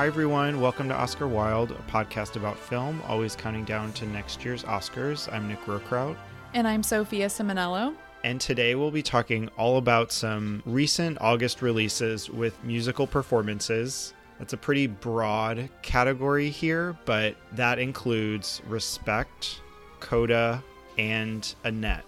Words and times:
Hi, 0.00 0.06
everyone. 0.06 0.62
Welcome 0.62 0.88
to 0.88 0.94
Oscar 0.94 1.28
Wilde, 1.28 1.72
a 1.72 1.92
podcast 1.92 2.36
about 2.36 2.58
film, 2.58 3.02
always 3.06 3.36
counting 3.36 3.66
down 3.66 3.92
to 3.92 4.06
next 4.06 4.42
year's 4.42 4.64
Oscars. 4.64 5.30
I'm 5.30 5.46
Nick 5.46 5.60
Rookraut. 5.66 6.16
And 6.54 6.66
I'm 6.66 6.82
Sophia 6.82 7.26
Simonello. 7.26 7.94
And 8.24 8.40
today 8.40 8.74
we'll 8.76 8.90
be 8.90 9.02
talking 9.02 9.50
all 9.58 9.76
about 9.76 10.10
some 10.10 10.62
recent 10.64 11.18
August 11.20 11.60
releases 11.60 12.30
with 12.30 12.64
musical 12.64 13.06
performances. 13.06 14.14
That's 14.38 14.54
a 14.54 14.56
pretty 14.56 14.86
broad 14.86 15.68
category 15.82 16.48
here, 16.48 16.96
but 17.04 17.36
that 17.52 17.78
includes 17.78 18.62
Respect, 18.66 19.60
Coda, 20.00 20.64
and 20.96 21.54
Annette. 21.62 22.06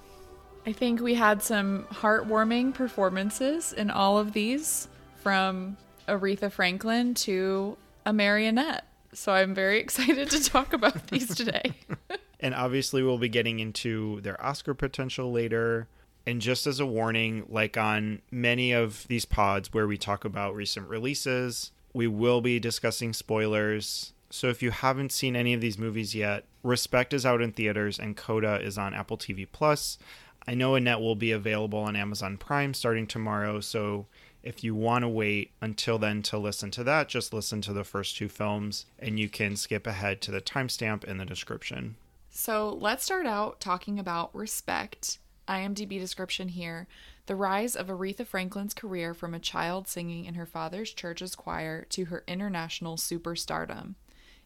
I 0.64 0.72
think 0.72 1.02
we 1.02 1.12
had 1.12 1.42
some 1.42 1.84
heartwarming 1.90 2.72
performances 2.72 3.74
in 3.74 3.90
all 3.90 4.16
of 4.16 4.32
these, 4.32 4.88
from 5.22 5.76
Aretha 6.08 6.50
Franklin 6.50 7.14
to 7.14 7.76
a 8.04 8.12
marionette. 8.12 8.86
So 9.12 9.32
I'm 9.32 9.54
very 9.54 9.78
excited 9.80 10.30
to 10.30 10.42
talk 10.42 10.72
about 10.72 11.08
these 11.08 11.34
today. 11.34 11.72
and 12.40 12.54
obviously, 12.54 13.02
we'll 13.02 13.18
be 13.18 13.28
getting 13.28 13.60
into 13.60 14.20
their 14.20 14.42
Oscar 14.44 14.74
potential 14.74 15.30
later. 15.30 15.88
And 16.26 16.40
just 16.40 16.66
as 16.66 16.78
a 16.78 16.86
warning, 16.86 17.46
like 17.48 17.76
on 17.76 18.22
many 18.30 18.72
of 18.72 19.06
these 19.08 19.24
pods 19.24 19.72
where 19.72 19.88
we 19.88 19.98
talk 19.98 20.24
about 20.24 20.54
recent 20.54 20.88
releases, 20.88 21.72
we 21.92 22.06
will 22.06 22.40
be 22.40 22.60
discussing 22.60 23.12
spoilers. 23.12 24.12
So 24.30 24.48
if 24.48 24.62
you 24.62 24.70
haven't 24.70 25.12
seen 25.12 25.34
any 25.36 25.52
of 25.52 25.60
these 25.60 25.78
movies 25.78 26.14
yet, 26.14 26.44
Respect 26.62 27.12
is 27.12 27.26
out 27.26 27.42
in 27.42 27.50
theaters 27.50 27.98
and 27.98 28.16
Coda 28.16 28.60
is 28.62 28.78
on 28.78 28.94
Apple 28.94 29.18
TV 29.18 29.46
Plus. 29.50 29.98
I 30.46 30.54
know 30.54 30.74
Annette 30.74 31.00
will 31.00 31.16
be 31.16 31.32
available 31.32 31.80
on 31.80 31.96
Amazon 31.96 32.36
Prime 32.36 32.72
starting 32.72 33.06
tomorrow, 33.06 33.60
so 33.60 34.06
if 34.42 34.64
you 34.64 34.74
want 34.74 35.02
to 35.02 35.08
wait 35.08 35.52
until 35.60 35.98
then 35.98 36.22
to 36.22 36.38
listen 36.38 36.70
to 36.72 36.84
that, 36.84 37.08
just 37.08 37.32
listen 37.32 37.60
to 37.62 37.72
the 37.72 37.84
first 37.84 38.16
two 38.16 38.28
films 38.28 38.86
and 38.98 39.18
you 39.18 39.28
can 39.28 39.56
skip 39.56 39.86
ahead 39.86 40.20
to 40.22 40.30
the 40.30 40.40
timestamp 40.40 41.04
in 41.04 41.18
the 41.18 41.24
description. 41.24 41.96
So 42.30 42.76
let's 42.80 43.04
start 43.04 43.26
out 43.26 43.60
talking 43.60 43.98
about 43.98 44.34
Respect. 44.34 45.18
IMDb 45.48 45.98
description 45.98 46.48
here 46.48 46.86
the 47.26 47.36
rise 47.36 47.76
of 47.76 47.86
Aretha 47.86 48.26
Franklin's 48.26 48.74
career 48.74 49.14
from 49.14 49.32
a 49.32 49.38
child 49.38 49.86
singing 49.86 50.24
in 50.24 50.34
her 50.34 50.46
father's 50.46 50.92
church's 50.92 51.36
choir 51.36 51.86
to 51.90 52.06
her 52.06 52.24
international 52.26 52.96
superstardom. 52.96 53.94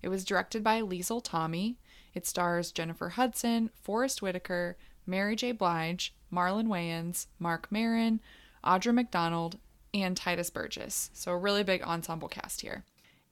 It 0.02 0.08
was 0.08 0.24
directed 0.24 0.62
by 0.62 0.82
Liesl 0.82 1.22
Tommy. 1.24 1.78
It 2.12 2.26
stars 2.26 2.72
Jennifer 2.72 3.10
Hudson, 3.10 3.70
Forest 3.82 4.20
Whitaker, 4.20 4.76
Mary 5.06 5.36
J. 5.36 5.52
Blige, 5.52 6.14
Marlon 6.30 6.66
Wayans, 6.66 7.26
Marc 7.38 7.72
Maron, 7.72 8.20
Audra 8.62 8.92
McDonald, 8.92 9.58
and 10.02 10.16
Tituss 10.18 10.52
Burgess. 10.52 11.10
So, 11.12 11.32
a 11.32 11.36
really 11.36 11.62
big 11.62 11.82
ensemble 11.82 12.28
cast 12.28 12.60
here. 12.60 12.84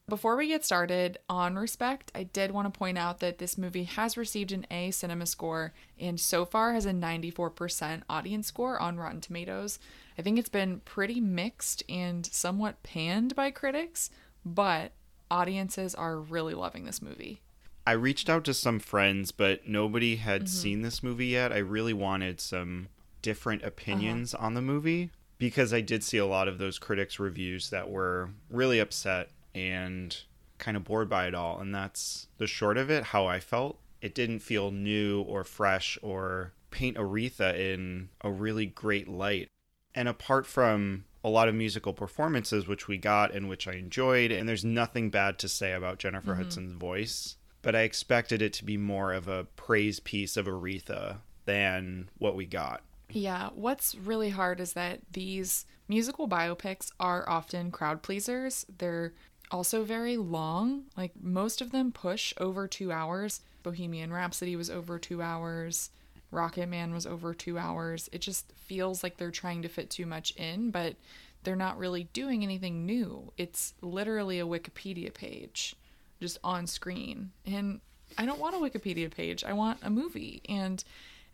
Before 0.06 0.36
we 0.36 0.48
get 0.48 0.66
started 0.66 1.18
on 1.30 1.56
Respect, 1.56 2.12
I 2.14 2.24
did 2.24 2.50
want 2.50 2.72
to 2.72 2.78
point 2.78 2.98
out 2.98 3.20
that 3.20 3.38
this 3.38 3.56
movie 3.56 3.84
has 3.84 4.18
received 4.18 4.52
an 4.52 4.66
A 4.70 4.90
cinema 4.90 5.24
score 5.24 5.72
and 5.98 6.20
so 6.20 6.44
far 6.44 6.74
has 6.74 6.84
a 6.84 6.92
94% 6.92 8.02
audience 8.10 8.46
score 8.46 8.78
on 8.78 8.98
Rotten 8.98 9.22
Tomatoes. 9.22 9.78
I 10.18 10.22
think 10.22 10.38
it's 10.38 10.50
been 10.50 10.80
pretty 10.80 11.20
mixed 11.20 11.82
and 11.88 12.26
somewhat 12.26 12.82
panned 12.82 13.34
by 13.34 13.50
critics, 13.50 14.10
but 14.44 14.92
audiences 15.30 15.94
are 15.94 16.18
really 16.18 16.52
loving 16.52 16.84
this 16.84 17.00
movie. 17.00 17.40
I 17.86 17.92
reached 17.92 18.28
out 18.28 18.44
to 18.44 18.54
some 18.54 18.80
friends, 18.80 19.32
but 19.32 19.66
nobody 19.66 20.16
had 20.16 20.42
mm-hmm. 20.42 20.48
seen 20.48 20.82
this 20.82 21.02
movie 21.02 21.28
yet. 21.28 21.50
I 21.50 21.58
really 21.58 21.94
wanted 21.94 22.42
some 22.42 22.88
different 23.22 23.62
opinions 23.62 24.34
uh-huh. 24.34 24.46
on 24.46 24.54
the 24.54 24.60
movie 24.60 25.10
because 25.38 25.72
I 25.72 25.80
did 25.80 26.02
see 26.02 26.18
a 26.18 26.26
lot 26.26 26.48
of 26.48 26.58
those 26.58 26.78
critics' 26.78 27.18
reviews 27.18 27.70
that 27.70 27.90
were 27.90 28.30
really 28.50 28.78
upset 28.78 29.30
and 29.54 30.16
kind 30.58 30.76
of 30.76 30.84
bored 30.84 31.08
by 31.08 31.26
it 31.26 31.34
all. 31.34 31.60
And 31.60 31.74
that's 31.74 32.28
the 32.38 32.46
short 32.46 32.76
of 32.76 32.90
it, 32.90 33.04
how 33.04 33.26
I 33.26 33.40
felt. 33.40 33.78
It 34.00 34.14
didn't 34.14 34.40
feel 34.40 34.70
new 34.70 35.22
or 35.22 35.44
fresh 35.44 35.98
or 36.02 36.52
paint 36.70 36.96
Aretha 36.96 37.58
in 37.58 38.10
a 38.20 38.30
really 38.30 38.66
great 38.66 39.08
light. 39.08 39.48
And 39.94 40.08
apart 40.08 40.46
from 40.46 41.04
a 41.22 41.28
lot 41.28 41.48
of 41.48 41.54
musical 41.54 41.92
performances, 41.92 42.66
which 42.66 42.86
we 42.88 42.98
got 42.98 43.32
and 43.32 43.48
which 43.48 43.66
I 43.66 43.72
enjoyed, 43.72 44.30
and 44.30 44.48
there's 44.48 44.64
nothing 44.64 45.10
bad 45.10 45.38
to 45.38 45.48
say 45.48 45.72
about 45.72 45.98
Jennifer 45.98 46.32
mm-hmm. 46.32 46.42
Hudson's 46.42 46.72
voice 46.72 47.36
but 47.64 47.74
I 47.74 47.80
expected 47.80 48.42
it 48.42 48.52
to 48.54 48.64
be 48.64 48.76
more 48.76 49.12
of 49.14 49.26
a 49.26 49.44
praise 49.56 49.98
piece 49.98 50.36
of 50.36 50.46
Aretha 50.46 51.16
than 51.46 52.10
what 52.18 52.36
we 52.36 52.44
got. 52.44 52.82
Yeah, 53.10 53.50
what's 53.54 53.94
really 53.94 54.30
hard 54.30 54.60
is 54.60 54.72
that 54.72 55.00
these 55.12 55.66
musical 55.88 56.28
biopics 56.28 56.90
are 56.98 57.28
often 57.28 57.70
crowd 57.70 58.02
pleasers. 58.02 58.66
They're 58.78 59.12
also 59.50 59.84
very 59.84 60.16
long. 60.16 60.84
Like 60.96 61.12
most 61.20 61.60
of 61.60 61.70
them 61.70 61.92
push 61.92 62.32
over 62.38 62.66
two 62.66 62.90
hours. 62.90 63.40
Bohemian 63.62 64.12
Rhapsody 64.12 64.56
was 64.56 64.70
over 64.70 64.98
two 64.98 65.22
hours. 65.22 65.90
Rocketman 66.32 66.92
was 66.92 67.06
over 67.06 67.32
two 67.32 67.58
hours. 67.58 68.08
It 68.12 68.20
just 68.20 68.52
feels 68.56 69.02
like 69.02 69.16
they're 69.16 69.30
trying 69.30 69.62
to 69.62 69.68
fit 69.68 69.90
too 69.90 70.06
much 70.06 70.32
in, 70.32 70.70
but 70.70 70.96
they're 71.44 71.54
not 71.54 71.78
really 71.78 72.04
doing 72.12 72.42
anything 72.42 72.84
new. 72.84 73.32
It's 73.36 73.74
literally 73.80 74.40
a 74.40 74.46
Wikipedia 74.46 75.12
page 75.14 75.76
just 76.20 76.38
on 76.42 76.66
screen. 76.66 77.30
And 77.46 77.80
I 78.18 78.26
don't 78.26 78.40
want 78.40 78.56
a 78.56 78.58
Wikipedia 78.58 79.10
page. 79.10 79.44
I 79.44 79.52
want 79.52 79.78
a 79.82 79.90
movie. 79.90 80.42
And 80.48 80.82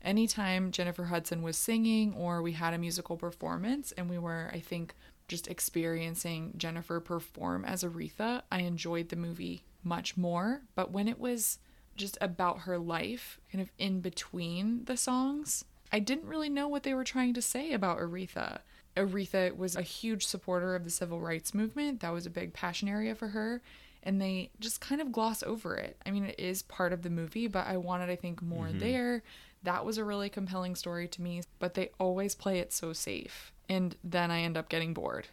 anytime 0.02 0.70
Jennifer 0.70 1.04
Hudson 1.04 1.42
was 1.42 1.56
singing 1.56 2.14
or 2.14 2.42
we 2.42 2.52
had 2.52 2.74
a 2.74 2.78
musical 2.78 3.16
performance 3.16 3.92
and 3.92 4.08
we 4.08 4.18
were, 4.18 4.50
I 4.52 4.60
think, 4.60 4.94
just 5.28 5.48
experiencing 5.48 6.54
Jennifer 6.56 7.00
perform 7.00 7.64
as 7.64 7.84
Aretha, 7.84 8.42
I 8.50 8.60
enjoyed 8.60 9.08
the 9.08 9.16
movie 9.16 9.64
much 9.84 10.16
more. 10.16 10.62
But 10.74 10.90
when 10.90 11.08
it 11.08 11.18
was 11.18 11.58
just 11.96 12.18
about 12.20 12.60
her 12.60 12.78
life, 12.78 13.38
kind 13.52 13.62
of 13.62 13.70
in 13.78 14.00
between 14.00 14.84
the 14.84 14.96
songs, 14.96 15.64
I 15.92 15.98
didn't 15.98 16.26
really 16.26 16.48
know 16.48 16.68
what 16.68 16.82
they 16.82 16.94
were 16.94 17.04
trying 17.04 17.34
to 17.34 17.42
say 17.42 17.72
about 17.72 17.98
Aretha. 17.98 18.60
Aretha 18.96 19.56
was 19.56 19.76
a 19.76 19.82
huge 19.82 20.26
supporter 20.26 20.74
of 20.74 20.84
the 20.84 20.90
civil 20.90 21.20
rights 21.20 21.54
movement. 21.54 22.00
That 22.00 22.12
was 22.12 22.26
a 22.26 22.30
big 22.30 22.52
passion 22.52 22.88
area 22.88 23.14
for 23.14 23.28
her 23.28 23.62
and 24.02 24.20
they 24.20 24.50
just 24.60 24.80
kind 24.80 25.00
of 25.00 25.12
gloss 25.12 25.42
over 25.42 25.76
it. 25.76 25.96
I 26.04 26.10
mean, 26.10 26.24
it 26.24 26.38
is 26.38 26.62
part 26.62 26.92
of 26.92 27.02
the 27.02 27.10
movie, 27.10 27.46
but 27.48 27.66
I 27.66 27.76
wanted, 27.76 28.08
I 28.08 28.16
think, 28.16 28.42
more 28.42 28.66
mm-hmm. 28.66 28.78
there. 28.78 29.22
That 29.62 29.84
was 29.84 29.98
a 29.98 30.04
really 30.04 30.28
compelling 30.28 30.74
story 30.74 31.08
to 31.08 31.22
me, 31.22 31.42
but 31.58 31.74
they 31.74 31.90
always 31.98 32.34
play 32.34 32.58
it 32.58 32.72
so 32.72 32.92
safe. 32.92 33.52
And 33.68 33.96
then 34.02 34.30
I 34.30 34.40
end 34.40 34.56
up 34.56 34.68
getting 34.68 34.94
bored. 34.94 35.28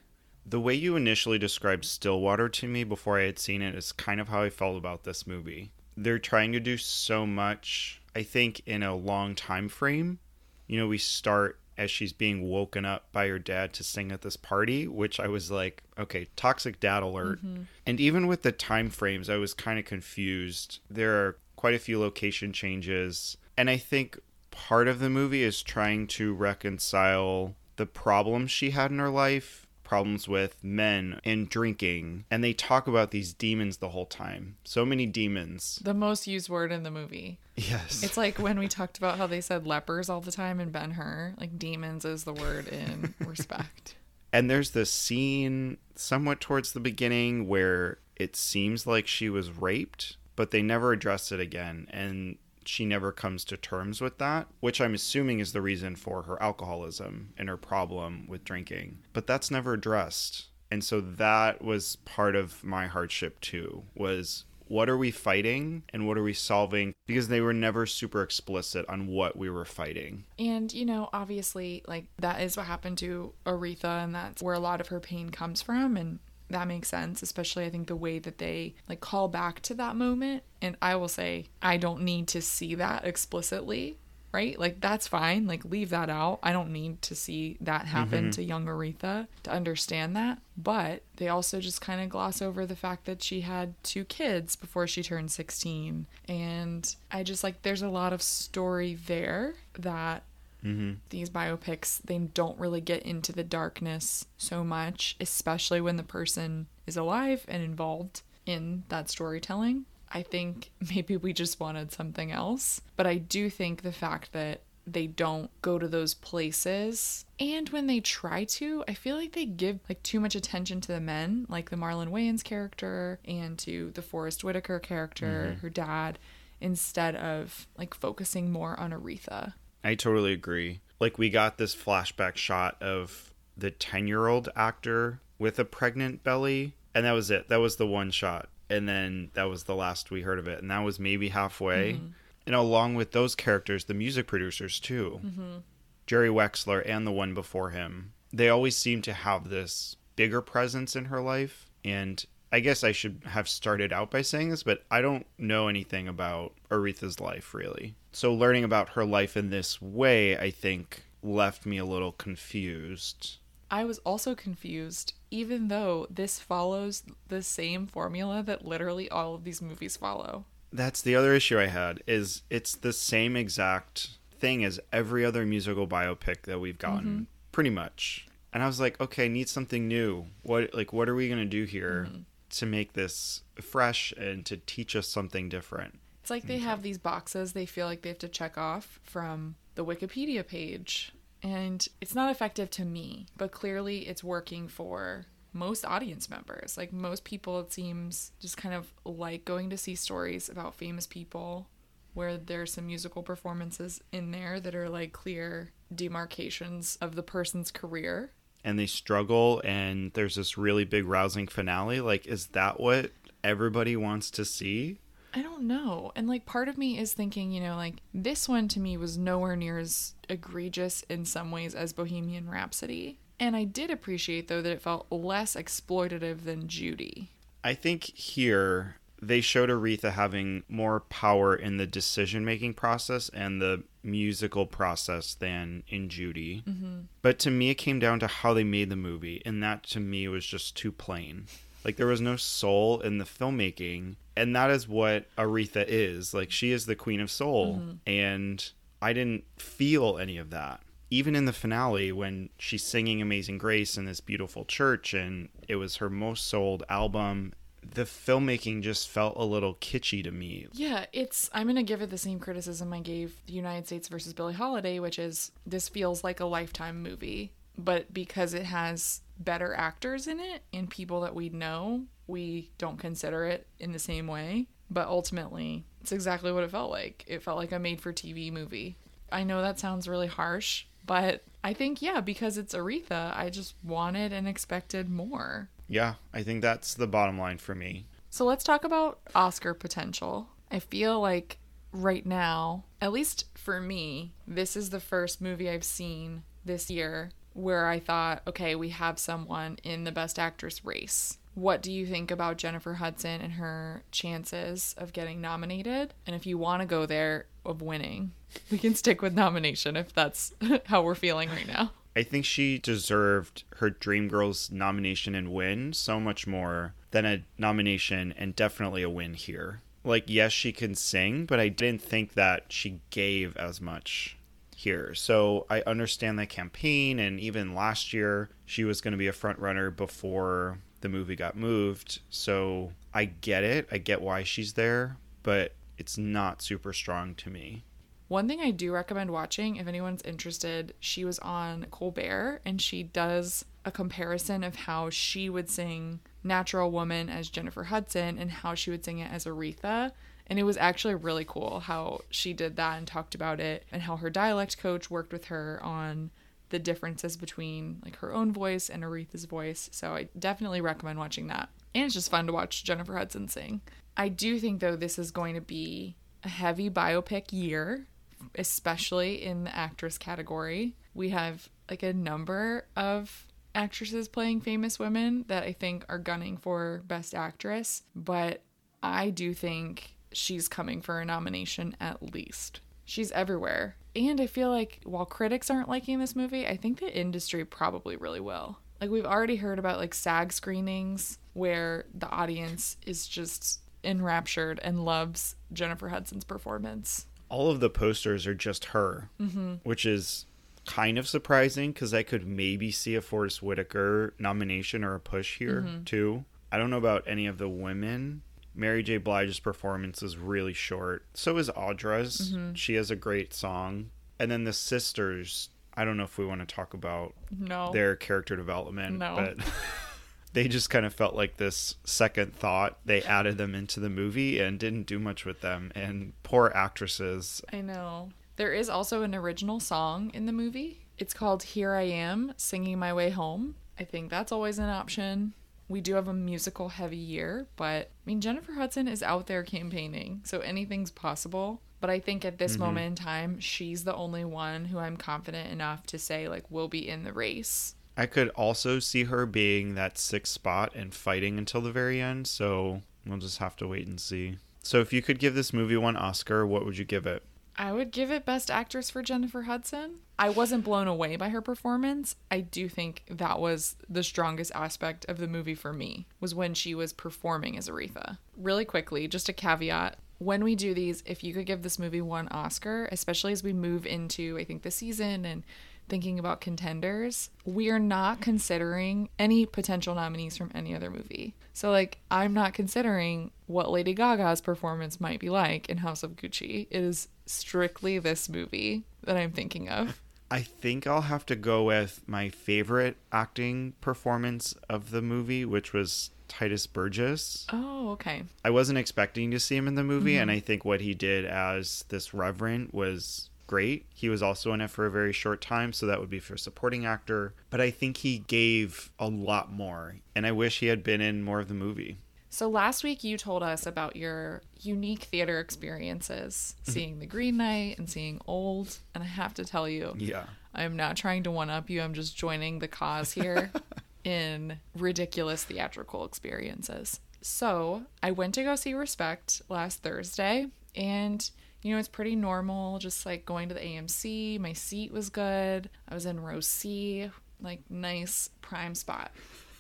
The 0.46 0.60
way 0.60 0.74
you 0.74 0.96
initially 0.96 1.38
described 1.38 1.86
Stillwater 1.86 2.48
to 2.50 2.68
me 2.68 2.84
before 2.84 3.20
I 3.20 3.26
had 3.26 3.40
seen 3.40 3.62
it 3.62 3.76
is 3.76 3.92
kind 3.92 4.22
of 4.22 4.30
how 4.30 4.44
I 4.44 4.50
felt 4.50 4.78
about 4.78 5.04
this 5.04 5.28
movie. 5.28 5.72
They're 5.96 6.20
trying 6.20 6.52
to 6.54 6.60
do 6.60 6.78
so 6.78 7.26
much, 7.26 8.02
I 8.16 8.24
think, 8.24 8.62
in 8.66 8.84
a 8.84 8.96
long 8.96 9.36
time 9.36 9.68
frame. 9.68 10.20
You 10.68 10.80
know, 10.80 10.88
we 10.88 10.98
start 10.98 11.60
as 11.78 11.92
she's 11.92 12.14
being 12.14 12.50
woken 12.50 12.86
up 12.86 13.12
by 13.12 13.28
her 13.28 13.40
dad 13.40 13.74
to 13.74 13.84
sing 13.84 14.12
at 14.12 14.22
this 14.22 14.38
party, 14.38 14.88
which 14.88 15.20
I 15.20 15.28
was 15.28 15.52
like, 15.52 15.84
okay, 15.98 16.28
toxic 16.36 16.80
dad 16.80 17.04
alert. 17.04 17.40
Mm-hmm. 17.46 17.64
And 17.86 18.00
even 18.00 18.28
with 18.28 18.42
the 18.42 18.52
time 18.52 18.90
frames, 18.90 19.30
I 19.30 19.38
was 19.38 19.54
kind 19.54 19.78
of 19.78 19.86
confused. 19.86 20.80
There 20.90 21.14
are 21.26 21.38
quite 21.56 21.76
a 21.76 21.80
few 21.80 22.00
location 22.00 22.52
changes. 22.52 23.38
And 23.58 23.70
I 23.70 23.78
think 23.78 24.20
part 24.52 24.88
of 24.88 25.00
the 25.00 25.10
movie 25.10 25.44
is 25.44 25.62
trying 25.62 26.08
to 26.08 26.34
reconcile 26.34 27.56
the 27.76 27.86
problems 27.86 28.52
she 28.52 28.72
had 28.72 28.92
in 28.92 29.00
her 29.00 29.10
life 29.10 29.68
problems 29.88 30.28
with 30.28 30.62
men 30.62 31.22
and 31.24 31.48
drinking. 31.48 32.26
And 32.30 32.44
they 32.44 32.52
talk 32.52 32.88
about 32.88 33.12
these 33.12 33.34
demons 33.34 33.78
the 33.78 33.90
whole 33.90 34.06
time. 34.06 34.58
So 34.66 34.86
many 34.86 35.06
demons. 35.06 35.80
The 35.82 35.94
most 35.94 36.28
used 36.28 36.50
word 36.50 36.74
in 36.74 36.84
the 36.84 36.92
movie. 36.92 37.40
Yes. 37.56 38.04
It's 38.04 38.18
like 38.18 38.38
when 38.38 38.60
we 38.60 38.68
talked 38.68 38.98
about 38.98 39.18
how 39.18 39.28
they 39.28 39.40
said 39.40 39.66
lepers 39.66 40.10
all 40.10 40.20
the 40.20 40.32
time 40.32 40.60
in 40.60 40.72
Ben 40.72 40.92
Hur. 40.92 41.36
Like 41.40 41.58
demons 41.58 42.04
is 42.04 42.26
the 42.26 42.34
word 42.34 42.68
in 42.68 43.14
respect. 43.26 43.96
And 44.34 44.50
there's 44.50 44.72
this 44.72 44.92
scene 44.92 45.78
somewhat 45.96 46.42
towards 46.42 46.74
the 46.74 46.82
beginning 46.82 47.48
where 47.48 48.00
it 48.18 48.36
seems 48.36 48.86
like 48.86 49.08
she 49.08 49.30
was 49.30 49.52
raped, 49.52 50.18
but 50.36 50.52
they 50.52 50.62
never 50.62 50.92
address 50.92 51.32
it 51.32 51.40
again. 51.40 51.88
And 51.92 52.38
she 52.68 52.86
never 52.86 53.12
comes 53.12 53.44
to 53.46 53.58
terms 53.58 54.02
with 54.02 54.18
that, 54.18 54.48
which 54.60 54.82
I'm 54.82 54.94
assuming 54.94 55.40
is 55.40 55.54
the 55.54 55.62
reason 55.62 55.96
for 55.96 56.24
her 56.24 56.42
alcoholism 56.42 57.34
and 57.38 57.50
her 57.50 57.58
problem 57.58 58.28
with 58.28 58.44
drinking. 58.44 59.00
But 59.14 59.28
that's 59.28 59.52
never 59.52 59.74
addressed. 59.74 60.48
And 60.70 60.84
so 60.84 61.00
that 61.02 61.64
was 61.64 61.96
part 61.98 62.36
of 62.36 62.64
my 62.64 62.88
hardship 62.88 63.40
too 63.40 63.84
was 63.96 64.46
what 64.68 64.90
are 64.90 64.98
we 64.98 65.12
fighting 65.12 65.84
and 65.94 66.06
what 66.06 66.18
are 66.18 66.24
we 66.24 66.34
solving 66.34 66.94
because 67.06 67.30
they 67.30 67.40
were 67.40 67.54
never 67.54 67.86
super 67.86 68.22
explicit 68.22 68.86
on 68.90 69.08
what 69.08 69.38
we 69.38 69.50
were 69.50 69.66
fighting. 69.66 70.26
And 70.38 70.74
you 70.74 70.86
know, 70.86 71.10
obviously 71.14 71.84
like 71.88 72.06
that 72.18 72.42
is 72.42 72.58
what 72.58 72.66
happened 72.66 72.98
to 73.00 73.34
Aretha 73.46 74.04
and 74.04 74.14
that's 74.14 74.42
where 74.42 74.56
a 74.56 74.60
lot 74.60 74.82
of 74.82 74.90
her 74.90 75.00
pain 75.00 75.30
comes 75.30 75.62
from 75.62 75.96
and 75.96 76.20
that 76.50 76.68
makes 76.68 76.88
sense 76.88 77.22
especially 77.22 77.66
i 77.66 77.70
think 77.70 77.88
the 77.88 77.96
way 77.96 78.20
that 78.20 78.38
they 78.38 78.74
like 78.88 79.00
call 79.00 79.28
back 79.28 79.60
to 79.62 79.74
that 79.74 79.96
moment 79.96 80.44
and 80.62 80.76
i 80.82 80.96
will 80.96 81.08
say 81.08 81.46
i 81.62 81.78
don't 81.78 82.02
need 82.02 82.28
to 82.28 82.42
see 82.42 82.76
that 82.76 83.06
explicitly 83.06 83.98
right? 84.38 84.60
Like 84.60 84.82
that's 84.82 85.08
fine. 85.08 85.48
Like 85.48 85.66
leave 85.66 85.90
that 85.90 86.10
out. 86.10 86.40
I 86.44 86.52
don't 86.52 86.72
need 86.72 87.02
to 87.04 87.16
see 87.16 87.58
that 87.62 87.88
happen 87.88 88.26
mm-hmm. 88.26 88.30
to 88.32 88.44
young 88.44 88.66
Aretha 88.66 89.28
to 89.44 89.52
understand 89.52 90.16
that. 90.16 90.40
But 90.58 91.04
they 91.16 91.28
also 91.28 91.60
just 91.60 91.82
kind 91.82 92.02
of 92.02 92.10
gloss 92.10 92.42
over 92.42 92.66
the 92.66 92.76
fact 92.76 93.06
that 93.06 93.24
she 93.24 93.42
had 93.42 93.74
two 93.84 94.06
kids 94.06 94.56
before 94.56 94.86
she 94.86 95.02
turned 95.02 95.32
16. 95.32 96.06
And 96.28 96.96
I 97.10 97.24
just 97.24 97.44
like 97.44 97.62
there's 97.62 97.82
a 97.82 97.90
lot 97.90 98.14
of 98.14 98.22
story 98.22 98.98
there 99.08 99.56
that 99.80 100.24
Mm-hmm. 100.66 100.94
these 101.10 101.30
biopics 101.30 102.02
they 102.04 102.18
don't 102.18 102.60
really 102.60 102.82
get 102.82 103.04
into 103.04 103.32
the 103.32 103.44
darkness 103.44 104.26
so 104.38 104.64
much, 104.64 105.16
especially 105.20 105.82
when 105.82 105.98
the 105.98 106.04
person 106.04 106.68
is 106.88 106.98
alive 106.98 107.46
and 107.48 107.62
involved 107.62 108.22
in 108.46 108.84
that 108.90 109.10
storytelling. 109.10 109.86
I 110.12 110.24
think 110.24 110.72
maybe 110.90 111.18
we 111.18 111.34
just 111.34 111.60
wanted 111.60 111.92
something 111.92 112.32
else. 112.32 112.82
But 112.96 113.08
I 113.08 113.18
do 113.18 113.50
think 113.50 113.82
the 113.82 113.92
fact 113.92 114.34
that 114.34 114.62
they 114.88 115.06
don't 115.06 115.52
go 115.62 115.78
to 115.78 115.88
those 115.88 116.14
places 116.14 117.26
and 117.40 117.70
when 117.70 117.88
they 117.88 118.00
try 118.00 118.46
to, 118.46 118.84
I 118.88 118.94
feel 118.94 119.18
like 119.18 119.34
they 119.34 119.46
give 119.46 119.80
like 119.90 120.02
too 120.02 120.20
much 120.20 120.34
attention 120.34 120.82
to 120.82 120.94
the 120.94 121.02
men, 121.02 121.46
like 121.50 121.70
the 121.70 121.76
Marlon 121.76 122.10
Wayans 122.10 122.44
character 122.44 123.20
and 123.26 123.60
to 123.60 123.92
the 123.92 124.02
Forest 124.02 124.44
Whitaker 124.44 124.80
character, 124.80 125.50
mm-hmm. 125.52 125.60
her 125.60 125.70
dad, 125.70 126.18
instead 126.62 127.16
of 127.16 127.68
like 127.78 127.94
focusing 127.94 128.52
more 128.52 128.80
on 128.80 128.92
Aretha. 128.92 129.54
I 129.88 129.96
totally 129.96 130.34
agree. 130.34 130.82
Like 131.00 131.18
we 131.18 131.30
got 131.30 131.58
this 131.58 131.74
flashback 131.74 132.36
shot 132.36 132.76
of 132.82 133.34
the 133.56 133.72
10-year-old 133.72 134.50
actor 134.54 135.22
with 135.40 135.58
a 135.60 135.64
pregnant 135.64 136.26
belly 136.26 136.74
and 136.94 137.06
that 137.06 137.14
was 137.14 137.32
it. 137.32 137.48
That 137.48 137.62
was 137.62 137.78
the 137.78 137.88
one 137.88 138.12
shot. 138.12 138.50
And 138.70 138.90
then 138.90 139.30
that 139.34 139.46
was 139.46 139.64
the 139.64 139.76
last 139.76 140.12
we 140.12 140.24
heard 140.24 140.40
of 140.40 140.48
it 140.48 140.62
and 140.62 140.70
that 140.72 140.84
was 140.84 141.00
maybe 141.00 141.30
halfway. 141.30 141.94
Mm-hmm. 141.94 142.08
And 142.46 142.56
along 142.56 142.96
with 142.96 143.14
those 143.14 143.34
characters, 143.34 143.86
the 143.86 143.94
music 143.94 144.28
producers 144.28 144.82
too. 144.82 145.22
Mm-hmm. 145.24 145.58
Jerry 146.06 146.30
Wexler 146.30 146.84
and 146.86 147.08
the 147.08 147.12
one 147.14 147.34
before 147.34 147.70
him. 147.70 148.12
They 148.34 148.50
always 148.50 148.76
seem 148.76 149.02
to 149.04 149.14
have 149.14 149.48
this 149.48 149.96
bigger 150.18 150.42
presence 150.42 150.98
in 150.98 151.06
her 151.06 151.22
life 151.22 151.70
and 151.86 152.26
I 152.52 152.60
guess 152.60 152.84
I 152.84 152.92
should 152.92 153.22
have 153.26 153.50
started 153.50 153.92
out 153.92 154.10
by 154.10 154.22
saying 154.22 154.50
this, 154.50 154.64
but 154.64 154.84
I 154.90 155.02
don't 155.02 155.26
know 155.38 155.68
anything 155.68 156.08
about 156.08 156.54
Aretha's 156.72 157.20
life 157.20 157.54
really. 157.54 157.96
So 158.12 158.34
learning 158.34 158.64
about 158.64 158.90
her 158.90 159.06
life 159.06 159.36
in 159.36 159.50
this 159.50 159.82
way, 159.82 160.38
I 160.38 160.50
think, 160.50 161.04
left 161.22 161.66
me 161.66 161.78
a 161.78 161.86
little 161.86 162.14
confused. 162.14 163.38
I 163.70 163.84
was 163.84 164.00
also 164.00 164.34
confused, 164.34 165.14
even 165.30 165.68
though 165.68 166.08
this 166.10 166.40
follows 166.40 167.04
the 167.28 167.42
same 167.42 167.86
formula 167.86 168.42
that 168.44 168.66
literally 168.66 169.10
all 169.10 169.36
of 169.36 169.44
these 169.44 169.62
movies 169.62 169.98
follow. 169.98 170.46
That's 170.72 171.02
the 171.02 171.16
other 171.16 171.34
issue 171.34 171.60
I 171.60 171.68
had 171.68 172.02
is 172.08 172.44
it's 172.50 172.76
the 172.76 172.94
same 172.94 173.36
exact 173.36 174.10
thing 174.40 174.64
as 174.64 174.80
every 174.94 175.26
other 175.26 175.46
musical 175.46 175.88
biopic 175.88 176.44
that 176.44 176.60
we've 176.60 176.78
gotten, 176.78 177.10
mm-hmm. 177.10 177.24
pretty 177.52 177.70
much. 177.70 178.28
And 178.54 178.64
I 178.64 178.68
was 178.68 178.80
like, 178.80 179.00
okay, 179.02 179.28
need 179.28 179.50
something 179.50 179.88
new. 179.88 180.28
What 180.44 180.74
like 180.74 180.94
what 180.94 181.10
are 181.10 181.16
we 181.16 181.28
going 181.28 181.40
to 181.40 181.46
do 181.46 181.64
here 181.66 182.08
mm-hmm. 182.10 182.22
To 182.60 182.66
make 182.66 182.94
this 182.94 183.44
fresh 183.62 184.12
and 184.14 184.46
to 184.46 184.58
teach 184.58 184.96
us 184.96 185.08
something 185.08 185.50
different? 185.50 186.00
It's 186.22 186.30
like 186.30 186.48
they 186.48 186.58
have 186.58 186.84
these 186.84 186.98
boxes 186.98 187.54
they 187.54 187.66
feel 187.66 187.88
like 187.88 188.02
they 188.02 188.10
have 188.10 188.18
to 188.20 188.28
check 188.28 188.58
off 188.58 189.00
from 189.04 189.56
the 189.76 189.86
Wikipedia 189.86 190.46
page. 190.46 191.14
And 191.42 191.88
it's 192.02 192.16
not 192.16 192.32
effective 192.32 192.70
to 192.72 192.86
me, 192.86 193.28
but 193.38 193.52
clearly 193.52 194.08
it's 194.08 194.24
working 194.24 194.68
for 194.68 195.26
most 195.54 195.86
audience 195.86 196.30
members. 196.30 196.78
Like 196.78 196.92
most 196.92 197.24
people, 197.24 197.60
it 197.62 197.72
seems, 197.72 198.32
just 198.40 198.58
kind 198.58 198.76
of 198.76 198.94
like 199.06 199.46
going 199.46 199.70
to 199.70 199.78
see 199.78 199.96
stories 199.96 200.50
about 200.50 200.76
famous 200.76 201.08
people 201.08 201.70
where 202.14 202.38
there's 202.38 202.74
some 202.74 202.88
musical 202.88 203.22
performances 203.22 204.02
in 204.12 204.32
there 204.32 204.60
that 204.60 204.76
are 204.76 204.90
like 204.90 205.14
clear 205.14 205.72
demarcations 205.94 206.98
of 207.00 207.16
the 207.16 207.24
person's 207.24 207.72
career. 207.72 208.32
And 208.64 208.78
they 208.78 208.86
struggle 208.86 209.62
and 209.64 210.12
there's 210.14 210.36
this 210.36 210.58
really 210.58 210.84
big 210.84 211.06
rousing 211.06 211.48
finale 211.48 212.02
like 212.02 212.26
is 212.26 212.48
that 212.48 212.80
what 212.80 213.12
everybody 213.44 213.96
wants 213.96 214.30
to 214.32 214.44
see 214.46 215.00
I 215.34 215.44
don't 215.44 215.68
know. 215.68 216.12
And 216.16 216.28
like 216.28 216.48
part 216.48 216.68
of 216.68 216.80
me 216.80 216.98
is 216.98 217.14
thinking, 217.14 217.52
you 217.52 217.62
know, 217.62 217.76
like 217.76 217.96
this 218.12 218.50
one 218.50 218.68
to 218.70 218.80
me 218.80 218.98
was 218.98 219.20
nowhere 219.20 219.56
near 219.56 219.78
as 219.78 220.16
egregious 220.28 221.04
in 221.10 221.26
some 221.26 221.52
ways 221.52 221.76
as 221.76 221.94
Bohemian 221.94 222.50
Rhapsody. 222.50 223.20
And 223.40 223.56
I 223.56 223.64
did 223.66 223.92
appreciate 223.92 224.48
though 224.48 224.64
that 224.64 224.72
it 224.72 224.82
felt 224.82 225.06
less 225.12 225.56
exploitative 225.56 226.44
than 226.46 226.68
Judy. 226.68 227.30
i 227.64 227.74
think 227.76 228.06
here 228.06 228.96
they 229.22 229.42
showed 229.42 229.70
aretha 229.70 230.12
having 230.12 230.64
more 230.70 231.02
power 231.02 231.56
in 231.56 231.78
the 231.78 231.88
decision 231.88 232.46
making 232.46 232.74
process 232.74 233.30
and 233.30 233.62
the 233.62 233.84
musical 234.04 234.66
process 234.66 235.34
than 235.34 235.84
in 235.88 236.10
judy. 236.10 236.64
Mm-hmm. 236.68 237.00
But 237.22 237.40
to 237.40 237.52
me 237.52 237.70
it 237.70 237.76
came 237.76 238.00
down 238.00 238.20
to 238.20 238.28
how 238.28 238.54
they 238.54 238.64
made 238.64 238.90
the 238.90 238.96
movie 238.96 239.42
and 239.46 239.62
that 239.64 239.84
to 239.84 240.00
me 240.00 240.28
was 240.28 240.46
just 240.46 240.76
too 240.76 240.92
plain. 240.92 241.46
Like 241.84 241.98
there 241.98 242.08
was 242.08 242.22
no 242.22 242.36
soul 242.36 243.02
in 243.02 243.18
the 243.18 243.26
filmmaking 243.26 244.16
and 244.36 244.56
that 244.56 244.70
is 244.70 244.88
what 244.88 245.26
aretha 245.36 245.86
is. 245.88 246.34
Like 246.34 246.52
she 246.52 246.72
is 246.72 246.86
the 246.86 246.96
queen 246.96 247.20
of 247.20 247.32
soul 247.32 247.78
mm-hmm. 247.78 247.92
and 248.06 248.72
i 249.02 249.14
didn't 249.14 249.44
feel 249.58 250.18
any 250.18 250.38
of 250.38 250.50
that. 250.52 250.82
Even 251.10 251.36
in 251.36 251.46
the 251.46 251.54
finale 251.54 252.12
when 252.12 252.50
she's 252.58 252.84
singing 252.84 253.22
amazing 253.22 253.58
grace 253.58 253.98
in 253.98 254.06
this 254.06 254.20
beautiful 254.20 254.66
church 254.66 255.14
and 255.14 255.50
it 255.68 255.78
was 255.78 255.98
her 255.98 256.10
most 256.10 256.48
sold 256.48 256.84
album 256.90 257.54
the 257.94 258.04
filmmaking 258.04 258.82
just 258.82 259.10
felt 259.10 259.36
a 259.38 259.44
little 259.44 259.76
kitschy 259.76 260.24
to 260.24 260.32
me 260.32 260.68
Yeah, 260.74 261.06
it's 261.14 261.50
I'm 261.54 261.68
to 261.76 261.84
give 261.84 262.02
it 262.02 262.10
the 262.10 262.18
same 262.18 262.40
criticism 262.40 262.94
I 262.94 263.00
gave 263.00 263.36
the 263.46 263.54
United 263.54 263.86
States 263.86 264.08
versus 264.08 264.34
Billie 264.34 264.54
Holiday, 264.54 265.00
which 265.00 265.20
is 265.20 265.52
this 265.66 265.90
feels 265.90 266.24
like 266.24 266.40
a 266.40 266.46
lifetime 266.46 267.02
movie, 267.02 267.52
but 267.78 268.14
because 268.14 268.54
it 268.54 268.66
has 268.66 269.22
better 269.40 269.74
actors 269.74 270.28
in 270.28 270.40
it 270.40 270.64
and 270.74 270.90
people 270.90 271.22
that 271.22 271.36
we 271.36 271.50
know, 271.50 272.04
we 272.26 272.72
don't 272.78 273.00
consider 273.00 273.46
it 273.46 273.68
in 273.80 273.92
the 273.92 274.00
same 274.00 274.28
way. 274.28 274.68
But 274.90 275.08
ultimately, 275.08 275.84
it's 276.02 276.14
exactly 276.14 276.52
what 276.52 276.64
it 276.64 276.72
felt 276.72 276.92
like. 276.92 277.26
It 277.28 277.44
felt 277.44 277.58
like 277.58 277.74
a 277.74 277.80
made 277.80 278.00
for 278.00 278.14
TV 278.14 278.52
movie. 278.52 278.98
I 279.32 279.44
know 279.44 279.62
that 279.62 279.80
sounds 279.80 280.08
really 280.08 280.28
harsh, 280.28 280.86
but 281.06 281.44
I 281.64 281.74
think, 281.74 282.02
yeah, 282.02 282.22
because 282.22 282.58
it's 282.58 282.74
Aretha, 282.74 283.36
I 283.38 283.50
just 283.50 283.76
wanted 283.84 284.32
and 284.32 284.48
expected 284.48 285.10
more. 285.10 285.70
Yeah 285.88 286.16
i 286.34 286.44
think 286.44 286.62
that's 286.62 286.94
the 286.94 287.08
bottom 287.08 287.38
line 287.38 287.58
for 287.58 287.76
me 287.76 288.06
So 288.30 288.46
let's 288.46 288.64
talk 288.64 288.84
about 288.84 289.20
Oscar 289.34 289.74
potential. 289.74 290.50
I 290.70 290.80
feel 290.80 291.20
like 291.20 291.58
right 291.92 292.26
now, 292.26 292.84
at 293.02 293.12
least 293.12 293.46
for 293.56 293.80
me, 293.82 294.34
this 294.46 294.76
is 294.76 294.90
the 294.90 295.00
first 295.00 295.42
movie 295.42 295.70
I've 295.70 295.84
seen 295.86 296.44
this 296.64 296.92
year 296.92 297.32
where 297.54 297.88
I 297.88 298.00
thought, 298.00 298.44
okay, 298.46 298.76
we 298.76 298.90
have 298.90 299.18
someone 299.18 299.78
in 299.84 300.04
the 300.04 300.12
best 300.12 300.38
actress 300.38 300.86
race. 300.86 301.40
What 301.56 301.82
do 301.82 301.92
you 301.92 302.06
think 302.06 302.30
about 302.30 302.58
Jennifer 302.58 302.96
Hudson 302.96 303.42
and 303.42 303.54
her 303.54 304.04
chances 304.12 304.94
of 305.00 305.14
getting 305.14 305.42
nominated? 305.42 306.14
And 306.28 306.36
if 306.36 306.46
you 306.46 306.60
want 306.60 306.82
to 306.82 306.86
go 306.86 307.08
there, 307.08 307.46
of 307.66 307.82
winning, 307.82 308.32
we 308.72 308.78
can 308.78 308.96
stick 308.96 309.22
with 309.22 309.34
nomination 309.34 309.96
if 309.96 310.14
that's 310.14 310.54
how 310.86 311.02
we're 311.02 311.16
feeling 311.16 311.50
right 311.50 311.68
now. 311.68 311.92
I 312.18 312.24
think 312.24 312.46
she 312.46 312.80
deserved 312.80 313.64
her 313.76 313.92
Dreamgirls 313.92 314.72
nomination 314.72 315.36
and 315.36 315.54
win 315.54 315.94
so 315.94 316.20
much 316.20 316.48
more 316.48 316.96
than 317.12 317.28
a 317.28 317.44
nomination 317.60 318.34
and 318.36 318.56
definitely 318.56 319.04
a 319.04 319.10
win 319.10 319.36
here. 319.36 319.84
Like, 320.04 320.24
yes, 320.26 320.52
she 320.52 320.72
can 320.72 320.96
sing, 320.96 321.46
but 321.46 321.60
I 321.60 321.70
didn't 321.70 322.02
think 322.02 322.34
that 322.34 322.66
she 322.70 323.02
gave 323.12 323.56
as 323.56 323.80
much 323.80 324.36
here. 324.76 325.14
So 325.14 325.68
I 325.70 325.84
understand 325.86 326.40
the 326.40 326.48
campaign, 326.48 327.20
and 327.20 327.40
even 327.40 327.76
last 327.76 328.14
year, 328.14 328.50
she 328.66 328.84
was 328.84 329.00
going 329.00 329.12
to 329.12 329.18
be 329.18 329.28
a 329.28 329.32
front 329.34 329.60
runner 329.60 329.92
before 329.92 330.80
the 331.02 331.10
movie 331.10 331.36
got 331.36 331.56
moved. 331.56 332.22
So 332.32 332.94
I 333.14 333.26
get 333.26 333.64
it. 333.64 333.88
I 333.92 334.00
get 334.00 334.24
why 334.24 334.42
she's 334.42 334.74
there, 334.74 335.18
but 335.44 335.76
it's 336.00 336.18
not 336.18 336.64
super 336.64 336.94
strong 336.94 337.36
to 337.36 337.52
me. 337.52 337.84
One 338.28 338.48
thing 338.48 338.60
I 338.60 338.72
do 338.72 338.92
recommend 338.92 339.32
watching 339.32 339.78
if 339.78 339.88
anyone's 339.88 340.22
interested, 340.24 340.94
she 341.00 341.24
was 341.24 341.40
on 341.40 341.86
Colbert 341.92 342.62
and 342.66 342.82
she 342.82 343.04
does 343.04 343.64
a 343.86 343.92
comparison 343.92 344.66
of 344.66 344.76
how 344.76 345.10
she 345.10 345.50
would 345.50 345.70
sing 345.70 346.20
Natural 346.44 346.92
Woman 346.92 347.30
as 347.30 347.50
Jennifer 347.50 347.86
Hudson 347.86 348.38
and 348.38 348.52
how 348.52 348.76
she 348.76 348.92
would 348.92 349.06
sing 349.06 349.20
it 349.20 349.32
as 349.32 349.46
Aretha. 349.46 350.12
And 350.48 350.60
it 350.60 350.64
was 350.64 350.78
actually 350.78 351.16
really 351.16 351.46
cool 351.46 351.80
how 351.80 352.22
she 352.30 352.54
did 352.54 352.76
that 352.76 352.98
and 352.98 353.08
talked 353.08 353.34
about 353.34 353.62
it 353.62 353.86
and 353.92 354.02
how 354.02 354.18
her 354.18 354.30
dialect 354.30 354.78
coach 354.78 355.10
worked 355.10 355.32
with 355.32 355.46
her 355.46 355.80
on 355.82 356.32
the 356.70 356.80
differences 356.80 357.38
between 357.38 358.02
like 358.04 358.18
her 358.18 358.34
own 358.34 358.52
voice 358.52 358.90
and 358.90 359.04
Aretha's 359.04 359.46
voice. 359.46 359.90
So 359.94 360.16
I 360.16 360.28
definitely 360.38 360.82
recommend 360.82 361.18
watching 361.18 361.48
that. 361.48 361.70
And 361.96 362.06
it's 362.06 362.14
just 362.14 362.30
fun 362.30 362.46
to 362.48 362.54
watch 362.54 362.84
Jennifer 362.84 363.16
Hudson 363.16 363.48
sing. 363.48 363.80
I 364.18 364.28
do 364.28 364.60
think 364.60 364.82
though 364.82 364.98
this 364.98 365.18
is 365.18 365.32
going 365.32 365.56
to 365.56 365.62
be 365.62 366.18
a 366.44 366.50
heavy 366.50 366.90
biopic 366.90 367.54
year 367.54 368.08
especially 368.56 369.44
in 369.44 369.64
the 369.66 369.76
actress 369.76 370.18
category. 370.18 370.96
We 371.14 371.30
have 371.30 371.70
like 371.90 372.04
a 372.04 372.14
number 372.14 372.86
of 372.96 373.48
actresses 373.76 374.28
playing 374.28 374.62
famous 374.62 375.00
women 375.00 375.46
that 375.48 375.64
I 375.64 375.74
think 375.74 376.06
are 376.10 376.18
gunning 376.18 376.58
for 376.58 377.04
Best 377.08 377.36
Actress, 377.36 378.04
but 378.16 378.62
I 379.04 379.30
do 379.30 379.54
think 379.54 380.16
she's 380.32 380.68
coming 380.68 381.02
for 381.02 381.20
a 381.20 381.26
nomination 381.26 381.96
at 382.00 382.34
least. 382.34 382.82
She's 383.06 383.32
everywhere. 383.32 383.96
And 384.16 384.42
I 384.42 384.48
feel 384.48 384.70
like 384.70 385.00
while 385.06 385.26
critics 385.26 385.70
aren't 385.70 385.90
liking 385.90 386.20
this 386.20 386.36
movie, 386.36 386.68
I 386.68 386.76
think 386.76 387.00
the 387.00 387.16
industry 387.16 387.64
probably 387.64 388.16
really 388.16 388.40
will. 388.40 388.80
Like 389.00 389.12
we've 389.12 389.26
already 389.26 389.58
heard 389.58 389.80
about 389.80 390.00
like 390.00 390.14
SAG 390.14 390.52
screenings 390.52 391.38
where 391.54 392.06
the 392.14 392.30
audience 392.30 392.98
is 393.06 393.28
just 393.28 393.80
enraptured 394.04 394.80
and 394.82 395.06
loves 395.06 395.56
Jennifer 395.72 396.10
Hudson's 396.10 396.44
performance. 396.44 397.28
All 397.50 397.72
of 397.72 397.80
the 397.80 397.90
posters 397.90 398.46
are 398.46 398.54
just 398.54 398.86
her, 398.86 399.30
mm-hmm. 399.40 399.76
which 399.84 400.06
is 400.06 400.46
kind 400.86 401.18
of 401.18 401.28
surprising 401.28 401.92
because 401.92 402.14
I 402.14 402.24
could 402.24 402.48
maybe 402.48 402.92
see 402.92 403.16
a 403.16 403.22
Forest 403.22 403.62
Whitaker 403.62 404.34
nomination 404.40 405.04
or 405.04 405.16
a 405.16 405.20
push 405.20 405.60
here 405.60 405.82
mm-hmm. 405.82 406.04
too. 406.04 406.46
I 406.72 406.78
don't 406.78 406.90
know 406.90 406.98
about 406.98 407.24
any 407.28 407.46
of 407.46 407.58
the 407.58 407.70
women. 407.70 408.42
Mary 408.74 409.04
J. 409.04 409.18
Blige's 409.18 409.60
performance 409.60 410.22
is 410.22 410.38
really 410.38 410.74
short. 410.74 411.26
So 411.34 411.58
is 411.58 411.70
Audra's. 411.70 412.54
Mm-hmm. 412.54 412.74
She 412.74 412.96
has 412.96 413.10
a 413.10 413.16
great 413.16 413.54
song. 413.54 414.12
And 414.40 414.52
then 414.52 414.66
the 414.66 414.74
sisters, 414.74 415.70
I 415.96 416.06
don't 416.06 416.16
know 416.18 416.24
if 416.24 416.38
we 416.38 416.46
want 416.46 416.62
to 416.62 416.76
talk 416.76 416.94
about 416.94 417.34
no. 417.58 417.92
their 417.92 418.16
character 418.16 418.56
development, 418.56 419.18
no. 419.18 419.36
but 419.36 419.66
they 420.54 420.68
just 420.68 420.90
kind 420.90 421.06
of 421.06 421.14
felt 421.14 421.36
like 421.36 421.58
this 421.58 421.96
second 422.04 422.56
thought. 422.56 422.98
They 423.06 423.22
added 423.24 423.58
them 423.58 423.76
into 423.76 424.00
the 424.00 424.10
movie 424.10 424.60
and 424.60 424.80
didn't 424.80 425.08
do 425.08 425.20
much 425.20 425.46
with 425.46 425.62
them. 425.62 425.92
And 425.96 426.34
poor 426.44 426.72
actresses. 426.74 427.62
I 427.72 427.82
know. 427.82 428.30
There 428.56 428.74
is 428.74 428.90
also 428.90 429.22
an 429.22 429.36
original 429.36 429.80
song 429.80 430.32
in 430.34 430.46
the 430.48 430.52
movie. 430.52 431.06
It's 431.18 431.34
called 431.34 431.64
Here 431.64 431.94
I 431.94 432.04
Am, 432.04 432.54
Singing 432.58 432.98
My 432.98 433.14
Way 433.14 433.30
Home. 433.30 433.76
I 434.00 434.04
think 434.04 434.30
that's 434.30 434.52
always 434.52 434.80
an 434.80 434.90
option. 434.90 435.54
We 435.90 436.02
do 436.02 436.16
have 436.16 436.28
a 436.28 436.34
musical 436.34 436.90
heavy 436.90 437.18
year, 437.18 437.68
but 437.76 438.08
I 438.08 438.10
mean, 438.26 438.42
Jennifer 438.42 438.74
Hudson 438.74 439.08
is 439.08 439.24
out 439.24 439.48
there 439.48 439.64
campaigning, 439.64 440.42
so 440.44 440.60
anything's 440.60 441.12
possible. 441.12 441.82
But 442.00 442.10
I 442.10 442.20
think 442.20 442.46
at 442.46 442.58
this 442.58 442.74
mm-hmm. 442.74 442.82
moment 442.84 443.06
in 443.08 443.16
time, 443.16 443.60
she's 443.60 444.04
the 444.04 444.14
only 444.14 444.46
one 444.46 444.86
who 444.86 445.00
I'm 445.00 445.18
confident 445.18 445.72
enough 445.72 446.06
to 446.08 446.20
say, 446.20 446.48
like, 446.48 446.70
will 446.70 446.88
be 446.88 447.08
in 447.08 447.24
the 447.24 447.34
race. 447.34 447.96
I 448.18 448.26
could 448.26 448.50
also 448.50 448.98
see 448.98 449.26
her 449.26 449.46
being 449.46 449.94
that 449.94 450.18
sixth 450.18 450.52
spot 450.52 450.92
and 450.96 451.14
fighting 451.14 451.60
until 451.60 451.82
the 451.82 451.92
very 451.92 452.20
end, 452.20 452.48
so 452.48 453.04
we'll 453.26 453.38
just 453.38 453.60
have 453.60 453.76
to 453.78 453.88
wait 453.88 454.08
and 454.08 454.20
see. 454.20 454.58
So, 454.82 455.02
if 455.02 455.14
you 455.14 455.22
could 455.22 455.38
give 455.38 455.54
this 455.54 455.72
movie 455.72 455.98
one 455.98 456.18
Oscar, 456.18 456.66
what 456.66 456.84
would 456.84 456.98
you 456.98 457.06
give 457.06 457.28
it? 457.28 457.44
I 457.78 457.94
would 457.94 458.10
give 458.10 458.32
it 458.32 458.46
Best 458.46 458.72
Actress 458.72 459.12
for 459.12 459.22
Jennifer 459.22 459.64
Hudson. 459.64 460.16
I 460.40 460.50
wasn't 460.50 460.84
blown 460.84 461.08
away 461.08 461.36
by 461.36 461.50
her 461.50 461.62
performance. 461.62 462.36
I 462.50 462.62
do 462.62 462.90
think 462.90 463.24
that 463.30 463.60
was 463.60 463.98
the 464.10 464.24
strongest 464.24 464.72
aspect 464.74 465.26
of 465.26 465.38
the 465.38 465.48
movie 465.48 465.76
for 465.76 465.94
me, 465.94 466.26
was 466.40 466.56
when 466.56 466.74
she 466.74 466.96
was 466.96 467.14
performing 467.14 467.78
as 467.78 467.88
Aretha. 467.88 468.40
Really 468.56 468.86
quickly, 468.86 469.28
just 469.28 469.50
a 469.50 469.54
caveat. 469.54 470.18
When 470.40 470.64
we 470.64 470.76
do 470.76 470.96
these, 470.96 471.22
if 471.26 471.44
you 471.44 471.54
could 471.54 471.66
give 471.66 471.84
this 471.84 472.00
movie 472.00 472.22
one 472.22 472.48
Oscar, 472.50 473.08
especially 473.12 473.52
as 473.54 473.64
we 473.64 473.74
move 473.74 474.08
into, 474.08 474.58
I 474.58 474.64
think, 474.64 474.82
the 474.82 474.92
season 474.92 475.46
and 475.46 475.64
thinking 476.08 476.40
about 476.40 476.62
contenders, 476.62 477.50
we 477.66 477.90
are 477.90 478.00
not 478.00 478.42
considering 478.42 479.30
any 479.38 479.66
potential 479.66 480.16
nominees 480.16 480.58
from 480.58 480.72
any 480.74 480.96
other 480.96 481.10
movie. 481.10 481.56
So, 481.74 481.92
like, 481.92 482.20
I'm 482.32 482.54
not 482.54 482.74
considering 482.74 483.52
what 483.68 483.92
Lady 483.92 484.14
Gaga's 484.14 484.62
performance 484.62 485.22
might 485.22 485.40
be 485.40 485.50
like 485.50 485.90
in 485.90 485.98
House 485.98 486.24
of 486.24 486.36
Gucci. 486.36 486.88
It 486.90 487.02
is 487.02 487.28
strictly 487.46 488.20
this 488.20 488.50
movie 488.50 489.04
that 489.24 489.38
I'm 489.38 489.52
thinking 489.52 489.90
of. 489.90 490.22
I 490.50 490.62
think 490.62 491.06
I'll 491.06 491.22
have 491.22 491.46
to 491.48 491.56
go 491.56 491.84
with 491.84 492.22
my 492.26 492.50
favorite 492.50 493.18
acting 493.32 493.94
performance 494.00 494.74
of 494.90 495.12
the 495.12 495.22
movie, 495.22 495.66
which 495.66 495.92
was 495.94 496.32
Tituss 496.48 496.92
Burgess. 496.92 497.68
Oh, 497.72 498.12
okay. 498.12 498.44
I 498.64 498.70
wasn't 498.70 498.98
expecting 498.98 499.52
to 499.52 499.60
see 499.60 499.76
him 499.76 499.88
in 499.88 499.96
the 499.96 500.04
movie, 500.04 500.34
mm-hmm. 500.34 500.44
and 500.44 500.52
I 500.52 500.60
think 500.60 500.86
what 500.86 501.02
he 501.02 501.14
did 501.14 501.46
as 501.46 502.06
this 502.10 502.34
reverend 502.34 502.90
was 502.94 503.50
great. 503.68 504.06
He 504.14 504.30
was 504.30 504.42
also 504.42 504.74
in 504.74 504.82
it 504.82 504.90
for 504.90 505.06
a 505.06 505.12
very 505.12 505.34
short 505.34 505.62
time, 505.62 505.94
so 505.94 506.06
that 506.06 506.20
would 506.20 506.30
be 506.30 506.40
for 506.40 506.58
supporting 506.58 507.06
actor. 507.06 507.54
But 507.70 507.82
I 507.82 507.92
think 507.92 508.18
he 508.18 508.40
gave 508.40 509.12
a 509.20 509.28
lot 509.28 509.72
more, 509.72 510.16
and 510.36 510.48
I 510.48 510.52
wish 510.54 510.80
he 510.80 510.88
had 510.88 511.04
been 511.04 511.22
in 511.22 511.44
more 511.44 511.60
of 511.60 511.68
the 511.68 511.74
movie. 511.74 512.18
So 512.50 512.70
last 512.70 513.04
week 513.04 513.24
you 513.24 513.38
told 513.38 513.62
us 513.62 513.86
about 513.86 514.16
your 514.16 514.62
unique 514.82 515.24
theater 515.24 515.60
experiences, 515.60 516.76
mm-hmm. 516.82 516.92
seeing 516.92 517.20
The 517.20 517.26
Green 517.26 517.58
Knight 517.58 518.00
and 518.00 518.10
seeing 518.10 518.42
Old, 518.48 518.98
and 519.14 519.24
I 519.24 519.28
have 519.28 519.54
to 519.56 519.66
tell 519.66 519.88
you, 519.88 520.16
yeah, 520.18 520.46
I'm 520.74 520.96
not 520.96 521.18
trying 521.18 521.44
to 521.44 521.52
one 521.52 521.70
up 521.70 521.90
you. 521.90 522.02
I'm 522.02 522.14
just 522.14 522.38
joining 522.38 522.80
the 522.80 522.88
cause 522.88 523.34
here 523.34 523.72
in 524.24 524.80
ridiculous 524.96 525.64
theatrical 525.66 526.26
experiences. 526.26 527.20
So 527.42 528.04
I 528.24 528.32
went 528.32 528.56
to 528.56 528.64
go 528.64 528.76
see 528.76 528.94
Respect 528.94 529.62
last 529.70 530.02
Thursday, 530.02 530.68
and 530.96 531.50
you 531.82 531.94
know, 531.94 532.00
it's 532.00 532.08
pretty 532.08 532.36
normal, 532.36 533.00
just 533.00 533.26
like 533.26 533.46
going 533.46 533.70
to 533.70 533.76
the 533.76 533.82
AMC. 533.82 534.60
My 534.60 534.74
seat 534.74 535.12
was 535.12 535.30
good. 535.30 535.90
I 536.10 536.14
was 536.14 536.26
in 536.26 536.40
row 536.40 536.60
C, 536.60 537.30
like 537.62 537.82
nice 537.90 538.50
prime 538.62 538.96
spot. 538.96 539.32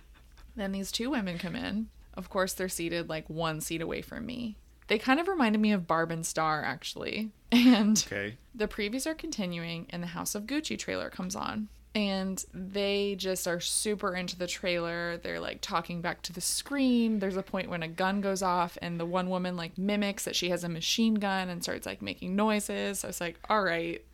then 0.56 0.72
these 0.72 0.92
two 0.92 1.10
women 1.10 1.38
come 1.38 1.56
in. 1.56 1.88
Of 2.14 2.30
course, 2.30 2.52
they're 2.52 2.68
seated 2.68 3.08
like 3.08 3.28
one 3.30 3.60
seat 3.60 3.80
away 3.80 4.02
from 4.02 4.26
me. 4.26 4.56
They 4.88 4.98
kind 4.98 5.20
of 5.20 5.28
reminded 5.28 5.60
me 5.60 5.72
of 5.72 5.86
Barb 5.86 6.10
and 6.10 6.24
Star, 6.26 6.62
actually. 6.62 7.30
And 7.50 8.04
okay. 8.06 8.36
the 8.54 8.68
previews 8.68 9.06
are 9.06 9.14
continuing, 9.14 9.86
and 9.88 10.02
the 10.02 10.08
House 10.08 10.34
of 10.34 10.44
Gucci 10.44 10.78
trailer 10.78 11.08
comes 11.08 11.34
on 11.34 11.68
and 11.94 12.44
they 12.52 13.16
just 13.18 13.48
are 13.48 13.60
super 13.60 14.14
into 14.14 14.36
the 14.36 14.46
trailer. 14.46 15.16
They're 15.16 15.40
like 15.40 15.60
talking 15.60 16.00
back 16.00 16.22
to 16.22 16.32
the 16.32 16.40
screen. 16.40 17.18
There's 17.18 17.36
a 17.36 17.42
point 17.42 17.70
when 17.70 17.82
a 17.82 17.88
gun 17.88 18.20
goes 18.20 18.42
off 18.42 18.76
and 18.82 19.00
the 19.00 19.06
one 19.06 19.30
woman 19.30 19.56
like 19.56 19.78
mimics 19.78 20.24
that 20.24 20.36
she 20.36 20.50
has 20.50 20.64
a 20.64 20.68
machine 20.68 21.14
gun 21.14 21.48
and 21.48 21.62
starts 21.62 21.86
like 21.86 22.02
making 22.02 22.36
noises. 22.36 23.00
So 23.00 23.08
I 23.08 23.10
was 23.10 23.20
like, 23.20 23.38
all 23.48 23.62
right, 23.62 24.04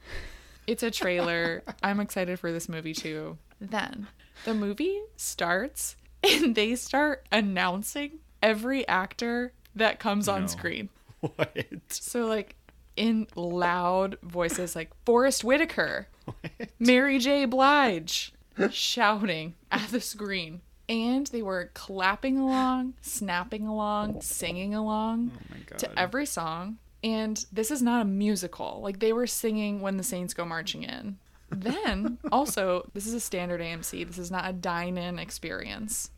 it's 0.67 0.83
a 0.83 0.91
trailer. 0.91 1.63
I'm 1.83 2.01
excited 2.01 2.39
for 2.39 2.53
this 2.53 2.69
movie 2.69 2.95
too. 2.95 3.39
Then 3.61 4.07
the 4.45 4.55
movie 4.55 5.01
starts 5.17 5.97
and 6.23 6.55
they 6.55 6.77
start 6.77 7.27
announcing 7.33 8.19
every 8.43 8.87
actor 8.87 9.53
that 9.75 9.99
comes 9.99 10.29
on 10.29 10.49
screen. 10.49 10.89
What? 11.37 11.67
So 11.89 12.27
like 12.27 12.55
in 12.97 13.27
loud 13.35 14.19
voices 14.23 14.77
like 14.77 14.91
Forest 15.07 15.43
Whitaker, 15.43 16.07
Mary 16.79 17.19
J. 17.19 17.45
Blige, 17.45 18.33
shouting 18.71 19.55
at 19.71 19.89
the 19.89 20.01
screen. 20.01 20.61
And 20.87 21.27
they 21.29 21.41
were 21.41 21.71
clapping 21.73 22.37
along, 22.39 22.95
snapping 23.01 23.67
along, 23.67 24.21
singing 24.21 24.75
along 24.75 25.33
oh 25.35 25.77
to 25.79 25.99
every 25.99 26.27
song. 26.27 26.77
And 27.03 27.45
this 27.51 27.71
is 27.71 27.81
not 27.81 28.03
a 28.03 28.05
musical. 28.05 28.81
Like 28.83 28.99
they 28.99 29.13
were 29.13 29.27
singing 29.27 29.81
when 29.81 29.97
the 29.97 30.03
Saints 30.03 30.35
go 30.35 30.45
marching 30.45 30.83
in. 30.83 31.17
Then, 31.51 32.19
also, 32.33 32.91
this 32.93 33.07
is 33.07 33.15
a 33.15 33.21
standard 33.21 33.61
AMC. 33.61 34.07
This 34.07 34.19
is 34.19 34.31
not 34.31 34.49
a 34.49 34.53
dine 34.53 34.99
in 34.99 35.19
experience. 35.19 36.11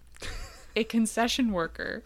A 0.75 0.84
concession 0.84 1.52
worker 1.52 2.02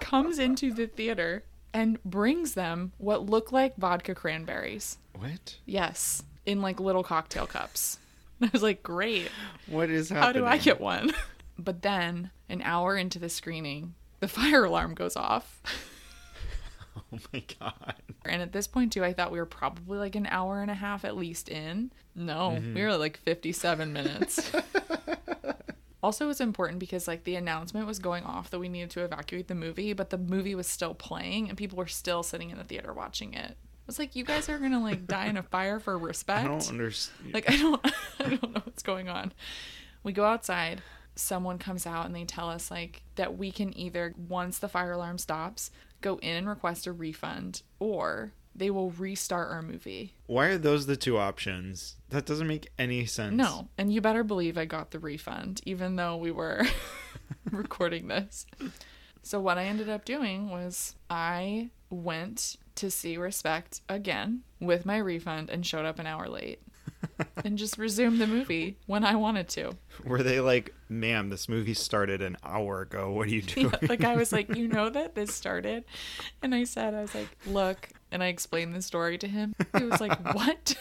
comes 0.00 0.38
into 0.38 0.72
the 0.72 0.86
theater 0.86 1.44
and 1.72 2.02
brings 2.04 2.54
them 2.54 2.92
what 2.98 3.26
look 3.26 3.52
like 3.52 3.76
vodka 3.76 4.14
cranberries. 4.14 4.98
What? 5.14 5.56
Yes, 5.66 6.22
in 6.48 6.62
like 6.62 6.80
little 6.80 7.04
cocktail 7.04 7.46
cups. 7.46 7.98
I 8.42 8.48
was 8.52 8.62
like, 8.62 8.82
great. 8.82 9.30
What 9.66 9.90
is 9.90 10.08
happening? 10.08 10.42
How 10.42 10.48
do 10.48 10.52
I 10.52 10.58
get 10.58 10.80
one? 10.80 11.12
but 11.58 11.82
then, 11.82 12.30
an 12.48 12.62
hour 12.62 12.96
into 12.96 13.18
the 13.18 13.28
screening, 13.28 13.94
the 14.20 14.28
fire 14.28 14.64
alarm 14.64 14.94
goes 14.94 15.14
off. 15.14 15.60
Oh 16.96 17.18
my 17.32 17.42
god. 17.60 17.94
And 18.24 18.42
at 18.42 18.52
this 18.52 18.66
point 18.66 18.92
too, 18.92 19.04
I 19.04 19.12
thought 19.12 19.30
we 19.30 19.38
were 19.38 19.46
probably 19.46 19.98
like 19.98 20.16
an 20.16 20.26
hour 20.26 20.60
and 20.60 20.70
a 20.70 20.74
half 20.74 21.04
at 21.04 21.16
least 21.16 21.48
in. 21.48 21.92
No, 22.14 22.56
mm-hmm. 22.56 22.74
we 22.74 22.82
were 22.82 22.96
like 22.96 23.18
57 23.18 23.92
minutes. 23.92 24.50
Also, 26.02 26.28
it's 26.30 26.40
important 26.40 26.78
because 26.78 27.08
like 27.08 27.24
the 27.24 27.36
announcement 27.36 27.86
was 27.86 27.98
going 27.98 28.24
off 28.24 28.50
that 28.50 28.58
we 28.58 28.68
needed 28.68 28.90
to 28.90 29.04
evacuate 29.04 29.48
the 29.48 29.54
movie, 29.54 29.92
but 29.92 30.10
the 30.10 30.18
movie 30.18 30.54
was 30.54 30.66
still 30.66 30.94
playing 30.94 31.48
and 31.48 31.58
people 31.58 31.76
were 31.76 31.86
still 31.86 32.22
sitting 32.22 32.50
in 32.50 32.58
the 32.58 32.64
theater 32.64 32.92
watching 32.92 33.34
it. 33.34 33.56
Was 33.88 33.98
like, 33.98 34.14
you 34.14 34.22
guys 34.22 34.50
are 34.50 34.58
gonna 34.58 34.82
like 34.82 35.06
die 35.06 35.26
in 35.26 35.38
a 35.38 35.42
fire 35.42 35.80
for 35.80 35.96
respect. 35.98 36.44
I 36.44 36.48
don't 36.48 36.68
understand. 36.68 37.32
Like 37.32 37.50
I 37.50 37.56
don't, 37.56 37.80
I 38.20 38.28
don't 38.28 38.52
know 38.54 38.60
what's 38.62 38.82
going 38.82 39.08
on. 39.08 39.32
We 40.02 40.12
go 40.12 40.26
outside. 40.26 40.82
Someone 41.16 41.58
comes 41.58 41.86
out 41.86 42.04
and 42.04 42.14
they 42.14 42.24
tell 42.24 42.50
us 42.50 42.70
like 42.70 43.02
that 43.16 43.38
we 43.38 43.50
can 43.50 43.76
either 43.76 44.14
once 44.28 44.58
the 44.58 44.68
fire 44.68 44.92
alarm 44.92 45.16
stops, 45.16 45.70
go 46.02 46.18
in 46.18 46.36
and 46.36 46.48
request 46.48 46.86
a 46.86 46.92
refund, 46.92 47.62
or 47.78 48.34
they 48.54 48.70
will 48.70 48.90
restart 48.90 49.50
our 49.50 49.62
movie. 49.62 50.12
Why 50.26 50.48
are 50.48 50.58
those 50.58 50.86
the 50.86 50.96
two 50.96 51.16
options? 51.16 51.96
That 52.10 52.26
doesn't 52.26 52.46
make 52.46 52.70
any 52.78 53.06
sense. 53.06 53.34
No, 53.34 53.68
and 53.78 53.90
you 53.92 54.02
better 54.02 54.22
believe 54.22 54.58
I 54.58 54.66
got 54.66 54.90
the 54.90 54.98
refund, 54.98 55.62
even 55.64 55.96
though 55.96 56.16
we 56.18 56.30
were 56.30 56.66
recording 57.50 58.08
this. 58.08 58.46
So, 59.22 59.40
what 59.40 59.56
I 59.58 59.64
ended 59.64 59.88
up 59.88 60.04
doing 60.04 60.50
was 60.50 60.94
I 61.08 61.70
went 61.90 62.56
to 62.76 62.90
see 62.90 63.16
Respect 63.16 63.80
again 63.88 64.42
with 64.60 64.86
my 64.86 64.98
refund 64.98 65.50
and 65.50 65.66
showed 65.66 65.84
up 65.84 65.98
an 65.98 66.06
hour 66.06 66.28
late 66.28 66.60
and 67.44 67.58
just 67.58 67.78
resumed 67.78 68.20
the 68.20 68.26
movie 68.26 68.76
when 68.86 69.04
I 69.04 69.14
wanted 69.16 69.48
to. 69.50 69.72
Were 70.04 70.22
they 70.22 70.40
like, 70.40 70.74
ma'am, 70.88 71.28
this 71.28 71.48
movie 71.48 71.74
started 71.74 72.22
an 72.22 72.36
hour 72.44 72.82
ago. 72.82 73.10
What 73.12 73.28
are 73.28 73.30
you 73.30 73.42
doing? 73.42 73.72
Yeah, 73.82 73.88
like 73.88 74.04
I 74.04 74.16
was 74.16 74.32
like, 74.32 74.54
you 74.54 74.68
know 74.68 74.88
that 74.90 75.14
this 75.14 75.34
started? 75.34 75.84
And 76.42 76.54
I 76.54 76.64
said, 76.64 76.94
I 76.94 77.02
was 77.02 77.14
like, 77.14 77.28
look, 77.46 77.88
and 78.10 78.22
I 78.22 78.26
explained 78.28 78.74
the 78.74 78.82
story 78.82 79.18
to 79.18 79.28
him. 79.28 79.54
He 79.76 79.84
was 79.84 80.00
like, 80.00 80.18
"What?" 80.34 80.76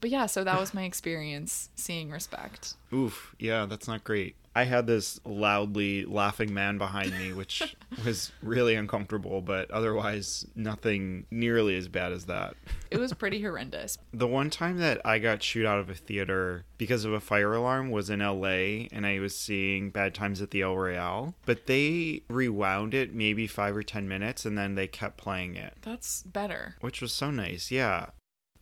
But 0.00 0.10
yeah, 0.10 0.26
so 0.26 0.44
that 0.44 0.58
was 0.58 0.74
my 0.74 0.84
experience 0.84 1.70
seeing 1.74 2.10
Respect. 2.10 2.74
Oof, 2.92 3.34
yeah, 3.38 3.66
that's 3.66 3.86
not 3.88 4.04
great. 4.04 4.36
I 4.54 4.64
had 4.64 4.88
this 4.88 5.20
loudly 5.24 6.04
laughing 6.04 6.52
man 6.52 6.76
behind 6.76 7.12
me, 7.16 7.32
which 7.32 7.76
was 8.04 8.32
really 8.42 8.74
uncomfortable, 8.74 9.40
but 9.42 9.70
otherwise, 9.70 10.44
nothing 10.56 11.26
nearly 11.30 11.76
as 11.76 11.86
bad 11.86 12.10
as 12.12 12.24
that. 12.26 12.54
It 12.90 12.98
was 12.98 13.12
pretty 13.12 13.40
horrendous. 13.40 13.96
The 14.12 14.26
one 14.26 14.50
time 14.50 14.78
that 14.78 15.00
I 15.04 15.18
got 15.20 15.38
chewed 15.40 15.66
out 15.66 15.78
of 15.78 15.88
a 15.88 15.94
theater 15.94 16.64
because 16.78 17.04
of 17.04 17.12
a 17.12 17.20
fire 17.20 17.54
alarm 17.54 17.90
was 17.92 18.10
in 18.10 18.18
LA, 18.18 18.86
and 18.92 19.06
I 19.06 19.20
was 19.20 19.36
seeing 19.36 19.90
Bad 19.90 20.14
Times 20.14 20.42
at 20.42 20.50
the 20.50 20.62
El 20.62 20.76
Royale, 20.76 21.34
but 21.46 21.66
they 21.66 22.22
rewound 22.28 22.92
it 22.92 23.14
maybe 23.14 23.46
five 23.46 23.76
or 23.76 23.84
10 23.84 24.08
minutes 24.08 24.44
and 24.44 24.58
then 24.58 24.74
they 24.74 24.88
kept 24.88 25.16
playing 25.16 25.54
it, 25.56 25.74
That's 25.82 26.24
better. 26.24 26.74
which 26.80 27.00
was 27.00 27.12
so 27.12 27.30
nice. 27.30 27.70
Yeah. 27.70 28.06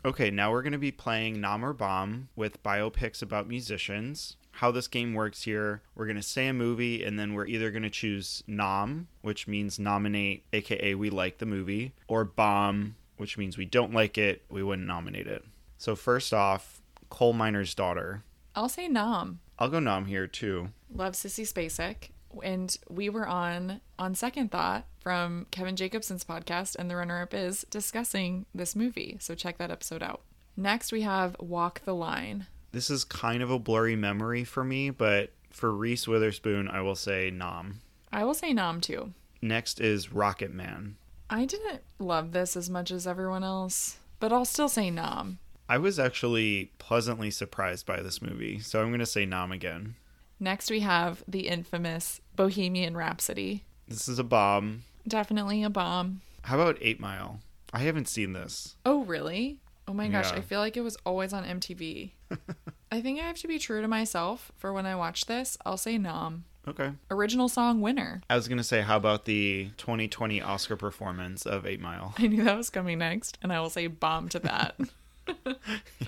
Okay, 0.08 0.30
now 0.30 0.50
we're 0.50 0.62
going 0.62 0.72
to 0.72 0.78
be 0.78 0.90
playing 0.90 1.38
Nom 1.38 1.62
or 1.62 1.74
Bomb 1.74 2.30
with 2.34 2.62
biopics 2.62 3.20
about 3.20 3.46
musicians. 3.46 4.38
How 4.52 4.70
this 4.70 4.88
game 4.88 5.12
works 5.12 5.42
here, 5.42 5.82
we're 5.94 6.06
going 6.06 6.16
to 6.16 6.22
say 6.22 6.48
a 6.48 6.54
movie 6.54 7.04
and 7.04 7.18
then 7.18 7.34
we're 7.34 7.44
either 7.44 7.70
going 7.70 7.82
to 7.82 7.90
choose 7.90 8.42
Nom, 8.46 9.08
which 9.20 9.46
means 9.46 9.78
nominate, 9.78 10.44
aka 10.54 10.94
we 10.94 11.10
like 11.10 11.36
the 11.36 11.44
movie, 11.44 11.92
or 12.06 12.24
Bomb, 12.24 12.96
which 13.18 13.36
means 13.36 13.58
we 13.58 13.66
don't 13.66 13.92
like 13.92 14.16
it, 14.16 14.40
we 14.48 14.62
wouldn't 14.62 14.88
nominate 14.88 15.26
it. 15.26 15.44
So, 15.76 15.94
first 15.94 16.32
off, 16.32 16.80
Coal 17.10 17.34
Miner's 17.34 17.74
Daughter. 17.74 18.24
I'll 18.54 18.70
say 18.70 18.88
Nom. 18.88 19.40
I'll 19.58 19.68
go 19.68 19.78
Nom 19.78 20.06
here 20.06 20.26
too. 20.26 20.70
Love 20.90 21.12
Sissy 21.12 21.46
Spacek. 21.46 22.12
And 22.42 22.76
we 22.88 23.08
were 23.08 23.26
on 23.26 23.80
on 23.98 24.14
second 24.14 24.50
thought 24.50 24.84
from 25.00 25.46
Kevin 25.50 25.76
Jacobson's 25.76 26.24
podcast, 26.24 26.76
and 26.76 26.90
the 26.90 26.96
runner 26.96 27.22
up 27.22 27.34
is 27.34 27.64
discussing 27.70 28.46
this 28.54 28.76
movie. 28.76 29.16
So 29.20 29.34
check 29.34 29.58
that 29.58 29.70
episode 29.70 30.02
out. 30.02 30.20
Next, 30.56 30.92
we 30.92 31.02
have 31.02 31.36
Walk 31.38 31.82
the 31.84 31.94
Line. 31.94 32.46
This 32.72 32.90
is 32.90 33.04
kind 33.04 33.42
of 33.42 33.50
a 33.50 33.58
blurry 33.58 33.96
memory 33.96 34.44
for 34.44 34.64
me, 34.64 34.90
but 34.90 35.32
for 35.50 35.72
Reese 35.72 36.06
Witherspoon, 36.06 36.68
I 36.68 36.80
will 36.80 36.94
say 36.94 37.30
Nom. 37.30 37.80
I 38.12 38.24
will 38.24 38.34
say 38.34 38.52
Nom 38.52 38.80
too. 38.80 39.12
Next 39.40 39.80
is 39.80 40.08
Rocketman. 40.08 40.94
I 41.30 41.44
didn't 41.44 41.82
love 41.98 42.32
this 42.32 42.56
as 42.56 42.68
much 42.68 42.90
as 42.90 43.06
everyone 43.06 43.44
else, 43.44 43.98
but 44.20 44.32
I'll 44.32 44.44
still 44.44 44.68
say 44.68 44.90
Nom. 44.90 45.38
I 45.68 45.78
was 45.78 45.98
actually 45.98 46.72
pleasantly 46.78 47.30
surprised 47.30 47.84
by 47.86 48.00
this 48.00 48.22
movie, 48.22 48.58
so 48.58 48.80
I'm 48.80 48.88
going 48.88 49.00
to 49.00 49.06
say 49.06 49.26
Nom 49.26 49.52
again. 49.52 49.96
Next, 50.40 50.70
we 50.70 50.80
have 50.80 51.24
the 51.26 51.48
infamous 51.48 52.20
Bohemian 52.36 52.96
Rhapsody. 52.96 53.64
This 53.88 54.08
is 54.08 54.18
a 54.18 54.24
bomb. 54.24 54.84
Definitely 55.06 55.62
a 55.64 55.70
bomb. 55.70 56.20
How 56.42 56.60
about 56.60 56.78
8 56.80 57.00
Mile? 57.00 57.40
I 57.72 57.80
haven't 57.80 58.08
seen 58.08 58.32
this. 58.32 58.76
Oh, 58.86 59.04
really? 59.04 59.58
Oh 59.86 59.92
my 59.94 60.08
gosh, 60.08 60.30
Yeah. 60.30 60.38
I 60.38 60.40
feel 60.42 60.60
like 60.60 60.76
it 60.76 60.82
was 60.82 60.96
always 61.04 61.32
on 61.32 61.44
MTV. 61.44 62.12
I 62.92 63.00
think 63.00 63.18
I 63.20 63.22
have 63.24 63.38
to 63.38 63.48
be 63.48 63.58
true 63.58 63.80
to 63.82 63.88
myself 63.88 64.52
for 64.56 64.72
when 64.72 64.86
I 64.86 64.94
watch 64.94 65.26
this. 65.26 65.58
I'll 65.66 65.76
say 65.76 65.98
Nom. 65.98 66.44
Okay. 66.66 66.92
Original 67.10 67.48
song 67.48 67.80
winner. 67.80 68.20
I 68.28 68.36
was 68.36 68.46
going 68.48 68.58
to 68.58 68.64
say, 68.64 68.82
how 68.82 68.96
about 68.98 69.24
the 69.24 69.70
2020 69.78 70.40
Oscar 70.42 70.76
performance 70.76 71.46
of 71.46 71.66
8 71.66 71.80
Mile? 71.80 72.14
I 72.18 72.26
knew 72.26 72.44
that 72.44 72.56
was 72.56 72.70
coming 72.70 72.98
next, 72.98 73.38
and 73.42 73.52
I 73.52 73.60
will 73.60 73.70
say 73.70 73.86
bomb 73.86 74.28
to 74.30 74.38
that. 74.40 74.78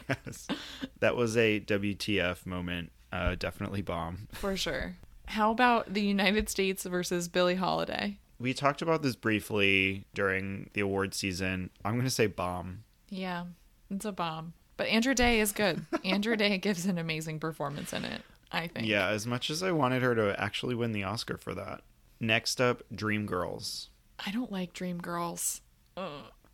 yes. 0.09 0.47
That 1.01 1.17
was 1.17 1.37
a 1.37 1.61
WTF 1.61 2.45
moment. 2.47 2.93
Uh, 3.13 3.35
definitely 3.39 3.83
bomb. 3.83 4.29
for 4.33 4.57
sure. 4.57 4.97
How 5.27 5.51
about 5.53 5.95
the 5.95 6.03
United 6.03 6.49
States 6.49 6.85
versus 6.85 7.29
Billie 7.29 7.55
Holiday? 7.55 8.19
We 8.39 8.55
talked 8.55 8.83
about 8.83 9.03
this 9.03 9.17
briefly 9.17 10.07
during 10.15 10.71
the 10.73 10.81
award 10.81 11.15
season. 11.15 11.71
I'm 11.85 11.93
going 11.95 12.05
to 12.05 12.11
say 12.11 12.27
bomb. 12.27 12.85
Yeah, 13.09 13.45
it's 13.91 14.05
a 14.05 14.13
bomb. 14.13 14.55
But 14.77 14.89
Andra 14.89 15.15
Day 15.15 15.41
is 15.41 15.53
good. 15.53 15.85
Andra 16.05 16.37
Day 16.37 16.57
gives 16.59 16.87
an 16.87 16.97
amazing 16.99 17.39
performance 17.39 17.93
in 17.93 18.05
it, 18.05 18.23
I 18.51 18.67
think. 18.67 18.87
Yeah, 18.87 19.09
as 19.09 19.27
much 19.27 19.51
as 19.51 19.63
I 19.63 19.73
wanted 19.73 20.03
her 20.03 20.15
to 20.15 20.41
actually 20.41 20.75
win 20.75 20.93
the 20.93 21.05
Oscar 21.05 21.37
for 21.37 21.55
that. 21.55 21.83
Next 22.19 22.61
up, 22.61 22.83
Dreamgirls. 22.95 23.89
I 24.25 24.31
don't 24.31 24.51
like 24.51 24.73
Dreamgirls. 24.73 25.61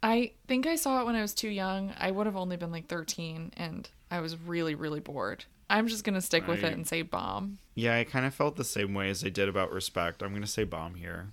I 0.03 0.33
think 0.49 0.67
I 0.67 0.77
saw 0.77 1.01
it 1.01 1.07
when 1.07 1.15
I 1.15 1.23
was 1.23 1.35
too 1.35 1.49
young. 1.49 1.93
I 1.99 2.11
would 2.11 2.27
have 2.27 2.37
only 2.37 2.57
been 2.57 2.73
like 2.73 2.89
13, 2.89 3.53
and 3.57 3.89
I 4.11 4.21
was 4.21 4.37
really, 4.37 4.75
really 4.75 5.01
bored. 5.01 5.45
I'm 5.69 5.89
just 5.89 6.05
going 6.05 6.15
to 6.15 6.21
stick 6.21 6.47
with 6.47 6.63
I- 6.65 6.69
it 6.69 6.73
and 6.75 6.87
say 6.87 7.03
bomb. 7.03 7.59
Yeah, 7.75 7.97
I 7.97 8.05
kind 8.05 8.25
of 8.25 8.35
felt 8.35 8.57
the 8.57 8.65
same 8.65 8.95
way 8.95 9.11
as 9.11 9.25
I 9.25 9.29
did 9.29 9.49
about 9.49 9.73
Respect. 9.73 10.23
I'm 10.23 10.31
going 10.31 10.43
to 10.43 10.49
say 10.49 10.65
bomb 10.65 10.95
here. 10.95 11.29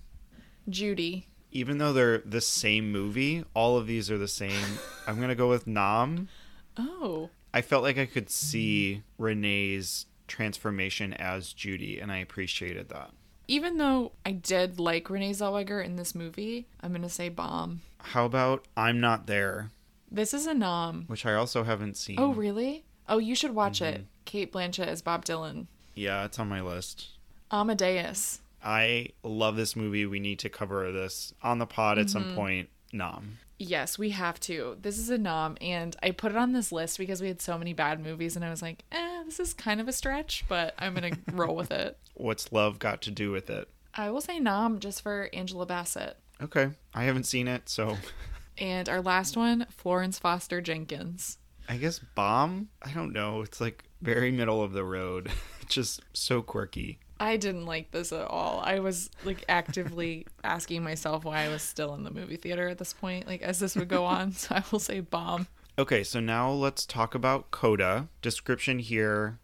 Judy. 0.68 1.28
Even 1.52 1.78
though 1.78 1.92
they're 1.92 2.18
the 2.18 2.40
same 2.40 2.90
movie, 2.90 3.44
all 3.54 3.76
of 3.76 3.86
these 3.86 4.10
are 4.10 4.18
the 4.18 4.28
same. 4.28 4.78
I'm 5.06 5.16
going 5.16 5.28
to 5.28 5.34
go 5.34 5.48
with 5.48 5.66
Nam. 5.66 6.28
Oh, 6.76 7.30
I 7.52 7.60
felt 7.62 7.84
like 7.84 7.96
I 7.98 8.06
could 8.06 8.28
see 8.28 9.02
Renee's 9.18 10.06
transformation 10.26 11.12
as 11.14 11.52
Judy, 11.52 12.00
and 12.00 12.10
I 12.10 12.16
appreciated 12.18 12.88
that. 12.88 13.10
even 13.46 13.76
though 13.76 14.12
I 14.26 14.32
did 14.32 14.80
like 14.80 15.08
Renee 15.10 15.30
Zellweger 15.32 15.84
in 15.84 15.96
this 15.96 16.14
movie, 16.14 16.66
I'm 16.80 16.90
going 16.90 17.02
to 17.02 17.08
say 17.08 17.28
bomb. 17.28 17.82
How 17.98 18.24
about 18.24 18.66
I'm 18.76 19.00
Not 19.00 19.26
There, 19.28 19.70
This 20.10 20.34
is 20.34 20.46
a 20.46 20.54
nom. 20.54 21.04
which 21.06 21.24
I 21.24 21.34
also 21.34 21.62
haven't 21.62 21.96
seen. 21.96 22.16
Oh, 22.18 22.32
really? 22.32 22.84
Oh, 23.08 23.18
you 23.18 23.34
should 23.34 23.54
watch 23.54 23.80
Mm-hmm. 23.80 23.94
it. 23.96 24.06
Cate 24.24 24.52
Blanchett 24.52 24.86
as 24.86 25.02
Bob 25.02 25.24
Dylan. 25.24 25.66
Yeah, 25.94 26.24
it's 26.24 26.38
on 26.38 26.48
my 26.48 26.60
list. 26.62 27.08
Amadeus. 27.50 28.40
I 28.62 29.08
love 29.22 29.56
this 29.56 29.76
movie. 29.76 30.06
We 30.06 30.20
need 30.20 30.38
to 30.40 30.48
cover 30.48 30.90
this 30.90 31.34
on 31.42 31.58
the 31.58 31.66
pod 31.66 31.98
at 31.98 32.08
some 32.10 32.34
point. 32.34 32.68
Nom. 32.92 33.38
Yes, 33.58 33.98
we 33.98 34.10
have 34.10 34.40
to. 34.40 34.76
This 34.80 34.98
is 34.98 35.10
a 35.10 35.18
nom, 35.18 35.56
and 35.60 35.94
I 36.02 36.10
put 36.12 36.32
it 36.32 36.38
on 36.38 36.52
this 36.52 36.72
list 36.72 36.96
because 36.98 37.20
we 37.20 37.28
had 37.28 37.40
so 37.42 37.56
many 37.58 37.72
bad 37.72 38.00
movies, 38.00 38.34
and 38.36 38.44
I 38.44 38.50
was 38.50 38.62
like, 38.62 38.84
eh, 38.90 39.22
this 39.24 39.38
is 39.38 39.52
kind 39.54 39.80
of 39.80 39.86
a 39.88 39.92
stretch, 39.92 40.44
but 40.48 40.74
I'm 40.78 40.94
going 40.94 41.14
to 41.28 41.34
roll 41.34 41.54
with 41.54 41.70
it. 41.70 41.98
What's 42.14 42.50
love 42.52 42.78
got 42.78 43.02
to 43.02 43.10
do 43.10 43.30
with 43.30 43.50
it? 43.50 43.68
I 43.94 44.10
will 44.10 44.20
say 44.20 44.40
nom 44.40 44.80
just 44.80 45.02
for 45.02 45.28
Angela 45.32 45.66
Bassett. 45.66 46.16
Okay, 46.42 46.70
I 46.94 47.04
haven't 47.04 47.24
seen 47.24 47.46
it, 47.46 47.68
so 47.68 47.96
And 48.58 48.88
our 48.88 49.00
last 49.02 49.36
one, 49.36 49.66
Florence 49.70 50.18
Foster 50.18 50.60
Jenkins. 50.60 51.38
I 51.68 51.76
guess 51.76 51.98
bomb. 51.98 52.68
I 52.82 52.92
don't 52.92 53.12
know. 53.12 53.42
It's 53.42 53.60
like 53.60 53.84
very 54.02 54.30
middle 54.30 54.62
of 54.62 54.72
the 54.72 54.84
road. 54.84 55.30
Just 55.68 56.02
so 56.12 56.42
quirky. 56.42 56.98
I 57.18 57.36
didn't 57.36 57.64
like 57.64 57.90
this 57.90 58.12
at 58.12 58.26
all. 58.26 58.60
I 58.64 58.80
was 58.80 59.10
like 59.24 59.44
actively 59.48 60.26
asking 60.44 60.82
myself 60.82 61.24
why 61.24 61.44
I 61.44 61.48
was 61.48 61.62
still 61.62 61.94
in 61.94 62.04
the 62.04 62.10
movie 62.10 62.36
theater 62.36 62.68
at 62.68 62.78
this 62.78 62.92
point, 62.92 63.26
like 63.26 63.42
as 63.42 63.60
this 63.60 63.76
would 63.76 63.88
go 63.88 64.04
on. 64.04 64.32
So 64.32 64.54
I 64.54 64.62
will 64.70 64.78
say 64.78 65.00
bomb. 65.00 65.46
Okay, 65.78 66.04
so 66.04 66.20
now 66.20 66.50
let's 66.50 66.86
talk 66.86 67.14
about 67.14 67.50
Coda. 67.50 68.08
Description 68.20 68.78
here 68.78 69.38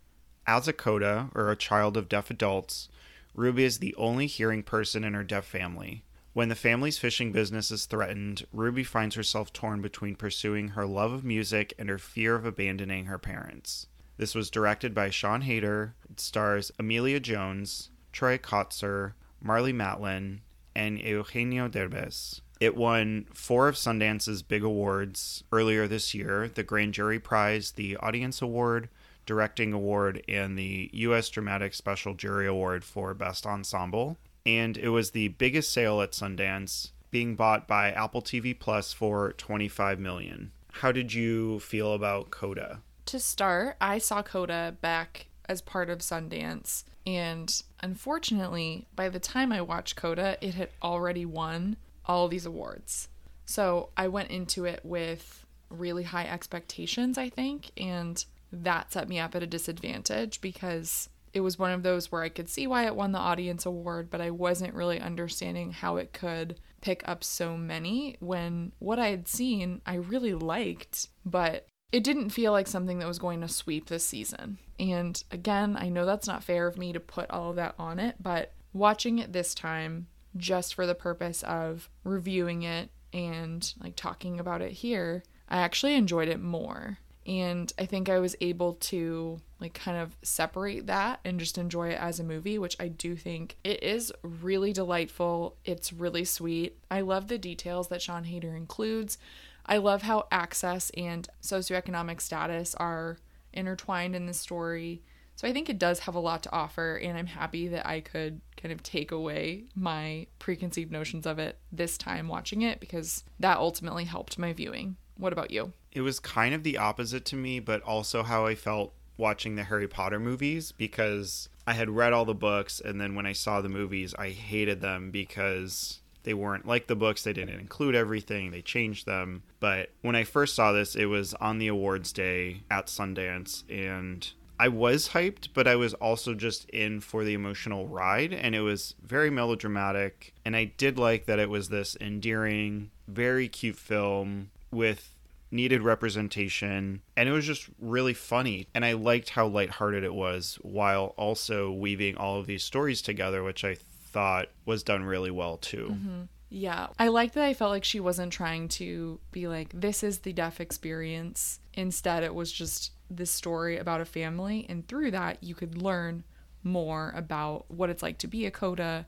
As 0.47 0.69
a 0.69 0.73
Coda, 0.73 1.31
or 1.35 1.51
a 1.51 1.57
child 1.57 1.97
of 1.97 2.09
deaf 2.09 2.31
adults, 2.31 2.89
Ruby 3.35 3.65
is 3.65 3.79
the 3.79 3.95
only 3.97 4.27
hearing 4.27 4.63
person 4.63 5.05
in 5.05 5.15
her 5.15 5.25
deaf 5.25 5.45
family. 5.45 6.05
When 6.33 6.49
the 6.49 6.55
family's 6.55 6.99
fishing 6.99 7.33
business 7.33 7.73
is 7.73 7.87
threatened, 7.87 8.47
Ruby 8.53 8.85
finds 8.85 9.17
herself 9.17 9.53
torn 9.53 9.83
between 9.83 10.15
pursuing 10.15 10.69
her 10.69 10.87
love 10.87 11.13
of 11.13 11.25
music 11.25 11.75
and 11.77 11.89
her 11.89 11.99
fear 11.99 12.37
of 12.37 12.45
abandoning 12.45 13.07
her 13.07 13.19
parents. 13.19 13.89
This 14.17 14.35
was 14.35 14.49
directed 14.49 14.95
by 14.95 15.11
Sian 15.11 15.43
Heder. 15.43 15.95
It 16.09 16.21
stars 16.21 16.71
Emilia 16.79 17.19
Jones, 17.19 17.91
Troy 18.13 18.39
Kotsur, 18.39 19.15
Marlee 19.45 19.75
Matlin, 19.75 20.41
and 20.75 21.01
Eugenio 21.01 21.69
Derbez. 21.69 22.41
It 22.61 22.77
won 22.77 23.27
four 23.33 23.67
of 23.67 23.77
Sundance's 23.77 24.43
big 24.43 24.63
awards 24.63 25.43
earlier 25.51 25.89
this 25.89 26.15
year 26.15 26.49
the 26.49 26.63
Grand 26.63 26.95
Jury 26.95 27.19
Prize, 27.19 27.73
the 27.73 27.97
Audience 27.97 28.41
Award, 28.41 28.89
Directing 29.27 29.73
Award, 29.73 30.23
and 30.29 30.59
the 30.59 30.91
U.S. 30.93 31.29
Dramatic 31.29 31.75
Special 31.75 32.15
Jury 32.15 32.47
Award 32.47 32.85
for 32.85 33.15
Best 33.15 33.47
Ensemble. 33.47 34.19
And 34.47 34.77
it 34.77 34.89
was 34.89 35.11
the 35.11 35.29
biggest 35.29 35.73
sale 35.73 36.01
at 36.01 36.13
Sundance, 36.13 36.91
being 37.11 37.37
bought 37.37 37.69
by 37.69 37.91
Apple 37.91 38.23
TV 38.23 38.59
Plus 38.59 38.93
for 38.93 39.33
25 39.33 39.99
million. 39.99 40.53
How 40.73 40.93
did 40.93 41.13
you 41.13 41.61
feel 41.61 41.93
about 41.93 42.31
Coda? 42.31 42.81
To 43.07 43.19
start, 43.19 43.77
I 43.81 43.99
saw 43.99 44.23
Coda 44.23 44.77
back 44.81 45.27
as 45.49 45.61
part 45.61 45.91
of 45.91 45.99
Sundance, 45.99 46.85
and 47.07 47.63
unfortunately, 47.81 48.87
by 48.95 49.09
the 49.09 49.19
time 49.19 49.53
I 49.53 49.63
watched 49.63 49.97
Coda, 49.97 50.37
it 50.41 50.55
had 50.55 50.69
already 50.81 51.25
won 51.25 51.77
all 52.07 52.29
these 52.29 52.47
awards. 52.47 53.09
So 53.47 53.89
I 53.97 54.07
went 54.07 54.31
into 54.31 54.65
it 54.65 54.81
with 54.85 55.45
really 55.71 56.05
high 56.05 56.27
expectations, 56.27 57.19
I 57.19 57.31
think, 57.31 57.73
and 57.77 58.25
that 58.53 58.93
set 58.93 59.09
me 59.09 59.19
up 59.19 59.35
at 59.35 59.43
a 59.43 59.47
disadvantage 59.47 60.41
because 60.41 61.09
it 61.33 61.41
was 61.41 61.59
one 61.59 61.71
of 61.71 61.83
those 61.83 62.11
where 62.11 62.23
I 62.23 62.29
could 62.29 62.49
see 62.49 62.67
why 62.67 62.87
it 62.87 62.97
won 62.97 63.13
the 63.13 63.19
audience 63.19 63.67
award, 63.67 64.11
but 64.11 64.21
I 64.21 64.31
wasn't 64.31 64.75
really 64.75 65.01
understanding 65.01 65.73
how 65.73 65.97
it 65.97 66.13
could 66.13 66.59
pick 66.81 67.07
up 67.07 67.23
so 67.23 67.57
many 67.57 68.17
when 68.21 68.73
what 68.79 68.99
I 68.99 69.09
had 69.09 69.29
seen 69.29 69.81
I 69.87 69.95
really 69.97 70.35
liked, 70.35 71.09
but 71.25 71.67
it 71.93 72.05
didn't 72.05 72.31
feel 72.31 72.53
like 72.53 72.67
something 72.67 72.99
that 72.99 73.09
was 73.09 73.19
going 73.19 73.41
to 73.41 73.49
sweep 73.49 73.89
this 73.89 74.05
season. 74.05 74.59
And 74.79 75.23
again, 75.31 75.77
I 75.79 75.89
know 75.89 76.07
that's 76.07 76.27
not 76.27 76.45
fair 76.45 76.67
of 76.67 76.79
me 76.79 76.93
to 76.93 77.01
put 77.01 77.31
all 77.31 77.51
of 77.51 77.57
that 77.57 77.75
on 77.79 77.99
it, 77.99 78.17
but 78.21 78.53
watching 78.73 79.19
it 79.19 79.33
this 79.33 79.55
time 79.55 80.07
just 80.37 80.75
for 80.75 80.87
the 80.87 80.95
purpose 80.95 81.43
of 81.43 81.91
reviewing 82.05 82.63
it 82.63 82.91
and 83.13 83.75
like 83.83 83.97
talking 83.97 84.39
about 84.39 84.63
it 84.63 84.73
here, 84.73 85.25
I 85.49 85.59
actually 85.59 85.95
enjoyed 85.95 86.29
it 86.29 86.41
more. 86.41 86.99
And 87.27 87.73
I 87.79 87.85
think 87.85 88.09
I 88.09 88.19
was 88.19 88.35
able 88.41 88.75
to 88.75 89.41
like 89.61 89.75
kind 89.75 89.99
of 89.99 90.17
separate 90.23 90.87
that 90.87 91.21
and 91.25 91.39
just 91.39 91.59
enjoy 91.59 91.91
it 91.91 92.01
as 92.01 92.19
a 92.19 92.25
movie, 92.25 92.59
which 92.59 92.77
I 92.81 92.89
do 92.89 93.15
think 93.15 93.57
it 93.63 93.83
is 93.83 94.13
really 94.23 94.73
delightful. 94.73 95.57
It's 95.65 95.93
really 95.93 96.25
sweet. 96.25 96.79
I 96.91 97.03
love 97.03 97.29
the 97.29 97.39
details 97.39 97.89
that 97.89 98.03
Sian 98.03 98.25
Heder 98.25 98.57
includes. 98.57 99.19
I 99.67 99.77
love 99.77 100.03
how 100.03 100.27
access 100.33 100.91
and 100.97 101.29
socioeconomic 101.43 102.21
status 102.21 102.75
are 102.75 103.19
intertwined 103.53 104.17
in 104.17 104.27
the 104.27 104.35
story. 104.35 105.03
So 105.37 105.49
I 105.49 105.53
think 105.53 105.69
it 105.69 105.79
does 105.79 106.01
have 106.01 106.15
a 106.15 106.21
lot 106.21 106.43
to 106.43 106.53
offer, 106.53 106.97
and 106.97 107.17
I'm 107.17 107.27
happy 107.27 107.69
that 107.69 107.87
I 107.87 108.01
could 108.01 108.41
kind 108.57 108.73
of 108.73 108.83
take 108.83 109.11
away 109.11 109.65
my 109.75 110.27
preconceived 110.39 110.93
notions 110.93 111.25
of 111.25 111.39
it 111.39 111.59
this 111.73 111.97
time 111.97 112.29
watching 112.29 112.61
it 112.63 112.79
because 112.79 113.25
that 113.39 113.57
ultimately 113.57 114.05
helped 114.05 114.39
my 114.39 114.53
viewing. 114.53 114.97
What 115.21 115.35
about 115.35 115.51
you? 115.51 115.75
It 115.93 116.01
was 116.01 116.19
kind 116.19 116.55
of 116.55 116.63
the 116.63 116.79
opposite 116.79 117.27
to 117.27 117.37
me, 117.37 117.61
but 117.61 117.83
also 117.83 118.23
how 118.23 118.47
I 118.47 118.55
felt 118.55 118.95
watching 119.19 119.55
the 119.55 119.65
Harry 119.65 119.87
Potter 119.87 120.19
movies 120.19 120.73
because 120.73 121.51
I 121.67 121.75
had 121.75 121.91
read 121.91 122.15
all 122.15 122.25
the 122.25 122.35
books 122.35 122.81
and 122.81 122.99
then 122.99 123.15
when 123.15 123.27
I 123.27 123.35
saw 123.35 123.61
the 123.61 123.69
movies, 123.69 124.15
I 124.19 124.31
hated 124.31 124.81
them 124.81 125.11
because 125.11 126.01
they 126.23 126.33
weren't 126.33 126.67
like 126.67 126.87
the 126.87 126.97
books. 126.97 127.23
They 127.23 127.35
didn't 127.35 127.61
include 127.61 127.95
everything, 127.95 128.51
they 128.51 128.63
changed 128.63 129.05
them. 129.05 129.43
But 129.61 129.91
when 130.01 130.17
I 130.17 130.25
first 130.25 130.55
saw 130.55 130.73
this, 130.73 130.97
it 130.97 131.05
was 131.05 131.35
on 131.35 131.59
the 131.59 131.69
awards 131.69 132.13
day 132.13 132.63
at 132.71 132.87
Sundance 132.87 133.65
and 133.69 134.27
I 134.59 134.69
was 134.69 135.11
hyped, 135.11 135.49
but 135.53 135.67
I 135.67 135.77
was 135.77 135.93
also 135.95 136.35
just 136.35 136.69
in 136.71 137.01
for 137.01 137.25
the 137.25 137.33
emotional 137.33 137.89
ride, 137.89 138.35
and 138.35 138.55
it 138.55 138.61
was 138.61 138.95
very 139.03 139.31
melodramatic. 139.31 140.35
And 140.45 140.55
I 140.55 140.65
did 140.65 140.99
like 140.99 141.25
that 141.25 141.39
it 141.39 141.49
was 141.49 141.71
this 141.71 141.97
endearing, 141.99 142.91
very 143.09 143.49
cute 143.49 143.77
film 143.77 144.51
with 144.71 145.15
needed 145.53 145.83
representation 145.83 147.03
and 147.17 147.29
it 147.29 147.33
was 147.33 147.45
just 147.45 147.69
really 147.81 148.15
funny 148.15 148.69
and 148.73 148.85
i 148.85 148.93
liked 148.93 149.31
how 149.31 149.47
lighthearted 149.47 150.05
it 150.05 150.15
was 150.15 150.59
while 150.63 151.13
also 151.17 151.73
weaving 151.73 152.17
all 152.17 152.39
of 152.39 152.47
these 152.47 152.63
stories 152.63 153.03
together 153.03 153.43
which 153.43 153.65
i 153.65 153.75
thought 153.75 154.47
was 154.65 154.85
done 154.85 155.03
really 155.03 155.31
well 155.31 155.57
too 155.57 155.89
mm-hmm. 155.91 156.23
yeah 156.51 156.87
i 157.01 157.09
like 157.09 157.33
that 157.33 157.45
i 157.45 157.53
felt 157.53 157.73
like 157.73 157.83
she 157.83 157.99
wasn't 157.99 158.33
trying 158.33 158.69
to 158.69 159.19
be 159.33 159.49
like 159.49 159.69
this 159.75 160.05
is 160.05 160.21
the 160.21 160.33
deaf 160.33 160.61
experience 160.61 161.59
instead 161.75 162.23
it 162.23 162.35
was 162.35 162.53
just 162.53 162.93
this 163.11 163.31
story 163.31 163.77
about 163.77 164.01
a 164.01 164.05
family 164.05 164.65
and 164.69 164.87
through 164.87 165.11
that 165.11 165.43
you 165.43 165.55
could 165.57 165.83
learn 165.83 166.23
more 166.63 167.13
about 167.17 167.65
what 167.69 167.91
it's 167.91 168.03
like 168.03 168.19
to 168.19 168.29
be 168.29 168.47
a 168.47 168.51
coda 168.51 169.07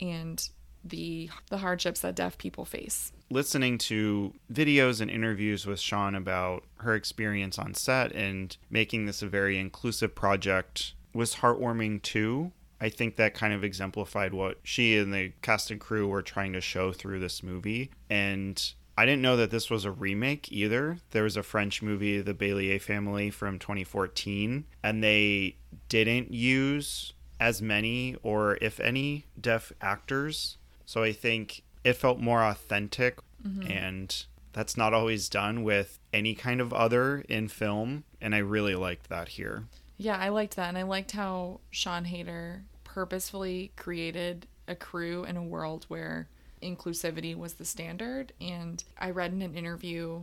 and 0.00 0.48
the 0.84 1.30
the 1.50 1.58
hardships 1.58 2.00
that 2.00 2.14
deaf 2.14 2.38
people 2.38 2.64
face. 2.64 3.12
Listening 3.30 3.78
to 3.78 4.34
videos 4.52 5.00
and 5.00 5.10
interviews 5.10 5.66
with 5.66 5.80
Sian 5.80 6.14
about 6.14 6.64
her 6.76 6.94
experience 6.94 7.58
on 7.58 7.74
set 7.74 8.12
and 8.12 8.56
making 8.70 9.06
this 9.06 9.22
a 9.22 9.26
very 9.26 9.58
inclusive 9.58 10.14
project 10.14 10.94
was 11.12 11.36
heartwarming 11.36 12.02
too. 12.02 12.52
I 12.80 12.88
think 12.90 13.16
that 13.16 13.34
kind 13.34 13.54
of 13.54 13.64
exemplified 13.64 14.34
what 14.34 14.58
she 14.62 14.98
and 14.98 15.12
the 15.12 15.32
cast 15.42 15.70
and 15.70 15.80
crew 15.80 16.06
were 16.06 16.22
trying 16.22 16.52
to 16.52 16.60
show 16.60 16.92
through 16.92 17.20
this 17.20 17.42
movie. 17.42 17.90
And 18.10 18.62
I 18.98 19.06
didn't 19.06 19.22
know 19.22 19.36
that 19.38 19.50
this 19.50 19.70
was 19.70 19.84
a 19.84 19.90
remake 19.90 20.52
either. 20.52 20.98
There 21.12 21.22
was 21.22 21.36
a 21.36 21.42
French 21.42 21.82
movie, 21.82 22.20
The 22.20 22.34
Bélier 22.34 22.80
Family, 22.80 23.30
from 23.30 23.58
2014, 23.58 24.64
and 24.82 25.02
they 25.02 25.56
didn't 25.88 26.32
use 26.32 27.14
as 27.40 27.62
many 27.62 28.16
or 28.22 28.58
if 28.60 28.78
any 28.80 29.24
deaf 29.40 29.72
actors 29.80 30.58
so 30.86 31.02
I 31.02 31.12
think 31.12 31.62
it 31.84 31.94
felt 31.94 32.18
more 32.18 32.42
authentic 32.42 33.18
mm-hmm. 33.46 33.70
and 33.70 34.26
that's 34.52 34.76
not 34.76 34.94
always 34.94 35.28
done 35.28 35.62
with 35.62 35.98
any 36.12 36.34
kind 36.34 36.60
of 36.60 36.72
other 36.72 37.24
in 37.28 37.48
film 37.48 38.04
and 38.20 38.34
I 38.34 38.38
really 38.38 38.74
liked 38.74 39.08
that 39.10 39.28
here. 39.28 39.64
Yeah, 39.96 40.16
I 40.16 40.30
liked 40.30 40.56
that 40.56 40.68
and 40.68 40.78
I 40.78 40.82
liked 40.82 41.12
how 41.12 41.60
Sian 41.70 42.06
Heder 42.06 42.64
purposefully 42.84 43.72
created 43.76 44.46
a 44.66 44.74
crew 44.74 45.24
in 45.24 45.36
a 45.36 45.42
world 45.42 45.84
where 45.88 46.28
inclusivity 46.62 47.36
was 47.36 47.54
the 47.54 47.64
standard 47.64 48.32
and 48.40 48.82
I 48.98 49.10
read 49.10 49.32
in 49.32 49.42
an 49.42 49.54
interview 49.54 50.22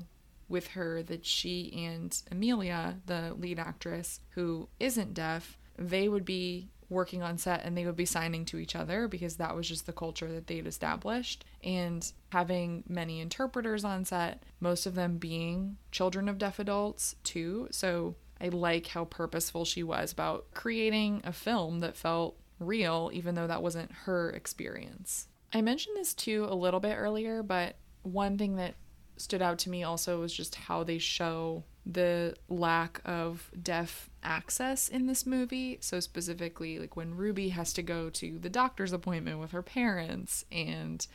with 0.49 0.67
her 0.69 1.01
that 1.03 1.25
she 1.25 1.71
and 1.85 2.21
emilia 2.29 2.97
the 3.05 3.33
lead 3.37 3.59
actress 3.59 4.19
who 4.31 4.67
isn't 4.79 5.13
deaf, 5.13 5.57
they 5.77 6.09
would 6.09 6.25
be 6.25 6.69
working 6.91 7.23
on 7.23 7.37
set 7.37 7.63
and 7.63 7.75
they 7.75 7.85
would 7.85 7.95
be 7.95 8.05
signing 8.05 8.43
to 8.45 8.57
each 8.57 8.75
other 8.75 9.07
because 9.07 9.37
that 9.37 9.55
was 9.55 9.67
just 9.67 9.85
the 9.85 9.93
culture 9.93 10.31
that 10.31 10.45
they'd 10.45 10.67
established. 10.67 11.45
And 11.63 12.11
having 12.29 12.83
many 12.87 13.21
interpreters 13.21 13.83
on 13.83 14.05
set, 14.05 14.43
most 14.59 14.85
of 14.85 14.93
them 14.93 15.17
being 15.17 15.77
children 15.91 16.27
of 16.27 16.37
deaf 16.37 16.59
adults 16.59 17.15
too. 17.23 17.69
So 17.71 18.15
I 18.39 18.49
like 18.49 18.87
how 18.87 19.05
purposeful 19.05 19.65
she 19.65 19.83
was 19.83 20.11
about 20.11 20.51
creating 20.53 21.21
a 21.23 21.31
film 21.31 21.79
that 21.79 21.95
felt 21.95 22.37
real, 22.59 23.09
even 23.13 23.35
though 23.35 23.47
that 23.47 23.63
wasn't 23.63 23.91
her 24.03 24.29
experience. 24.31 25.27
I 25.53 25.61
mentioned 25.61 25.95
this 25.95 26.13
too 26.13 26.45
a 26.49 26.55
little 26.55 26.79
bit 26.79 26.95
earlier, 26.97 27.41
but 27.41 27.77
one 28.03 28.37
thing 28.37 28.57
that 28.57 28.75
stood 29.15 29.41
out 29.41 29.59
to 29.59 29.69
me 29.69 29.83
also 29.83 30.19
was 30.19 30.33
just 30.33 30.55
how 30.55 30.83
they 30.83 30.97
show 30.97 31.63
the 31.85 32.35
lack 32.49 33.01
of 33.05 33.49
deaf 33.61 34.09
access 34.23 34.87
in 34.87 35.07
this 35.07 35.25
movie. 35.25 35.77
So, 35.81 35.99
specifically, 35.99 36.79
like 36.79 36.95
when 36.95 37.15
Ruby 37.15 37.49
has 37.49 37.73
to 37.73 37.81
go 37.81 38.09
to 38.11 38.39
the 38.39 38.49
doctor's 38.49 38.93
appointment 38.93 39.39
with 39.39 39.51
her 39.51 39.63
parents, 39.63 40.45
and 40.51 41.05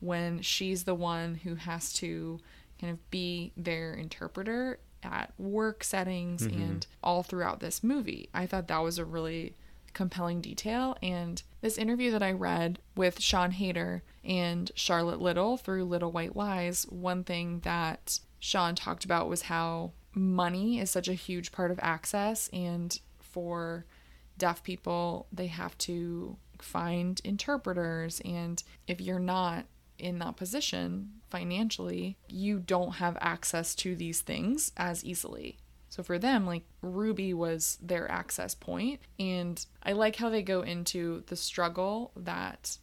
when 0.00 0.40
she's 0.42 0.84
the 0.84 0.94
one 0.94 1.36
who 1.36 1.54
has 1.54 1.92
to 1.94 2.38
kind 2.80 2.92
of 2.92 3.10
be 3.10 3.52
their 3.56 3.94
interpreter 3.94 4.78
at 5.02 5.32
work 5.38 5.84
settings 5.84 6.46
mm-hmm. 6.46 6.60
and 6.60 6.86
all 7.02 7.22
throughout 7.22 7.60
this 7.60 7.84
movie. 7.84 8.28
I 8.34 8.46
thought 8.46 8.68
that 8.68 8.78
was 8.78 8.98
a 8.98 9.04
really 9.04 9.54
compelling 9.92 10.40
detail. 10.40 10.96
And 11.02 11.42
this 11.60 11.78
interview 11.78 12.10
that 12.10 12.22
I 12.22 12.32
read 12.32 12.80
with 12.96 13.20
Sian 13.20 13.52
Heder 13.52 14.02
and 14.24 14.70
Charlotte 14.74 15.20
Little 15.20 15.56
through 15.56 15.84
Little 15.84 16.10
White 16.10 16.34
Lies, 16.34 16.84
one 16.90 17.22
thing 17.22 17.60
that 17.60 18.18
Sian 18.40 18.74
talked 18.74 19.04
about 19.04 19.28
was 19.28 19.42
how 19.42 19.92
money 20.14 20.78
is 20.78 20.90
such 20.90 21.08
a 21.08 21.14
huge 21.14 21.52
part 21.52 21.70
of 21.70 21.78
access 21.82 22.48
and 22.52 23.00
for 23.20 23.84
deaf 24.38 24.62
people 24.62 25.26
they 25.32 25.46
have 25.46 25.76
to 25.78 26.36
find 26.60 27.20
interpreters 27.24 28.20
and 28.24 28.62
if 28.86 29.00
you're 29.00 29.18
not 29.18 29.66
in 29.98 30.18
that 30.18 30.36
position 30.36 31.10
financially 31.30 32.16
you 32.28 32.58
don't 32.58 32.92
have 32.92 33.16
access 33.20 33.74
to 33.74 33.94
these 33.96 34.20
things 34.20 34.72
as 34.76 35.04
easily. 35.04 35.58
So 35.88 36.02
for 36.02 36.18
them 36.18 36.44
like 36.44 36.64
ruby 36.82 37.32
was 37.32 37.78
their 37.80 38.10
access 38.10 38.52
point 38.52 39.00
and 39.20 39.64
i 39.84 39.92
like 39.92 40.16
how 40.16 40.28
they 40.28 40.42
go 40.42 40.62
into 40.62 41.22
the 41.28 41.36
struggle 41.36 42.10
that 42.16 42.78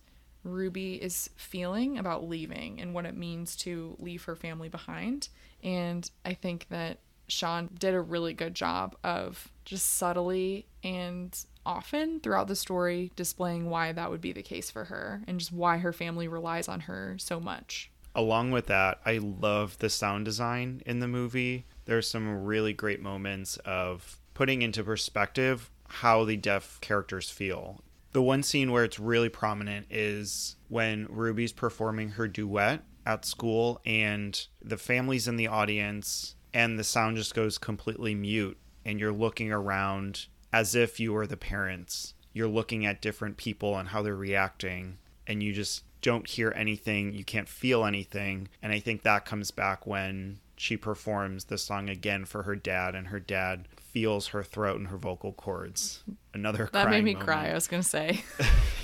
ruby 0.46 0.94
is 0.96 1.30
feeling 1.36 1.98
about 1.98 2.28
leaving 2.28 2.80
and 2.80 2.94
what 2.94 3.06
it 3.06 3.17
means 3.17 3.58
to 3.58 3.98
leave 4.00 4.24
her 4.24 4.36
family 4.38 4.70
behind 4.70 5.28
and 5.62 6.10
i 6.24 6.34
think 6.34 6.67
that 6.70 7.00
Sian 7.32 7.70
did 7.80 7.94
a 7.94 8.02
really 8.02 8.34
good 8.34 8.54
job 8.54 8.96
of 9.04 9.52
just 9.65 9.96
subtly 9.96 10.65
and 10.84 11.46
often 11.65 12.20
throughout 12.20 12.48
the 12.48 12.56
story 12.56 13.12
displaying 13.15 13.70
why 13.70 13.91
that 13.91 14.10
would 14.10 14.22
be 14.22 14.34
the 14.34 14.41
case 14.41 14.70
for 14.70 14.86
her 14.86 15.22
and 15.28 15.39
just 15.39 15.52
why 15.52 15.78
her 15.78 15.94
family 15.94 16.28
relies 16.28 16.67
on 16.67 16.82
her 16.82 17.15
so 17.20 17.39
much. 17.39 17.89
Along 18.13 18.52
with 18.52 18.67
that, 18.67 19.00
I 19.06 19.20
love 19.20 19.78
the 19.78 19.89
sound 19.89 20.26
design 20.26 20.82
in 20.86 21.00
the 21.00 21.08
movie. 21.08 21.65
There's 21.86 22.10
some 22.10 22.44
really 22.44 22.74
great 22.74 23.02
moments 23.02 23.58
of 23.58 24.20
putting 24.34 24.62
into 24.62 24.84
perspective 24.84 25.70
how 25.88 26.26
the 26.26 26.36
deaf 26.36 26.80
characters 26.82 27.30
feel. 27.30 27.82
The 28.12 28.22
one 28.22 28.44
scene 28.44 28.72
where 28.72 28.84
it's 28.84 29.00
really 29.00 29.30
prominent 29.30 29.88
is 29.89 30.58
when 30.67 31.08
Ruby's 31.10 31.54
performing 31.54 32.10
her 32.10 32.28
duet 32.28 32.84
at 33.06 33.24
school 33.24 33.80
and 33.86 34.46
the 34.62 34.78
family's 34.78 35.28
in 35.28 35.38
the 35.38 35.48
audience 35.48 36.36
and 36.53 36.77
the 36.77 36.83
sound 36.83 37.17
just 37.17 37.33
goes 37.33 37.57
completely 37.57 38.15
mute 38.15 38.57
and 38.85 38.99
you're 38.99 39.11
looking 39.11 39.51
around 39.51 40.27
as 40.51 40.75
if 40.75 40.99
you 40.99 41.13
were 41.13 41.27
the 41.27 41.37
parents. 41.37 42.13
You're 42.33 42.47
looking 42.47 42.85
at 42.85 43.01
different 43.01 43.37
people 43.37 43.77
and 43.77 43.89
how 43.89 44.01
they're 44.01 44.15
reacting 44.15 44.97
and 45.27 45.41
you 45.41 45.53
just 45.53 45.83
don't 46.01 46.27
hear 46.27 46.51
anything, 46.55 47.13
you 47.13 47.23
can't 47.23 47.47
feel 47.47 47.85
anything. 47.85 48.49
And 48.61 48.73
I 48.73 48.79
think 48.79 49.03
that 49.03 49.25
comes 49.25 49.51
back 49.51 49.85
when 49.85 50.39
she 50.55 50.77
performs 50.77 51.45
the 51.45 51.57
song 51.57 51.89
again 51.89 52.25
for 52.25 52.43
her 52.43 52.55
dad 52.55 52.95
and 52.95 53.07
her 53.07 53.19
dad 53.19 53.67
feels 53.91 54.27
her 54.27 54.43
throat 54.43 54.80
and 54.80 54.88
her 54.88 54.97
vocal 54.97 55.34
cords. 55.34 56.04
Another 56.34 56.69
That 56.71 56.89
made 56.89 57.04
me 57.04 57.13
moment. 57.13 57.27
cry, 57.27 57.49
I 57.49 57.54
was 57.54 57.67
going 57.67 57.84
to 57.84 57.88
say. 57.88 58.23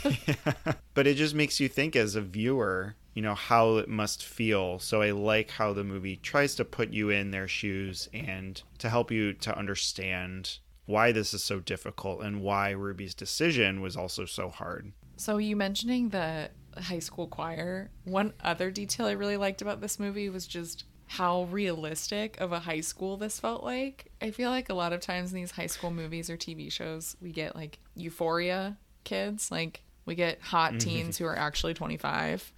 yeah. 0.04 0.36
But 0.94 1.06
it 1.08 1.16
just 1.16 1.36
makes 1.36 1.60
you 1.60 1.68
think 1.68 1.96
as 1.96 2.16
a 2.16 2.22
viewer 2.22 2.96
you 3.14 3.22
know 3.24 3.36
how 3.36 3.78
it 3.78 3.90
must 3.90 4.24
feel 4.24 4.78
so 4.78 5.02
i 5.02 5.10
like 5.10 5.50
how 5.50 5.74
the 5.74 5.84
movie 5.84 6.18
tries 6.18 6.54
to 6.54 6.64
put 6.64 6.94
you 6.94 7.10
in 7.10 7.32
their 7.32 7.48
shoes 7.48 8.08
and 8.14 8.62
to 8.78 8.90
help 8.90 9.10
you 9.10 9.34
to 9.34 9.58
understand 9.58 10.60
why 10.86 11.12
this 11.12 11.34
is 11.34 11.44
so 11.44 11.60
difficult 11.60 12.22
and 12.22 12.42
why 12.42 12.70
ruby's 12.70 13.16
decision 13.16 13.82
was 13.82 13.98
also 13.98 14.26
so 14.26 14.50
hard 14.50 14.92
so 15.16 15.38
you 15.38 15.56
mentioning 15.56 16.10
the 16.10 16.52
high 16.80 17.00
school 17.00 17.28
choir. 17.28 17.90
One 18.04 18.34
other 18.44 18.70
detail 18.70 19.08
I 19.08 19.14
really 19.14 19.38
liked 19.38 19.64
about 19.64 19.82
this 19.82 20.00
movie 20.00 20.30
was 20.30 20.46
just 20.46 20.84
how 21.08 21.44
realistic 21.44 22.40
of 22.40 22.52
a 22.52 22.60
high 22.60 22.82
school 22.82 23.18
this 23.18 23.40
felt 23.40 23.64
like. 23.64 24.12
I 24.22 24.32
feel 24.32 24.50
like 24.50 24.70
a 24.70 24.74
lot 24.74 24.94
of 24.94 25.00
times 25.00 25.32
in 25.32 25.38
these 25.38 25.52
high 25.52 25.68
school 25.68 25.92
movies 25.92 26.30
or 26.30 26.38
TV 26.38 26.72
shows, 26.72 27.16
we 27.22 27.32
get 27.32 27.56
like 27.56 27.80
euphoria 27.96 28.78
kids, 29.04 29.50
like 29.50 29.82
we 30.06 30.16
get 30.16 30.42
hot 30.42 30.72
mm-hmm. 30.72 30.80
teens 30.80 31.18
who 31.18 31.26
are 31.26 31.38
actually 31.38 31.74
25. 31.74 32.52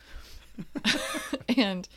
and 1.57 1.87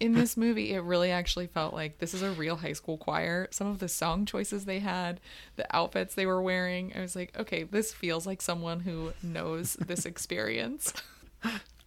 in 0.00 0.14
this 0.14 0.36
movie, 0.36 0.72
it 0.72 0.80
really 0.80 1.10
actually 1.10 1.46
felt 1.46 1.74
like 1.74 1.98
this 1.98 2.14
is 2.14 2.22
a 2.22 2.30
real 2.32 2.56
high 2.56 2.72
school 2.72 2.96
choir. 2.96 3.48
Some 3.50 3.66
of 3.66 3.78
the 3.78 3.88
song 3.88 4.26
choices 4.26 4.64
they 4.64 4.78
had, 4.78 5.20
the 5.56 5.66
outfits 5.74 6.14
they 6.14 6.26
were 6.26 6.42
wearing, 6.42 6.92
I 6.96 7.00
was 7.00 7.16
like, 7.16 7.36
okay, 7.38 7.64
this 7.64 7.92
feels 7.92 8.26
like 8.26 8.40
someone 8.40 8.80
who 8.80 9.12
knows 9.22 9.74
this 9.74 10.06
experience. 10.06 10.92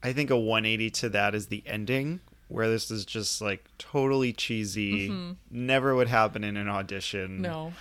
I 0.03 0.13
think 0.13 0.29
a 0.29 0.37
180 0.37 0.89
to 0.91 1.09
that 1.09 1.35
is 1.35 1.47
the 1.47 1.63
ending, 1.65 2.19
where 2.51 2.69
this 2.69 2.91
is 2.91 3.05
just 3.05 3.41
like 3.41 3.65
totally 3.77 4.33
cheesy, 4.33 5.09
mm-hmm. 5.09 5.31
never 5.49 5.95
would 5.95 6.07
happen 6.07 6.43
in 6.43 6.57
an 6.57 6.67
audition 6.67 7.41
no. 7.41 7.73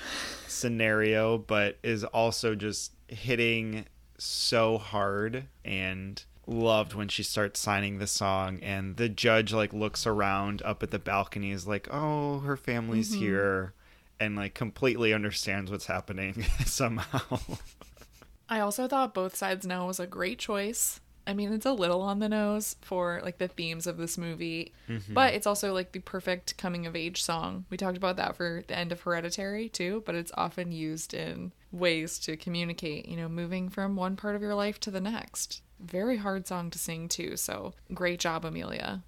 scenario, 0.46 1.38
but 1.38 1.78
is 1.82 2.04
also 2.04 2.54
just 2.54 2.92
hitting 3.08 3.84
so 4.18 4.78
hard 4.78 5.46
and 5.64 6.24
loved 6.46 6.94
when 6.94 7.08
she 7.08 7.22
starts 7.22 7.60
signing 7.60 7.98
the 7.98 8.06
song 8.06 8.58
and 8.60 8.96
the 8.96 9.08
judge 9.08 9.52
like 9.52 9.72
looks 9.72 10.06
around 10.06 10.60
up 10.62 10.82
at 10.82 10.90
the 10.90 10.98
balcony 10.98 11.52
is 11.52 11.66
like 11.66 11.86
oh 11.92 12.40
her 12.40 12.56
family's 12.56 13.12
mm-hmm. 13.12 13.20
here 13.20 13.72
and 14.18 14.34
like 14.34 14.52
completely 14.52 15.14
understands 15.14 15.70
what's 15.70 15.86
happening 15.86 16.42
somehow 16.66 17.38
I 18.50 18.58
also 18.58 18.88
thought 18.88 19.14
Both 19.14 19.36
Sides 19.36 19.64
Now 19.64 19.86
was 19.86 20.00
a 20.00 20.08
great 20.08 20.40
choice. 20.40 21.00
I 21.30 21.32
mean, 21.32 21.52
it's 21.52 21.64
a 21.64 21.72
little 21.72 22.02
on 22.02 22.18
the 22.18 22.28
nose 22.28 22.74
for 22.82 23.20
like 23.22 23.38
the 23.38 23.46
themes 23.46 23.86
of 23.86 23.98
this 23.98 24.18
movie, 24.18 24.72
mm-hmm. 24.88 25.14
but 25.14 25.32
it's 25.32 25.46
also 25.46 25.72
like 25.72 25.92
the 25.92 26.00
perfect 26.00 26.58
coming 26.58 26.88
of 26.88 26.96
age 26.96 27.22
song. 27.22 27.66
We 27.70 27.76
talked 27.76 27.96
about 27.96 28.16
that 28.16 28.34
for 28.34 28.64
the 28.66 28.76
end 28.76 28.90
of 28.90 29.00
Hereditary 29.00 29.68
too, 29.68 30.02
but 30.04 30.16
it's 30.16 30.32
often 30.36 30.72
used 30.72 31.14
in 31.14 31.52
ways 31.70 32.18
to 32.20 32.36
communicate, 32.36 33.06
you 33.06 33.16
know, 33.16 33.28
moving 33.28 33.68
from 33.68 33.94
one 33.94 34.16
part 34.16 34.34
of 34.34 34.42
your 34.42 34.56
life 34.56 34.80
to 34.80 34.90
the 34.90 35.00
next. 35.00 35.62
Very 35.78 36.16
hard 36.16 36.48
song 36.48 36.68
to 36.70 36.80
sing 36.80 37.08
too, 37.08 37.36
so 37.36 37.74
great 37.94 38.18
job, 38.18 38.44
Emilia. 38.44 39.04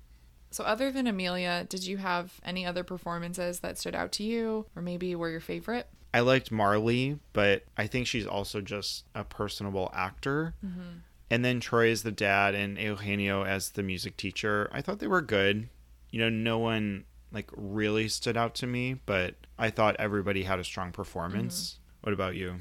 So, 0.52 0.62
other 0.62 0.92
than 0.92 1.08
Emilia, 1.08 1.66
did 1.68 1.84
you 1.84 1.96
have 1.96 2.40
any 2.44 2.64
other 2.64 2.84
performances 2.84 3.60
that 3.60 3.78
stood 3.78 3.96
out 3.96 4.12
to 4.12 4.22
you 4.22 4.66
or 4.76 4.82
maybe 4.82 5.16
were 5.16 5.30
your 5.30 5.40
favorite? 5.40 5.88
I 6.14 6.20
liked 6.20 6.52
Marlee, 6.52 7.18
but 7.32 7.64
I 7.76 7.86
think 7.86 8.06
she's 8.06 8.26
also 8.26 8.60
just 8.60 9.06
a 9.14 9.24
personable 9.24 9.90
actor. 9.94 10.54
Mm-hmm. 10.64 10.98
And 11.32 11.42
then 11.42 11.60
Troy 11.60 11.90
as 11.90 12.02
the 12.02 12.12
dad 12.12 12.54
and 12.54 12.76
Eugenio 12.76 13.42
as 13.42 13.70
the 13.70 13.82
music 13.82 14.18
teacher. 14.18 14.68
I 14.70 14.82
thought 14.82 14.98
they 14.98 15.06
were 15.06 15.22
good. 15.22 15.70
You 16.10 16.20
know, 16.20 16.28
no 16.28 16.58
one 16.58 17.06
like 17.32 17.48
really 17.56 18.08
stood 18.08 18.36
out 18.36 18.54
to 18.56 18.66
me, 18.66 19.00
but 19.06 19.36
I 19.58 19.70
thought 19.70 19.96
everybody 19.98 20.42
had 20.42 20.58
a 20.58 20.64
strong 20.64 20.92
performance. 20.92 21.78
Mm-hmm. 21.78 21.98
What 22.02 22.12
about 22.12 22.34
you? 22.34 22.56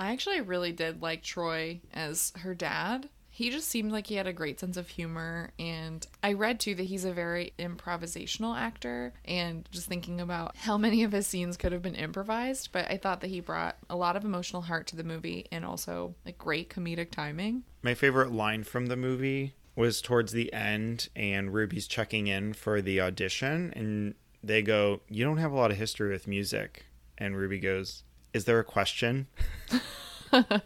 I 0.00 0.10
actually 0.10 0.40
really 0.40 0.72
did 0.72 1.00
like 1.00 1.22
Troy 1.22 1.80
as 1.94 2.32
her 2.38 2.56
dad. 2.56 3.08
He 3.38 3.50
just 3.50 3.68
seemed 3.68 3.92
like 3.92 4.08
he 4.08 4.16
had 4.16 4.26
a 4.26 4.32
great 4.32 4.58
sense 4.58 4.76
of 4.76 4.88
humor. 4.88 5.52
And 5.60 6.04
I 6.24 6.32
read 6.32 6.58
too 6.58 6.74
that 6.74 6.82
he's 6.82 7.04
a 7.04 7.12
very 7.12 7.52
improvisational 7.56 8.58
actor. 8.58 9.12
And 9.24 9.64
just 9.70 9.86
thinking 9.86 10.20
about 10.20 10.56
how 10.56 10.76
many 10.76 11.04
of 11.04 11.12
his 11.12 11.28
scenes 11.28 11.56
could 11.56 11.70
have 11.70 11.80
been 11.80 11.94
improvised, 11.94 12.70
but 12.72 12.90
I 12.90 12.96
thought 12.96 13.20
that 13.20 13.28
he 13.28 13.38
brought 13.38 13.76
a 13.88 13.94
lot 13.94 14.16
of 14.16 14.24
emotional 14.24 14.62
heart 14.62 14.88
to 14.88 14.96
the 14.96 15.04
movie 15.04 15.46
and 15.52 15.64
also 15.64 16.16
like 16.26 16.36
great 16.36 16.68
comedic 16.68 17.12
timing. 17.12 17.62
My 17.80 17.94
favorite 17.94 18.32
line 18.32 18.64
from 18.64 18.86
the 18.86 18.96
movie 18.96 19.54
was 19.76 20.02
towards 20.02 20.32
the 20.32 20.52
end, 20.52 21.08
and 21.14 21.54
Ruby's 21.54 21.86
checking 21.86 22.26
in 22.26 22.54
for 22.54 22.82
the 22.82 23.00
audition, 23.00 23.72
and 23.76 24.16
they 24.42 24.62
go, 24.62 25.02
You 25.08 25.24
don't 25.24 25.38
have 25.38 25.52
a 25.52 25.56
lot 25.56 25.70
of 25.70 25.76
history 25.76 26.10
with 26.10 26.26
music. 26.26 26.86
And 27.16 27.36
Ruby 27.36 27.60
goes, 27.60 28.02
Is 28.34 28.46
there 28.46 28.58
a 28.58 28.64
question? 28.64 29.28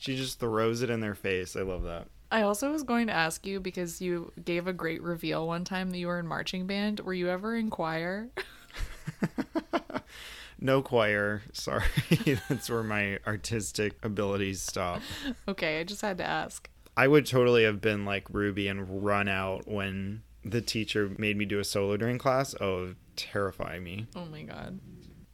she 0.00 0.16
just 0.16 0.40
throws 0.40 0.82
it 0.82 0.90
in 0.90 1.00
their 1.00 1.14
face. 1.14 1.54
I 1.54 1.62
love 1.62 1.84
that. 1.84 2.08
I 2.32 2.42
also 2.42 2.72
was 2.72 2.82
going 2.82 3.06
to 3.08 3.12
ask 3.12 3.46
you 3.46 3.60
because 3.60 4.00
you 4.00 4.32
gave 4.44 4.66
a 4.66 4.72
great 4.72 5.02
reveal 5.02 5.46
one 5.46 5.64
time 5.64 5.90
that 5.90 5.98
you 5.98 6.06
were 6.06 6.18
in 6.18 6.26
marching 6.26 6.66
band. 6.66 7.00
Were 7.00 7.14
you 7.14 7.28
ever 7.28 7.56
in 7.56 7.70
choir? 7.70 8.30
No 10.60 10.82
choir. 10.82 11.42
Sorry. 11.52 11.84
That's 12.48 12.68
where 12.68 12.82
my 12.82 13.18
artistic 13.26 13.94
abilities 14.02 14.60
stop. 14.60 15.00
okay, 15.48 15.80
I 15.80 15.84
just 15.84 16.02
had 16.02 16.18
to 16.18 16.24
ask. 16.24 16.68
I 16.96 17.08
would 17.08 17.24
totally 17.24 17.64
have 17.64 17.80
been 17.80 18.04
like 18.04 18.28
Ruby 18.30 18.68
and 18.68 19.02
run 19.04 19.26
out 19.26 19.66
when 19.66 20.22
the 20.44 20.60
teacher 20.60 21.10
made 21.16 21.38
me 21.38 21.46
do 21.46 21.58
a 21.60 21.64
solo 21.64 21.96
during 21.96 22.18
class. 22.18 22.54
Oh, 22.60 22.94
terrify 23.16 23.78
me. 23.78 24.06
Oh 24.14 24.26
my 24.26 24.42
god. 24.42 24.80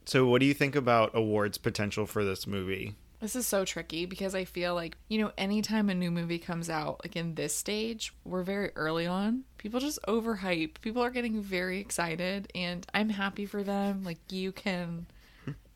So, 0.04 0.26
what 0.26 0.38
do 0.40 0.46
you 0.46 0.54
think 0.54 0.76
about 0.76 1.10
awards 1.12 1.58
potential 1.58 2.06
for 2.06 2.24
this 2.24 2.46
movie? 2.46 2.94
This 3.26 3.34
is 3.34 3.48
so 3.48 3.64
tricky 3.64 4.06
because 4.06 4.36
I 4.36 4.44
feel 4.44 4.76
like, 4.76 4.96
you 5.08 5.18
know, 5.18 5.32
anytime 5.36 5.90
a 5.90 5.94
new 5.96 6.12
movie 6.12 6.38
comes 6.38 6.70
out, 6.70 7.00
like 7.02 7.16
in 7.16 7.34
this 7.34 7.56
stage, 7.56 8.14
we're 8.24 8.44
very 8.44 8.70
early 8.76 9.04
on. 9.04 9.42
People 9.58 9.80
just 9.80 9.98
overhype. 10.06 10.80
People 10.80 11.02
are 11.02 11.10
getting 11.10 11.42
very 11.42 11.80
excited, 11.80 12.48
and 12.54 12.86
I'm 12.94 13.08
happy 13.08 13.44
for 13.44 13.64
them. 13.64 14.04
Like, 14.04 14.18
you 14.30 14.52
can 14.52 15.06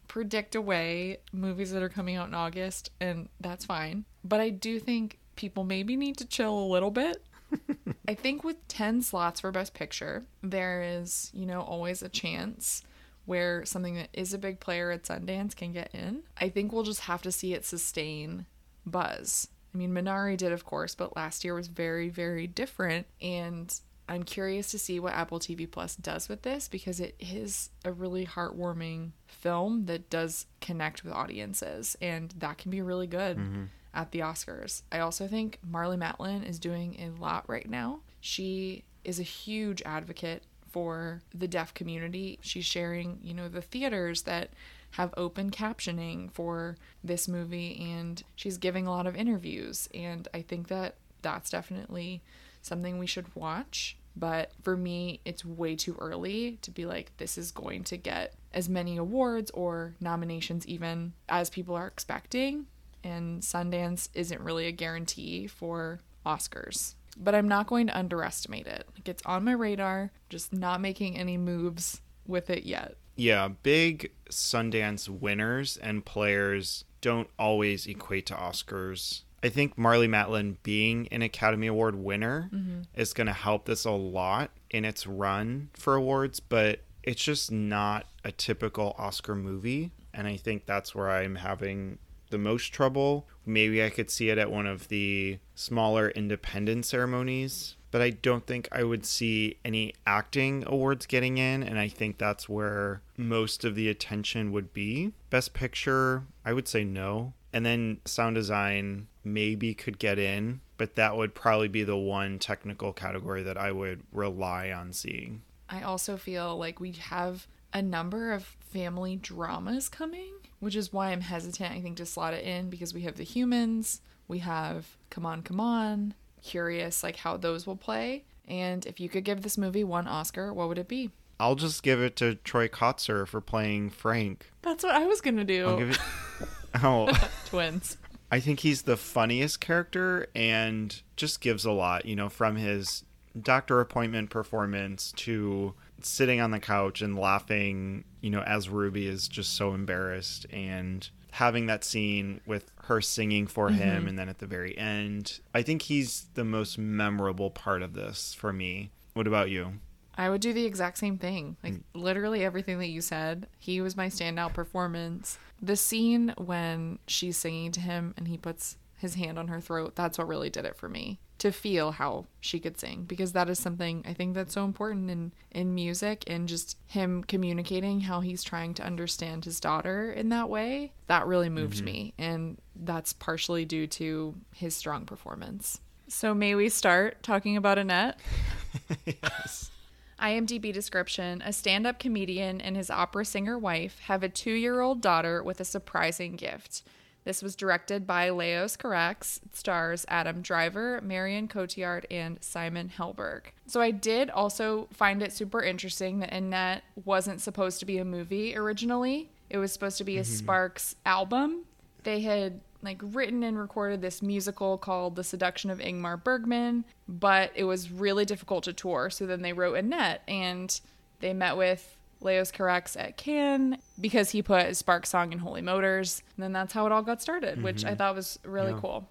predict 0.07 0.55
away 0.55 1.19
movies 1.33 1.73
that 1.73 1.83
are 1.83 1.89
coming 1.89 2.15
out 2.15 2.29
in 2.29 2.35
August, 2.35 2.93
and 3.01 3.29
that's 3.41 3.65
fine. 3.65 4.05
But 4.23 4.39
I 4.39 4.51
do 4.51 4.79
think 4.79 5.19
people 5.35 5.65
maybe 5.65 5.97
need 5.97 6.19
to 6.19 6.27
chill 6.27 6.57
a 6.57 6.71
little 6.71 6.93
bit. 6.93 7.25
I 8.07 8.15
think 8.15 8.45
with 8.45 8.69
10 8.69 9.03
slots 9.03 9.41
for 9.41 9.51
Best 9.51 9.75
Picture, 9.75 10.25
there 10.41 10.85
is, 10.85 11.33
you 11.35 11.47
know, 11.47 11.63
always 11.63 12.01
a 12.01 12.09
chance 12.09 12.85
where 13.31 13.65
something 13.65 13.95
that 13.95 14.09
is 14.13 14.35
a 14.35 14.39
big 14.39 14.59
player 14.59 14.91
at 14.91 15.05
Sundance 15.05 15.55
can 15.55 15.71
get 15.71 15.95
in. 15.95 16.25
I 16.37 16.49
think 16.49 16.73
we'll 16.73 16.83
just 16.83 17.03
have 17.03 17.23
to 17.23 17.31
see 17.31 17.55
it 17.55 17.65
sustain 17.65 18.45
buzz. 18.85 19.47
I 19.73 19.79
mean, 19.79 19.93
Minari 19.93 20.37
did, 20.37 20.51
of 20.51 20.65
course, 20.65 20.97
but 20.97 21.15
last 21.15 21.45
year 21.45 21.55
was 21.55 21.69
very, 21.69 22.09
very 22.09 22.49
different. 22.49 23.07
And 23.23 23.73
I'm 24.09 24.25
curious 24.25 24.73
to 24.73 24.81
see 24.81 24.99
what 24.99 25.15
Apple 25.15 25.39
TV 25.39 25.71
Plus 25.71 25.95
does 25.95 26.29
with 26.29 26.43
this 26.43 26.67
because 26.67 26.99
it 26.99 27.15
is 27.21 27.71
a 27.85 27.93
really 27.93 28.27
heartwarming 28.27 29.13
film 29.29 29.87
that 29.87 30.11
does 30.11 30.47
connect 30.61 31.05
with 31.05 31.13
audiences, 31.13 31.97
and 32.03 32.35
that 32.39 32.59
can 32.59 32.73
be 32.73 32.83
really 32.83 33.07
good 33.07 33.37
mm-hmm. 33.37 33.65
at 33.95 34.11
the 34.11 34.19
Oscars. 34.19 34.83
I 34.91 34.99
also 34.99 35.29
think 35.29 35.61
Marlee 35.65 35.97
Matlin 35.97 36.45
is 36.45 36.59
doing 36.59 36.97
a 36.99 37.23
lot 37.23 37.49
right 37.49 37.71
now. 37.71 38.01
She 38.21 38.83
is 39.05 39.21
a 39.21 39.23
huge 39.23 39.83
advocate 39.87 40.43
for 40.71 41.23
the 41.35 41.49
deaf 41.49 41.75
community. 41.75 42.39
She's 42.43 42.65
sharing, 42.65 43.19
you 43.23 43.35
know, 43.35 43.49
the 43.49 43.63
theaters 43.63 44.23
that 44.23 44.51
have 44.93 45.15
open 45.17 45.51
captioning 45.51 46.31
for 46.33 46.77
this 47.05 47.29
movie 47.29 47.79
and 47.93 48.23
she's 48.35 48.59
giving 48.59 48.87
a 48.87 48.91
lot 48.91 49.07
of 49.07 49.15
interviews 49.15 49.89
and 49.95 50.27
I 50.35 50.43
think 50.43 50.67
that 50.67 50.97
that's 51.23 51.51
definitely 51.51 52.23
something 52.63 52.99
we 52.99 53.07
should 53.07 53.35
watch. 53.37 53.97
But 54.17 54.51
for 54.63 54.77
me, 54.77 55.21
it's 55.25 55.45
way 55.45 55.77
too 55.77 55.97
early 55.99 56.59
to 56.63 56.71
be 56.71 56.85
like, 56.85 57.17
this 57.17 57.39
is 57.39 57.53
going 57.53 57.85
to 57.85 57.97
get 57.97 58.35
as 58.53 58.69
many 58.69 58.97
awards 58.97 59.51
or 59.53 59.95
nominations, 60.01 60.67
even 60.67 61.13
as 61.29 61.49
people 61.49 61.77
are 61.77 61.87
expecting. 61.87 62.67
And 63.05 63.41
Sundance 63.41 64.09
isn't 64.15 64.41
really 64.41 64.67
a 64.67 64.73
guarantee 64.73 65.47
for 65.47 66.01
Oscars. 66.27 66.95
But 67.23 67.35
I'm 67.35 67.49
not 67.49 67.67
going 67.67 67.87
to 67.89 67.97
underestimate 67.97 68.67
it. 68.67 68.87
Like, 68.95 69.09
it's 69.09 69.23
on 69.27 69.45
my 69.45 69.53
radar, 69.53 70.11
just 70.31 70.53
not 70.53 70.81
making 70.81 71.19
any 71.19 71.37
moves 71.37 72.01
with 72.27 72.49
it 72.49 72.65
yet. 72.65 72.97
Yeah, 73.17 73.49
big 73.63 74.13
Sundance 74.31 75.09
winners 75.09 75.77
and 75.77 76.05
players 76.05 76.85
don't 77.03 77.29
always 77.39 77.87
equate 77.87 78.25
to 78.27 78.35
Oscars. 78.35 79.23
I 79.43 79.49
think 79.49 79.77
Marlee 79.77 80.09
Matlin 80.09 80.57
being 80.63 81.09
an 81.11 81.23
Academy 81.23 81.67
Award 81.67 81.97
winner 81.97 82.51
mm-hmm. 82.53 82.83
is 82.95 83.13
going 83.13 83.27
to 83.27 83.33
help 83.33 83.67
this 83.67 83.85
a 83.85 83.91
lot 83.91 84.51
in 84.71 84.85
its 84.85 85.07
run 85.07 85.71
for 85.75 85.95
awards, 85.95 86.41
but 86.41 86.81
it's 87.03 87.23
just 87.23 87.51
not 87.51 88.07
a 88.25 88.33
typical 88.33 88.95
Oscar 88.99 89.35
movie. 89.35 89.93
And 90.13 90.27
I 90.27 90.37
think 90.37 90.67
that's 90.67 90.95
where 90.95 91.11
I'm 91.11 91.37
having 91.37 91.99
the 92.31 92.39
most 92.39 92.73
trouble. 92.73 93.27
Maybe 93.45 93.85
I 93.85 93.91
could 93.91 94.11
see 94.11 94.31
it 94.31 94.39
at 94.39 94.51
one 94.51 94.67
of 94.67 94.89
the 94.89 95.39
smaller 95.55 96.11
independent 96.11 96.87
ceremonies, 96.87 97.77
but 97.91 98.01
I 98.01 98.11
don't 98.11 98.47
think 98.47 98.69
I 98.73 98.85
would 98.85 99.05
see 99.05 99.59
any 99.65 99.95
acting 100.07 100.65
awards 100.67 101.07
getting 101.07 101.39
in. 101.39 101.63
And 101.63 101.79
I 101.79 101.89
think 101.89 102.19
that's 102.19 102.49
where 102.49 103.03
most 103.17 103.65
of 103.65 103.75
the 103.75 103.89
attention 103.89 104.53
would 104.53 104.73
be. 104.73 105.13
Best 105.31 105.53
Picture, 105.53 106.25
I 106.45 106.53
would 106.53 106.69
say 106.69 106.85
no. 106.85 107.33
And 107.53 107.67
then 107.67 107.99
sound 108.05 108.37
design 108.37 109.09
maybe 109.25 109.75
could 109.75 109.99
get 109.99 110.19
in, 110.19 110.61
but 110.79 110.95
that 110.95 111.17
would 111.17 111.35
probably 111.35 111.69
be 111.69 111.83
the 111.83 111.97
one 111.97 112.39
technical 112.39 112.93
category 112.93 113.43
that 113.43 113.59
I 113.59 113.73
would 113.73 114.03
rely 114.13 114.71
on 114.71 114.93
seeing. 114.93 115.43
I 115.69 115.83
also 115.83 116.17
feel 116.17 116.57
like 116.57 116.81
we 116.81 116.93
have 116.93 117.47
a 117.73 117.83
number 117.83 118.33
of 118.33 118.57
family 118.71 119.17
dramas 119.17 119.89
coming, 119.89 120.33
which 120.61 120.77
is 120.77 120.93
why 120.93 121.11
I'm 121.11 121.21
hesitant, 121.21 121.73
I 121.73 121.81
think, 121.81 121.97
to 121.99 122.07
slot 122.07 122.35
it 122.35 122.45
in 122.45 122.71
because 122.71 122.95
we 122.95 123.03
have 123.03 123.17
The 123.17 123.25
Humans, 123.25 124.01
we 124.29 124.39
have 124.39 124.97
Come 125.11 125.27
On, 125.27 125.43
Come 125.43 125.61
On, 125.61 126.15
curious 126.43 127.03
like 127.03 127.17
how 127.17 127.37
those 127.37 127.67
will 127.67 127.77
play. 127.77 128.25
And 128.47 128.85
if 128.87 128.99
you 129.01 129.09
could 129.09 129.25
give 129.25 129.43
this 129.43 129.59
movie 129.59 129.85
one 129.85 130.09
Oscar, 130.09 130.53
what 130.53 130.69
would 130.69 130.79
it 130.79 130.89
be? 130.89 131.11
I'll 131.39 131.55
just 131.55 131.83
give 131.83 132.01
it 132.01 132.17
to 132.17 132.35
Troy 132.37 132.69
Kotsur 132.69 133.27
for 133.27 133.41
playing 133.41 133.91
Frank. 133.91 134.51
That's 134.63 134.85
what 134.85 134.95
I 134.95 135.07
was 135.07 135.21
gonna 135.21 135.45
do. 135.45 135.67
I'll 135.69 135.79
give 135.79 135.91
it. 135.91 136.49
oh, 136.83 137.31
Twins. 137.47 137.97
I 138.31 138.41
think 138.41 138.61
he's 138.61 138.83
the 138.83 138.97
funniest 138.97 139.61
character 139.61 140.29
and 140.35 141.01
just 141.17 141.41
gives 141.41 141.65
a 141.65 141.73
lot. 141.73 142.05
You 142.05 142.15
know, 142.15 142.29
from 142.29 142.57
his 142.57 143.05
doctor 143.41 143.81
appointment 143.81 144.31
performance 144.31 145.13
to 145.13 145.75
sitting 146.05 146.41
on 146.41 146.51
the 146.51 146.61
couch 146.61 147.03
and 147.03 147.19
laughing. 147.19 148.05
You 148.21 148.31
know, 148.31 148.43
as 148.43 148.69
Ruby 148.69 149.07
is 149.07 149.29
just 149.29 149.55
so 149.55 149.73
embarrassed 149.73 150.47
and 150.51 151.09
having 151.33 151.67
that 151.67 151.85
scene 151.85 152.41
with 152.47 152.71
her 152.85 153.01
singing 153.01 153.47
for 153.47 153.69
mm-hmm. 153.69 153.79
him 153.79 154.09
and 154.09 154.19
then 154.19 154.29
at 154.29 154.39
the 154.39 154.47
very 154.49 154.77
end 154.77 155.39
i 155.55 155.63
think 155.63 155.83
he's 155.83 156.27
the 156.35 156.43
most 156.43 156.77
memorable 156.77 157.51
part 157.51 157.83
of 157.83 157.95
this 157.95 158.35
for 158.35 158.53
me 158.53 158.91
what 159.15 159.29
about 159.29 159.49
you 159.49 159.75
I 160.21 160.29
would 160.29 160.43
do 160.43 160.53
the 160.53 160.67
exact 160.67 160.99
same 160.99 161.17
thing. 161.17 161.57
Like 161.65 161.73
mm. 161.73 161.83
literally 161.95 162.45
everything 162.45 162.79
that 162.81 162.89
you 162.89 163.01
said. 163.01 163.47
He 163.59 163.81
was 163.81 163.97
my 163.97 164.09
standout 164.09 164.53
performance. 164.53 165.39
The 165.63 165.77
scene 165.77 166.35
when 166.37 166.99
she's 167.07 167.39
singing 167.39 167.73
to 167.73 167.81
him 167.81 168.13
and 168.19 168.29
he 168.29 168.37
puts 168.37 168.77
his 168.99 169.15
hand 169.15 169.39
on 169.39 169.49
her 169.49 169.63
throat, 169.63 169.97
that's 169.97 170.19
what 170.19 170.29
really 170.29 170.51
did 170.51 170.67
it 170.67 170.77
for 170.77 170.91
me. 170.91 171.21
To 171.41 171.53
feel 171.53 171.93
how 171.93 172.27
she 172.41 172.61
could 172.61 172.79
sing 172.79 173.05
because 173.05 173.33
that 173.33 173.49
is 173.49 173.59
something 173.59 174.05
I 174.07 174.13
think 174.13 174.35
that's 174.35 174.53
so 174.53 174.67
important 174.67 175.11
in 175.11 175.33
in 175.51 175.75
music 175.75 176.25
and 176.27 176.47
just 176.47 176.77
him 176.87 177.25
communicating 177.25 178.01
how 178.01 178.21
he's 178.21 178.43
trying 178.43 178.75
to 178.75 178.85
understand 178.85 179.47
his 179.47 179.59
daughter 179.59 180.13
in 180.13 180.29
that 180.29 180.51
way. 180.51 180.93
That 181.07 181.27
really 181.27 181.49
moved 181.49 181.77
mm-hmm. 181.77 181.85
me 181.87 182.15
and 182.19 182.59
that's 182.77 183.15
partially 183.15 183.65
due 183.65 183.87
to 183.87 184.35
his 184.55 184.75
strong 184.75 185.07
performance. 185.07 185.81
So 186.09 186.35
may 186.35 186.55
we 186.55 186.69
start 186.69 187.23
talking 187.23 187.57
about 187.57 187.79
Annette? 187.79 188.21
yes 189.07 189.71
IMDb 190.21 190.75
description 190.75 191.43
A 191.45 191.55
stand 191.55 191.87
up 191.87 191.99
comedian 191.99 192.61
and 192.61 192.77
his 192.77 192.91
opera 192.91 193.25
singer 193.25 193.59
wife 193.59 193.99
have 194.01 194.23
a 194.23 194.29
two 194.29 194.53
year 194.53 194.81
old 194.81 195.01
daughter 195.01 195.43
with 195.43 195.59
a 195.61 195.65
surprising 195.65 196.37
gift. 196.37 196.83
This 197.31 197.45
was 197.45 197.55
directed 197.55 198.09
by 198.09 198.31
Leos 198.31 198.77
Carax. 198.77 199.41
It 199.45 199.55
stars 199.55 200.05
Adam 200.09 200.43
Driver, 200.43 201.01
Marion 201.01 201.47
Cotillard, 201.47 202.05
and 202.11 202.39
Simon 202.41 202.91
Helberg. 202.99 203.43
So 203.69 203.81
I 203.81 203.93
did 203.93 204.31
also 204.31 204.89
find 204.93 205.23
it 205.23 205.33
super 205.33 205.63
interesting 205.63 206.19
that 206.19 206.33
Annette 206.33 206.83
wasn't 207.05 207.41
supposed 207.41 207.79
to 207.79 207.87
be 207.87 207.99
a 207.99 208.05
movie 208.05 208.57
originally. 208.57 209.31
It 209.49 209.59
was 209.59 209.73
supposed 209.73 209.97
to 209.99 210.05
be 210.05 210.19
a 210.19 210.23
mm-hmm. 210.23 210.35
Sparks 210.35 210.97
album. 211.07 211.67
They 212.03 212.23
had 212.23 212.63
like 212.83 213.01
written 213.01 213.45
and 213.45 213.57
recorded 213.57 214.03
this 214.03 214.23
musical 214.23 214.77
called 214.77 215.15
The 215.15 215.23
Seduction 215.23 215.71
of 215.71 215.79
Ingmar 215.79 216.25
Bergman, 216.25 216.85
but 217.07 217.53
it 217.55 217.63
was 217.63 217.93
really 217.93 218.25
difficult 218.25 218.65
to 218.65 218.73
tour. 218.73 219.09
So 219.09 219.25
then 219.25 219.43
they 219.43 219.53
wrote 219.53 219.77
Annette 219.77 220.23
and 220.27 220.81
they 221.21 221.33
met 221.33 221.57
with 221.57 221.97
Leos 222.21 222.53
Carax 222.53 223.01
at 223.01 223.17
Cannes 223.17 223.79
because 224.01 224.31
he 224.31 224.43
put 224.43 224.77
Spark 224.77 225.07
song 225.07 225.33
in 225.33 225.39
Holy 225.39 225.63
Motors. 225.63 226.23
And 226.37 226.45
then 226.45 226.53
that's 226.53 226.73
how 226.73 226.87
it 226.87 226.93
all 226.93 227.03
got 227.03 227.23
started, 227.23 227.63
which 227.63 227.85
I 227.85 227.89
mm-hmm. 227.89 227.97
thought 227.97 228.15
was 228.15 228.39
really 228.45 228.73
Yeah. 228.73 228.81
cool. 228.81 229.09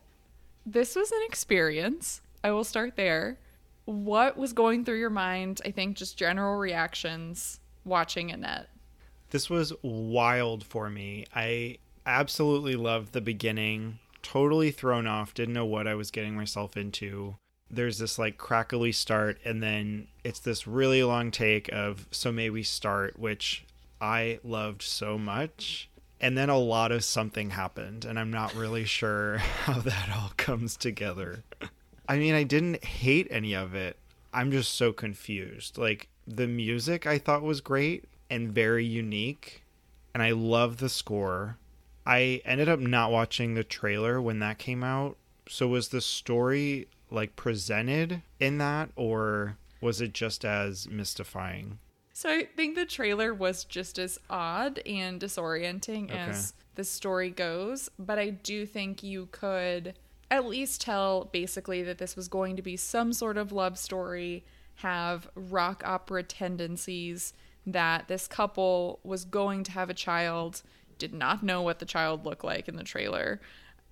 This 0.65 0.95
was 0.95 1.11
an 1.11 1.21
experience. 1.25 2.21
I 2.43 2.51
will 2.51 2.63
start 2.63 2.95
there. 2.95 3.39
What 3.85 4.37
was 4.37 4.53
going 4.53 4.85
through 4.85 4.99
your 4.99 5.09
mind? 5.09 5.61
I 5.65 5.71
think 5.71 5.97
just 5.97 6.17
general 6.17 6.57
reactions 6.57 7.59
watching 7.85 8.31
Annette. 8.31 8.69
This 9.31 9.49
was 9.49 9.73
wild 9.81 10.63
for 10.63 10.89
me. 10.89 11.25
I 11.35 11.77
absolutely 12.05 12.75
loved 12.75 13.13
the 13.13 13.21
beginning. 13.21 13.99
Totally 14.21 14.71
thrown 14.71 15.07
off, 15.07 15.33
didn't 15.33 15.53
know 15.53 15.65
what 15.65 15.87
I 15.87 15.95
was 15.95 16.11
getting 16.11 16.35
myself 16.35 16.77
into. 16.77 17.35
There's 17.71 17.99
this 17.99 18.17
like 18.17 18.37
crackly 18.37 18.91
start, 18.91 19.37
and 19.45 19.61
then 19.61 20.07
it's 20.23 20.39
this 20.39 20.67
really 20.67 21.03
long 21.03 21.31
take 21.31 21.69
of 21.71 22.07
So 22.11 22.31
May 22.31 22.49
We 22.49 22.63
Start, 22.63 23.19
which 23.19 23.65
I 24.01 24.39
loved 24.43 24.81
so 24.81 25.17
much. 25.17 25.89
And 26.21 26.37
then 26.37 26.49
a 26.49 26.57
lot 26.57 26.91
of 26.91 27.03
something 27.03 27.51
happened, 27.51 28.03
and 28.03 28.19
I'm 28.19 28.31
not 28.31 28.53
really 28.53 28.85
sure 28.85 29.37
how 29.63 29.79
that 29.79 30.09
all 30.15 30.31
comes 30.35 30.75
together. 30.75 31.43
I 32.07 32.17
mean, 32.17 32.33
I 32.33 32.43
didn't 32.43 32.83
hate 32.83 33.27
any 33.29 33.53
of 33.53 33.73
it. 33.73 33.97
I'm 34.33 34.51
just 34.51 34.75
so 34.75 34.91
confused. 34.91 35.77
Like, 35.77 36.09
the 36.27 36.47
music 36.47 37.07
I 37.07 37.17
thought 37.17 37.41
was 37.41 37.61
great 37.61 38.05
and 38.29 38.51
very 38.51 38.85
unique, 38.85 39.63
and 40.13 40.21
I 40.21 40.31
love 40.31 40.77
the 40.77 40.89
score. 40.89 41.57
I 42.05 42.41
ended 42.45 42.67
up 42.67 42.79
not 42.79 43.11
watching 43.11 43.53
the 43.53 43.63
trailer 43.63 44.21
when 44.21 44.39
that 44.39 44.57
came 44.57 44.83
out. 44.83 45.17
So, 45.47 45.67
was 45.67 45.89
the 45.89 46.01
story 46.01 46.87
like 47.11 47.35
presented 47.35 48.21
in 48.39 48.57
that, 48.59 48.89
or 48.95 49.57
was 49.81 50.01
it 50.01 50.13
just 50.13 50.45
as 50.45 50.89
mystifying? 50.89 51.79
So 52.13 52.29
I 52.29 52.47
think 52.55 52.75
the 52.75 52.85
trailer 52.85 53.33
was 53.33 53.63
just 53.63 53.97
as 53.97 54.19
odd 54.29 54.79
and 54.85 55.21
disorienting 55.21 56.11
as 56.11 56.53
the 56.75 56.83
story 56.83 57.29
goes, 57.29 57.89
but 57.97 58.19
I 58.19 58.29
do 58.29 58.65
think 58.65 59.03
you 59.03 59.29
could 59.31 59.93
at 60.29 60.45
least 60.45 60.81
tell 60.81 61.29
basically 61.31 61.81
that 61.83 61.97
this 61.97 62.15
was 62.15 62.27
going 62.27 62.55
to 62.57 62.61
be 62.61 62.75
some 62.75 63.13
sort 63.13 63.37
of 63.37 63.51
love 63.51 63.77
story, 63.79 64.43
have 64.75 65.29
rock 65.33 65.81
opera 65.85 66.23
tendencies, 66.23 67.33
that 67.65 68.07
this 68.07 68.27
couple 68.27 68.99
was 69.03 69.25
going 69.25 69.63
to 69.63 69.71
have 69.71 69.89
a 69.89 69.93
child, 69.93 70.61
did 70.97 71.13
not 71.13 71.41
know 71.41 71.61
what 71.61 71.79
the 71.79 71.85
child 71.85 72.25
looked 72.25 72.43
like 72.43 72.67
in 72.67 72.75
the 72.75 72.83
trailer. 72.83 73.39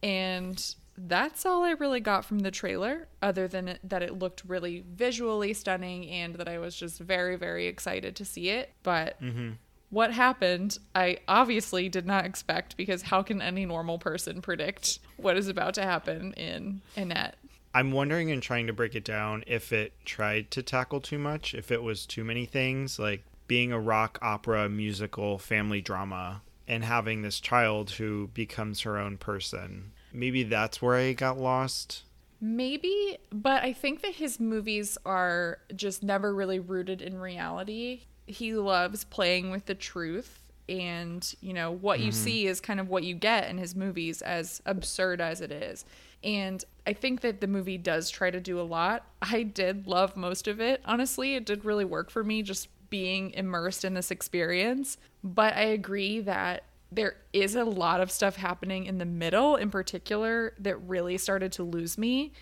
And 0.03 0.75
that's 0.97 1.45
all 1.45 1.63
I 1.63 1.71
really 1.71 1.99
got 1.99 2.25
from 2.25 2.39
the 2.39 2.51
trailer, 2.51 3.07
other 3.21 3.47
than 3.47 3.67
it, 3.67 3.79
that 3.83 4.01
it 4.01 4.17
looked 4.17 4.43
really 4.47 4.83
visually 4.91 5.53
stunning 5.53 6.09
and 6.09 6.35
that 6.35 6.47
I 6.47 6.57
was 6.57 6.75
just 6.75 6.99
very, 6.99 7.35
very 7.35 7.67
excited 7.67 8.15
to 8.15 8.25
see 8.25 8.49
it. 8.49 8.71
But 8.83 9.21
mm-hmm. 9.21 9.51
what 9.89 10.11
happened, 10.13 10.79
I 10.95 11.19
obviously 11.27 11.87
did 11.87 12.07
not 12.07 12.25
expect 12.25 12.77
because 12.77 13.03
how 13.03 13.21
can 13.21 13.41
any 13.41 13.65
normal 13.65 13.99
person 13.99 14.41
predict 14.41 14.99
what 15.17 15.37
is 15.37 15.47
about 15.47 15.75
to 15.75 15.83
happen 15.83 16.33
in 16.33 16.81
Annette? 16.95 17.37
I'm 17.73 17.91
wondering 17.91 18.31
and 18.31 18.41
trying 18.41 18.65
to 18.67 18.73
break 18.73 18.95
it 18.95 19.05
down 19.05 19.43
if 19.45 19.71
it 19.71 19.93
tried 20.03 20.49
to 20.51 20.63
tackle 20.63 20.99
too 20.99 21.19
much, 21.19 21.53
if 21.53 21.71
it 21.71 21.83
was 21.83 22.07
too 22.07 22.23
many 22.23 22.45
things, 22.45 22.97
like 22.97 23.23
being 23.47 23.71
a 23.71 23.79
rock 23.79 24.17
opera 24.21 24.67
musical 24.67 25.37
family 25.37 25.81
drama 25.81 26.41
and 26.67 26.83
having 26.83 27.21
this 27.21 27.39
child 27.39 27.91
who 27.91 28.29
becomes 28.33 28.81
her 28.81 28.97
own 28.97 29.17
person. 29.17 29.91
Maybe 30.17 30.43
that's 30.43 30.81
where 30.81 30.95
I 30.95 31.13
got 31.13 31.37
lost. 31.37 32.03
Maybe, 32.41 33.17
but 33.31 33.63
I 33.63 33.71
think 33.71 34.01
that 34.01 34.13
his 34.13 34.39
movies 34.39 34.97
are 35.05 35.59
just 35.75 36.03
never 36.03 36.33
really 36.33 36.59
rooted 36.59 37.01
in 37.01 37.19
reality. 37.19 38.01
He 38.25 38.53
loves 38.53 39.03
playing 39.03 39.51
with 39.51 39.65
the 39.65 39.75
truth, 39.75 40.41
and 40.67 41.33
you 41.39 41.53
know, 41.53 41.71
what 41.71 41.99
you 41.99 42.11
mm-hmm. 42.11 42.23
see 42.23 42.47
is 42.47 42.59
kind 42.59 42.79
of 42.79 42.89
what 42.89 43.03
you 43.03 43.13
get 43.13 43.49
in 43.49 43.57
his 43.57 43.75
movies, 43.75 44.21
as 44.21 44.61
absurd 44.65 45.21
as 45.21 45.39
it 45.39 45.51
is. 45.51 45.85
And 46.23 46.63
I 46.85 46.93
think 46.93 47.21
that 47.21 47.41
the 47.41 47.47
movie 47.47 47.77
does 47.77 48.09
try 48.09 48.31
to 48.31 48.39
do 48.39 48.59
a 48.59 48.63
lot. 48.63 49.05
I 49.21 49.43
did 49.43 49.87
love 49.87 50.17
most 50.17 50.47
of 50.47 50.59
it. 50.59 50.81
Honestly, 50.83 51.35
it 51.35 51.45
did 51.45 51.63
really 51.63 51.85
work 51.85 52.09
for 52.09 52.23
me 52.23 52.41
just 52.41 52.69
being 52.89 53.31
immersed 53.31 53.85
in 53.85 53.93
this 53.93 54.11
experience. 54.11 54.97
But 55.23 55.55
I 55.55 55.63
agree 55.63 56.21
that 56.21 56.63
there 56.91 57.15
is 57.33 57.55
a 57.55 57.63
lot 57.63 58.01
of 58.01 58.11
stuff 58.11 58.35
happening 58.35 58.85
in 58.85 58.97
the 58.97 59.05
middle 59.05 59.55
in 59.55 59.69
particular 59.69 60.53
that 60.59 60.77
really 60.77 61.17
started 61.17 61.51
to 61.53 61.63
lose 61.63 61.97
me 61.97 62.33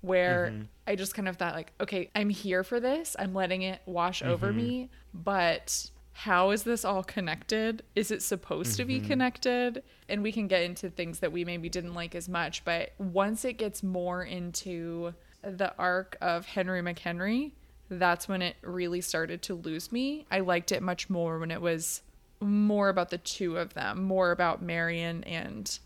where 0.00 0.50
mm-hmm. 0.52 0.62
I 0.86 0.96
just 0.96 1.14
kind 1.14 1.28
of 1.28 1.36
thought 1.36 1.54
like 1.54 1.72
okay 1.80 2.10
I'm 2.14 2.30
here 2.30 2.64
for 2.64 2.80
this. 2.80 3.14
I'm 3.18 3.34
letting 3.34 3.62
it 3.62 3.80
wash 3.86 4.22
over 4.22 4.48
mm-hmm. 4.48 4.56
me. 4.56 4.90
But 5.12 5.90
how 6.12 6.50
is 6.50 6.62
this 6.62 6.84
all 6.84 7.02
connected? 7.02 7.82
Is 7.94 8.10
it 8.10 8.22
supposed 8.22 8.76
to 8.76 8.84
be 8.84 8.98
mm-hmm. 8.98 9.08
connected? 9.08 9.82
And 10.08 10.22
we 10.22 10.32
can 10.32 10.48
get 10.48 10.62
into 10.62 10.90
things 10.90 11.20
that 11.20 11.32
we 11.32 11.44
maybe 11.44 11.68
didn't 11.68 11.94
like 11.94 12.14
as 12.14 12.28
much. 12.28 12.64
But 12.64 12.92
once 12.98 13.44
it 13.44 13.54
gets 13.54 13.82
more 13.82 14.24
into 14.24 15.14
the 15.42 15.74
arc 15.78 16.16
of 16.20 16.46
Henry 16.46 16.82
McHenry 16.82 17.52
that's 17.90 18.28
when 18.28 18.40
it 18.40 18.56
really 18.62 19.00
started 19.00 19.42
to 19.42 19.54
lose 19.54 19.90
me. 19.90 20.24
I 20.30 20.40
liked 20.40 20.70
it 20.70 20.82
much 20.82 21.10
more 21.10 21.38
when 21.38 21.50
it 21.50 21.60
was 21.60 22.02
more 22.40 22.88
about 22.88 23.10
the 23.10 23.18
two 23.18 23.56
of 23.56 23.74
them, 23.74 24.02
more 24.02 24.30
about 24.30 24.62
Marion 24.62 25.24
and 25.24 25.78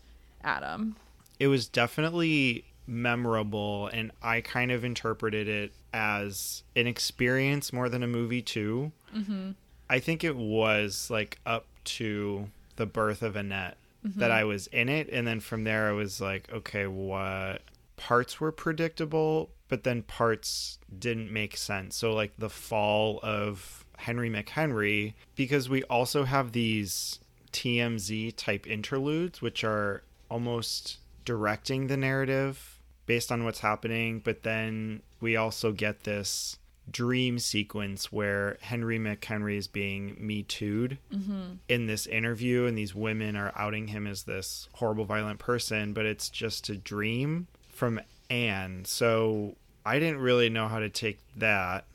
Adam. 0.43 0.95
It 1.39 1.47
was 1.47 1.67
definitely 1.67 2.65
memorable, 2.87 3.87
and 3.87 4.11
I 4.21 4.41
kind 4.41 4.71
of 4.71 4.83
interpreted 4.83 5.47
it 5.47 5.73
as 5.93 6.63
an 6.75 6.87
experience 6.87 7.73
more 7.73 7.89
than 7.89 8.03
a 8.03 8.07
movie, 8.07 8.41
too. 8.41 8.91
Mm-hmm. 9.15 9.51
I 9.89 9.99
think 9.99 10.23
it 10.23 10.35
was 10.35 11.09
like 11.09 11.39
up 11.45 11.65
to 11.85 12.49
the 12.75 12.85
birth 12.85 13.21
of 13.21 13.35
Annette 13.35 13.77
that 14.17 14.31
I 14.31 14.43
was 14.43 14.67
in 14.67 14.87
it, 14.87 15.09
and 15.11 15.25
then 15.25 15.39
from 15.39 15.63
there 15.63 15.89
I 15.89 15.91
was 15.91 16.21
like, 16.21 16.51
okay, 16.51 16.85
what 16.85 17.61
parts 17.97 18.39
were 18.39 18.51
predictable, 18.51 19.49
but 19.67 19.83
then 19.83 20.03
parts 20.03 20.79
didn't 20.97 21.31
make 21.31 21.57
sense. 21.57 21.95
So, 21.95 22.13
like 22.13 22.33
the 22.37 22.49
fall 22.49 23.19
of 23.23 23.84
Henry 23.97 24.29
McHenry, 24.29 25.13
because 25.35 25.69
we 25.69 25.83
also 25.83 26.23
have 26.23 26.51
these 26.51 27.19
TMZ 27.51 28.35
type 28.35 28.67
interludes, 28.67 29.41
which 29.41 29.63
are 29.63 30.03
almost 30.29 30.97
directing 31.23 31.87
the 31.87 31.97
narrative 31.97 32.79
based 33.05 33.31
on 33.31 33.43
what's 33.43 33.59
happening, 33.59 34.19
but 34.19 34.43
then 34.43 35.01
we 35.21 35.35
also 35.35 35.71
get 35.71 36.03
this 36.03 36.57
dream 36.91 37.39
sequence 37.39 38.11
where 38.11 38.57
Henry 38.61 38.99
McHenry 38.99 39.57
is 39.57 39.67
being 39.67 40.15
me 40.19 40.43
too'd 40.43 40.97
Mm-hmm. 41.13 41.53
in 41.67 41.87
this 41.87 42.05
interview, 42.07 42.65
and 42.65 42.77
these 42.77 42.93
women 42.93 43.35
are 43.35 43.51
outing 43.55 43.87
him 43.87 44.05
as 44.05 44.23
this 44.23 44.69
horrible, 44.73 45.05
violent 45.05 45.39
person, 45.39 45.93
but 45.93 46.05
it's 46.05 46.29
just 46.29 46.69
a 46.69 46.75
dream 46.75 47.47
from 47.71 47.99
Anne. 48.29 48.85
So 48.85 49.55
I 49.85 49.97
didn't 49.99 50.19
really 50.19 50.49
know 50.49 50.67
how 50.67 50.79
to 50.79 50.89
take 50.89 51.19
that. 51.37 51.85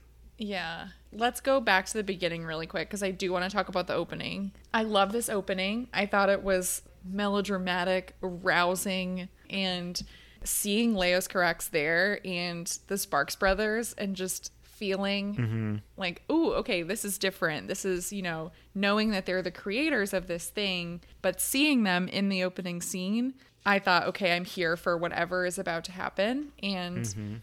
Yeah. 0.40 0.88
Let's 1.12 1.40
go 1.40 1.60
back 1.60 1.86
to 1.86 1.92
the 1.94 2.02
beginning 2.02 2.44
really 2.44 2.66
quick 2.66 2.88
because 2.88 3.02
I 3.02 3.10
do 3.10 3.30
want 3.30 3.44
to 3.44 3.50
talk 3.50 3.68
about 3.68 3.86
the 3.86 3.94
opening. 3.94 4.52
I 4.72 4.82
love 4.82 5.12
this 5.12 5.28
opening. 5.28 5.88
I 5.92 6.06
thought 6.06 6.30
it 6.30 6.42
was 6.42 6.82
melodramatic, 7.04 8.16
rousing, 8.20 9.28
and 9.50 10.00
seeing 10.42 10.94
Leos 10.94 11.28
Carax 11.28 11.68
there 11.70 12.20
and 12.24 12.66
the 12.86 12.96
Sparks 12.96 13.36
brothers 13.36 13.94
and 13.98 14.16
just 14.16 14.52
feeling 14.62 15.34
mm-hmm. 15.34 15.76
like, 15.98 16.22
ooh, 16.32 16.54
okay, 16.54 16.82
this 16.82 17.04
is 17.04 17.18
different. 17.18 17.68
This 17.68 17.84
is, 17.84 18.12
you 18.12 18.22
know, 18.22 18.50
knowing 18.74 19.10
that 19.10 19.26
they're 19.26 19.42
the 19.42 19.50
creators 19.50 20.14
of 20.14 20.26
this 20.26 20.48
thing, 20.48 21.02
but 21.20 21.38
seeing 21.38 21.82
them 21.82 22.08
in 22.08 22.30
the 22.30 22.42
opening 22.44 22.80
scene, 22.80 23.34
I 23.66 23.78
thought, 23.78 24.06
okay, 24.06 24.34
I'm 24.34 24.46
here 24.46 24.78
for 24.78 24.96
whatever 24.96 25.44
is 25.44 25.58
about 25.58 25.84
to 25.84 25.92
happen. 25.92 26.52
And 26.62 27.04
mm-hmm. 27.04 27.34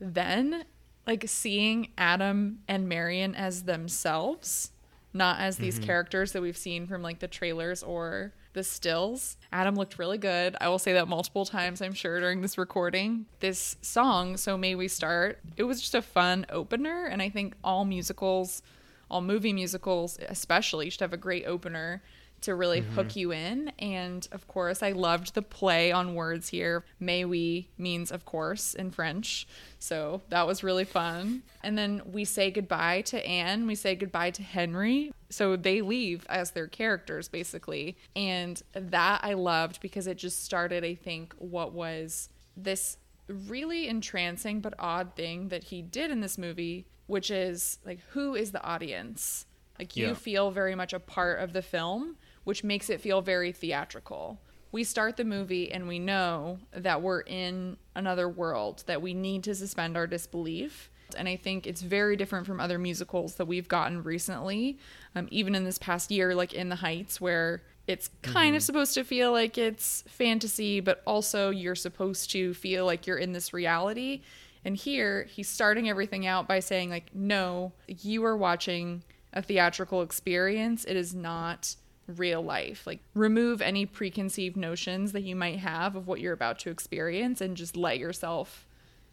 then 0.00 0.64
like 1.06 1.24
seeing 1.28 1.88
Adam 1.96 2.58
and 2.66 2.88
Marion 2.88 3.34
as 3.34 3.62
themselves, 3.62 4.72
not 5.12 5.40
as 5.40 5.56
these 5.56 5.76
mm-hmm. 5.76 5.86
characters 5.86 6.32
that 6.32 6.42
we've 6.42 6.56
seen 6.56 6.86
from 6.86 7.02
like 7.02 7.20
the 7.20 7.28
trailers 7.28 7.82
or 7.82 8.32
the 8.54 8.64
stills. 8.64 9.36
Adam 9.52 9.76
looked 9.76 9.98
really 9.98 10.18
good. 10.18 10.56
I 10.60 10.68
will 10.68 10.78
say 10.78 10.94
that 10.94 11.08
multiple 11.08 11.44
times, 11.44 11.82
I'm 11.82 11.92
sure, 11.92 12.20
during 12.20 12.40
this 12.40 12.56
recording. 12.56 13.26
This 13.40 13.76
song, 13.82 14.36
So 14.36 14.56
May 14.56 14.74
We 14.74 14.88
Start, 14.88 15.40
it 15.56 15.64
was 15.64 15.80
just 15.80 15.94
a 15.94 16.02
fun 16.02 16.46
opener. 16.48 17.04
And 17.04 17.20
I 17.20 17.28
think 17.28 17.54
all 17.62 17.84
musicals, 17.84 18.62
all 19.10 19.20
movie 19.20 19.52
musicals 19.52 20.18
especially, 20.28 20.88
should 20.88 21.00
have 21.00 21.12
a 21.12 21.18
great 21.18 21.44
opener 21.46 22.02
to 22.46 22.54
really 22.54 22.80
mm-hmm. 22.80 22.94
hook 22.94 23.16
you 23.16 23.32
in. 23.32 23.72
And 23.78 24.26
of 24.32 24.48
course, 24.48 24.82
I 24.82 24.92
loved 24.92 25.34
the 25.34 25.42
play 25.42 25.92
on 25.92 26.14
words 26.14 26.48
here. 26.48 26.84
May 26.98 27.24
we 27.24 27.68
means 27.76 28.10
of 28.10 28.24
course 28.24 28.72
in 28.74 28.90
French. 28.90 29.46
So 29.78 30.22
that 30.30 30.46
was 30.46 30.62
really 30.62 30.84
fun. 30.84 31.42
And 31.62 31.76
then 31.76 32.02
we 32.10 32.24
say 32.24 32.50
goodbye 32.50 33.02
to 33.02 33.26
Anne, 33.26 33.66
we 33.66 33.74
say 33.74 33.94
goodbye 33.94 34.30
to 34.30 34.42
Henry. 34.42 35.12
So 35.28 35.56
they 35.56 35.82
leave 35.82 36.24
as 36.28 36.52
their 36.52 36.68
characters 36.68 37.28
basically. 37.28 37.96
And 38.14 38.62
that 38.72 39.20
I 39.22 39.34
loved 39.34 39.80
because 39.80 40.06
it 40.06 40.16
just 40.16 40.44
started, 40.44 40.84
I 40.84 40.94
think, 40.94 41.34
what 41.38 41.72
was 41.72 42.28
this 42.56 42.96
really 43.28 43.88
entrancing 43.88 44.60
but 44.60 44.72
odd 44.78 45.16
thing 45.16 45.48
that 45.48 45.64
he 45.64 45.82
did 45.82 46.12
in 46.12 46.20
this 46.20 46.38
movie, 46.38 46.86
which 47.08 47.28
is 47.28 47.78
like, 47.84 47.98
who 48.10 48.36
is 48.36 48.52
the 48.52 48.62
audience? 48.62 49.46
Like, 49.78 49.96
you 49.96 50.06
Yeah. 50.06 50.14
feel 50.14 50.50
very 50.52 50.74
much 50.74 50.92
a 50.92 51.00
part 51.00 51.40
of 51.40 51.52
the 51.52 51.60
film, 51.60 52.16
which 52.46 52.62
makes 52.62 52.88
it 52.88 53.00
feel 53.00 53.20
very 53.20 53.50
theatrical. 53.50 54.38
We 54.70 54.84
start 54.84 55.16
the 55.16 55.24
movie 55.24 55.72
and 55.72 55.88
we 55.88 55.98
know 55.98 56.60
that 56.70 57.02
we're 57.02 57.22
in 57.22 57.76
another 57.96 58.28
world, 58.28 58.84
that 58.86 59.02
we 59.02 59.14
need 59.14 59.42
to 59.44 59.54
suspend 59.56 59.96
our 59.96 60.06
disbelief. 60.06 60.88
And 61.16 61.28
I 61.28 61.34
think 61.34 61.66
it's 61.66 61.82
very 61.82 62.14
different 62.14 62.46
from 62.46 62.60
other 62.60 62.78
musicals 62.78 63.34
that 63.34 63.46
we've 63.46 63.66
gotten 63.66 64.04
recently, 64.04 64.78
um, 65.16 65.26
even 65.32 65.56
in 65.56 65.64
this 65.64 65.78
past 65.78 66.12
year, 66.12 66.36
like 66.36 66.54
In 66.54 66.68
the 66.68 66.76
Heights, 66.76 67.20
where 67.20 67.62
it's 67.88 68.10
kind 68.22 68.54
of 68.54 68.62
supposed 68.62 68.94
to 68.94 69.02
feel 69.02 69.32
like 69.32 69.58
it's 69.58 70.04
fantasy, 70.06 70.78
but 70.78 71.02
also 71.04 71.50
you're 71.50 71.74
supposed 71.74 72.30
to 72.30 72.54
feel 72.54 72.86
like 72.86 73.08
you're 73.08 73.18
in 73.18 73.32
this 73.32 73.52
reality. 73.52 74.22
And 74.64 74.76
here, 74.76 75.24
he's 75.24 75.48
starting 75.48 75.88
everything 75.88 76.28
out 76.28 76.46
by 76.46 76.60
saying, 76.60 76.90
like, 76.90 77.12
no, 77.12 77.72
you 77.88 78.24
are 78.24 78.36
watching 78.36 79.02
a 79.32 79.42
theatrical 79.42 80.02
experience. 80.02 80.84
It 80.84 80.96
is 80.96 81.12
not 81.12 81.74
real 82.06 82.42
life. 82.42 82.86
Like, 82.86 83.00
remove 83.14 83.60
any 83.60 83.86
preconceived 83.86 84.56
notions 84.56 85.12
that 85.12 85.22
you 85.22 85.36
might 85.36 85.58
have 85.58 85.96
of 85.96 86.06
what 86.06 86.20
you're 86.20 86.32
about 86.32 86.58
to 86.60 86.70
experience 86.70 87.40
and 87.40 87.56
just 87.56 87.76
let 87.76 87.98
yourself 87.98 88.66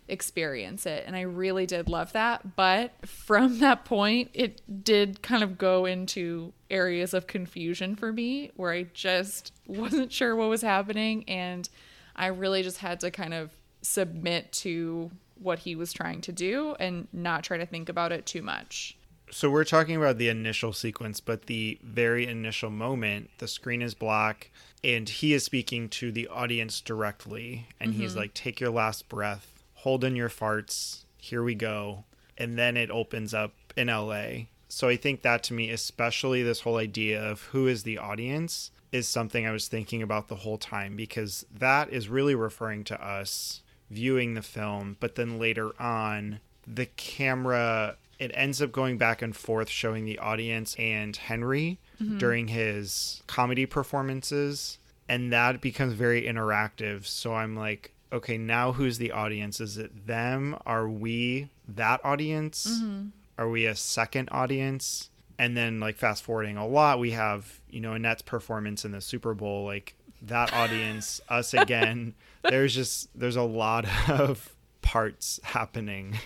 experience 0.08 0.86
it. 0.86 1.04
And 1.08 1.16
I 1.16 1.22
really 1.22 1.66
did 1.66 1.90
love 1.90 2.14
that. 2.14 2.56
But 2.56 2.94
from 3.06 3.60
that 3.60 3.86
point, 3.86 4.32
it 4.34 4.62
did 4.84 5.22
kind 5.22 5.44
of 5.44 5.58
go 5.58 5.86
into 5.86 6.54
areas 6.70 7.14
of 7.14 7.28
confusion 7.28 7.96
for 7.96 8.12
me 8.12 8.52
where 8.56 8.72
I 8.72 8.84
just 8.94 9.54
wasn't 9.68 10.12
sure 10.12 10.36
what 10.36 10.50
was 10.50 10.62
happening. 10.62 11.24
And 11.28 11.68
I 12.16 12.28
really 12.28 12.64
just 12.64 12.80
had 12.80 13.00
to 13.02 13.12
kind 13.12 13.34
of 13.34 13.52
submit 13.82 14.52
to 14.52 15.12
what 15.36 15.60
he 15.60 15.76
was 15.76 15.92
trying 15.92 16.22
to 16.22 16.32
do 16.32 16.76
and 16.80 17.08
not 17.12 17.44
try 17.44 17.58
to 17.58 17.66
think 17.66 17.90
about 17.90 18.12
it 18.12 18.26
too 18.26 18.42
much. 18.42 18.98
So 19.34 19.50
we're 19.50 19.64
talking 19.64 19.96
about 19.96 20.20
the 20.20 20.30
initial 20.30 20.74
sequence, 20.74 21.20
but 21.20 21.48
the 21.48 21.80
very 21.82 22.28
initial 22.28 22.70
moment, 22.70 23.32
the 23.40 23.48
screen 23.48 23.82
is 23.82 23.96
black 23.96 24.52
and 24.84 25.10
he 25.10 25.34
is 25.34 25.44
speaking 25.44 25.90
to 25.90 26.12
the 26.12 26.28
audience 26.28 26.80
directly 26.80 27.68
and 27.80 27.96
he's 27.96 28.12
mm-hmm. 28.12 28.20
like 28.20 28.36
take 28.36 28.60
your 28.60 28.70
last 28.70 29.10
breath, 29.10 29.64
hold 29.74 30.04
in 30.04 30.16
your 30.16 30.30
farts, 30.30 31.06
here 31.18 31.42
we 31.42 31.56
go. 31.56 32.04
And 32.38 32.60
then 32.60 32.78
it 32.78 32.92
opens 32.92 33.34
up 33.34 33.54
in 33.76 33.88
LA. 33.88 34.46
So 34.70 34.88
I 34.88 34.98
think 34.98 35.24
that 35.24 35.42
to 35.46 35.56
me 35.56 35.72
especially 35.72 36.44
this 36.44 36.62
whole 36.62 36.78
idea 36.78 37.20
of 37.20 37.42
who 37.46 37.66
is 37.68 37.82
the 37.82 37.98
audience 37.98 38.70
is 38.92 39.08
something 39.08 39.48
I 39.48 39.52
was 39.52 39.68
thinking 39.68 40.04
about 40.04 40.28
the 40.28 40.36
whole 40.36 40.60
time 40.60 40.96
because 40.96 41.44
that 41.52 41.90
is 41.90 42.08
really 42.08 42.36
referring 42.36 42.84
to 42.84 43.04
us 43.04 43.64
viewing 43.90 44.36
the 44.36 44.44
film, 44.44 44.96
but 45.00 45.16
then 45.16 45.40
later 45.40 45.72
on, 45.82 46.40
the 46.68 46.86
camera 46.86 47.98
it 48.20 48.32
ends 48.34 48.62
up 48.62 48.72
going 48.72 48.98
back 48.98 49.22
and 49.22 49.36
forth 49.36 49.70
showing 49.70 50.06
the 50.06 50.20
audience 50.20 50.76
and 50.76 51.16
Henry 51.16 51.80
mm-hmm. 52.02 52.18
during 52.18 52.48
his 52.48 53.22
comedy 53.28 53.66
performances 53.66 54.78
and 55.10 55.32
that 55.32 55.62
becomes 55.62 55.94
very 55.94 56.24
interactive. 56.24 57.06
So 57.06 57.34
I'm 57.34 57.56
like, 57.56 57.92
okay, 58.12 58.38
now 58.38 58.72
who's 58.72 58.98
the 58.98 59.12
audience? 59.12 59.60
Is 59.60 59.78
it 59.78 60.08
them? 60.08 60.58
Are 60.66 60.88
we 60.88 61.50
that 61.68 62.04
audience? 62.04 62.68
Mm-hmm. 62.68 63.08
Are 63.38 63.50
we 63.50 63.66
a 63.66 63.76
second 63.76 64.30
audience? 64.32 65.10
And 65.40 65.58
then 65.58 65.80
like 65.80 65.98
fast 65.98 66.24
forwarding 66.24 66.58
a 66.58 66.68
lot, 66.68 67.00
we 67.00 67.12
have, 67.12 67.60
you 67.70 67.82
know, 67.82 67.94
Annette's 67.94 68.22
performance 68.22 68.86
in 68.86 68.92
the 68.92 69.02
Super 69.02 69.34
Bowl, 69.34 69.66
like 69.66 69.96
that 70.22 70.54
audience, 70.54 71.20
us 71.30 71.54
again. 71.54 72.14
There's 72.44 72.76
just 72.76 73.10
there's 73.18 73.36
a 73.36 73.44
lot 73.44 73.86
of 74.10 74.53
parts 74.94 75.40
happening. 75.42 76.20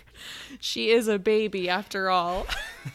She 0.60 0.90
is 0.90 1.08
a 1.08 1.18
baby 1.18 1.70
after 1.70 2.10
all. 2.10 2.46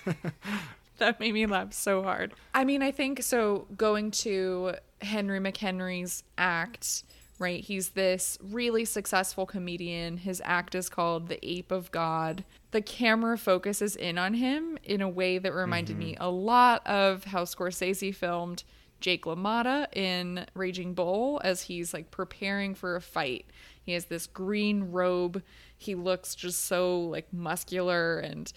that 0.99 1.19
made 1.19 1.33
me 1.33 1.47
laugh 1.47 1.73
so 1.73 2.03
hard. 2.03 2.35
I 2.53 2.67
mean, 2.67 2.83
I 2.83 2.91
think 2.91 3.23
so 3.23 3.67
going 3.75 4.11
to 4.11 4.75
Henry 5.01 5.41
McHenry's 5.41 6.25
act, 6.37 7.05
right? 7.39 7.65
He's 7.65 7.91
this 7.91 8.37
really 8.43 8.85
successful 8.85 9.47
comedian. 9.47 10.19
His 10.19 10.43
act 10.45 10.75
is 10.75 10.91
called 10.91 11.29
The 11.29 11.41
Ape 11.43 11.73
of 11.73 11.91
God. 11.91 12.45
The 12.73 12.83
camera 12.83 13.39
focuses 13.39 13.97
in 13.97 14.19
on 14.19 14.35
him 14.35 14.77
in 14.85 15.01
a 15.01 15.09
way 15.09 15.39
that 15.39 15.55
reminded 15.55 15.97
me 15.97 16.13
mm-hmm. 16.13 16.23
a 16.23 16.29
lot 16.29 16.87
of 16.87 17.25
how 17.25 17.45
Scorsese 17.45 18.15
filmed 18.15 18.63
Jake 19.01 19.25
LaMotta 19.25 19.87
in 19.97 20.47
Raging 20.55 20.93
Bull 20.93 21.41
as 21.43 21.63
he's 21.63 21.95
like 21.95 22.11
preparing 22.11 22.75
for 22.75 22.95
a 22.95 23.01
fight. 23.01 23.47
He 23.85 23.93
has 23.93 24.07
this 24.07 24.27
green 24.27 24.91
robe. 24.93 25.43
He 25.77 25.95
looks 25.95 26.35
just 26.35 26.65
so 26.67 27.01
like 27.01 27.33
muscular 27.33 28.19
and 28.19 28.53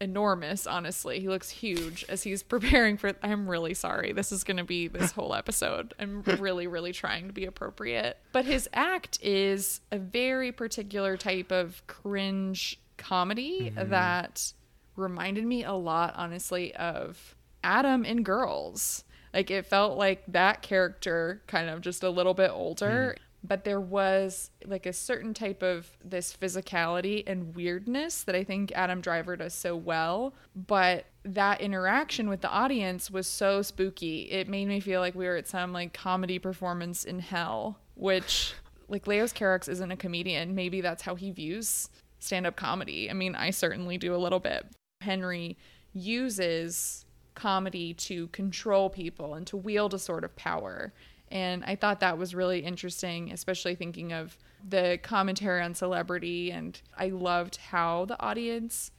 enormous, 0.00 0.66
honestly. 0.66 1.20
He 1.20 1.28
looks 1.28 1.50
huge 1.50 2.04
as 2.08 2.22
he's 2.22 2.42
preparing 2.54 2.96
for 2.96 3.12
I'm 3.22 3.48
really 3.48 3.74
sorry. 3.74 4.12
This 4.12 4.32
is 4.32 4.44
going 4.44 4.58
to 4.58 4.64
be 4.64 4.88
this 4.88 5.12
whole 5.12 5.34
episode. 5.34 5.94
I'm 5.98 6.22
really 6.22 6.66
really 6.66 6.92
trying 6.92 7.26
to 7.26 7.32
be 7.32 7.44
appropriate. 7.44 8.18
But 8.32 8.44
his 8.44 8.68
act 8.72 9.18
is 9.22 9.80
a 9.90 9.98
very 9.98 10.52
particular 10.52 11.16
type 11.16 11.50
of 11.50 11.86
cringe 11.86 12.80
comedy 12.96 13.72
mm-hmm. 13.74 13.90
that 13.90 14.52
reminded 14.96 15.44
me 15.44 15.64
a 15.64 15.72
lot 15.72 16.14
honestly 16.16 16.74
of 16.74 17.36
Adam 17.64 18.04
in 18.04 18.22
Girls. 18.22 19.04
Like 19.32 19.50
it 19.50 19.66
felt 19.66 19.98
like 19.98 20.24
that 20.28 20.62
character 20.62 21.42
kind 21.46 21.68
of 21.68 21.80
just 21.80 22.02
a 22.02 22.10
little 22.10 22.34
bit 22.34 22.50
older, 22.50 23.16
mm. 23.16 23.22
But 23.48 23.64
there 23.64 23.80
was 23.80 24.50
like 24.66 24.84
a 24.84 24.92
certain 24.92 25.32
type 25.32 25.62
of 25.62 25.96
this 26.04 26.36
physicality 26.36 27.24
and 27.26 27.56
weirdness 27.56 28.22
that 28.24 28.34
I 28.34 28.44
think 28.44 28.70
Adam 28.72 29.00
Driver 29.00 29.36
does 29.36 29.54
so 29.54 29.74
well. 29.74 30.34
But 30.54 31.06
that 31.24 31.60
interaction 31.60 32.28
with 32.28 32.42
the 32.42 32.50
audience 32.50 33.10
was 33.10 33.26
so 33.26 33.62
spooky. 33.62 34.30
It 34.30 34.48
made 34.48 34.68
me 34.68 34.80
feel 34.80 35.00
like 35.00 35.14
we 35.14 35.26
were 35.26 35.36
at 35.36 35.48
some 35.48 35.72
like 35.72 35.94
comedy 35.94 36.38
performance 36.38 37.04
in 37.04 37.20
hell, 37.20 37.78
which 37.94 38.54
like 38.88 39.06
Leos 39.06 39.32
Carax 39.32 39.68
isn't 39.68 39.90
a 39.90 39.96
comedian. 39.96 40.54
Maybe 40.54 40.80
that's 40.80 41.02
how 41.02 41.14
he 41.14 41.30
views 41.30 41.88
stand 42.20 42.46
up 42.46 42.56
comedy. 42.56 43.10
I 43.10 43.14
mean, 43.14 43.34
I 43.34 43.50
certainly 43.50 43.96
do 43.96 44.14
a 44.14 44.18
little 44.18 44.40
bit. 44.40 44.66
Henry 45.00 45.56
uses 45.92 47.06
comedy 47.34 47.94
to 47.94 48.26
control 48.28 48.90
people 48.90 49.34
and 49.34 49.46
to 49.46 49.56
wield 49.56 49.94
a 49.94 49.98
sort 49.98 50.24
of 50.24 50.34
power. 50.36 50.92
And 51.30 51.64
I 51.64 51.76
thought 51.76 52.00
that 52.00 52.18
was 52.18 52.34
really 52.34 52.60
interesting, 52.60 53.32
especially 53.32 53.74
thinking 53.74 54.12
of 54.12 54.36
the 54.68 54.98
commentary 55.02 55.62
on 55.62 55.74
celebrity. 55.74 56.50
And 56.50 56.80
I 56.96 57.08
loved 57.08 57.56
how 57.56 58.04
the 58.06 58.20
audience 58.20 58.90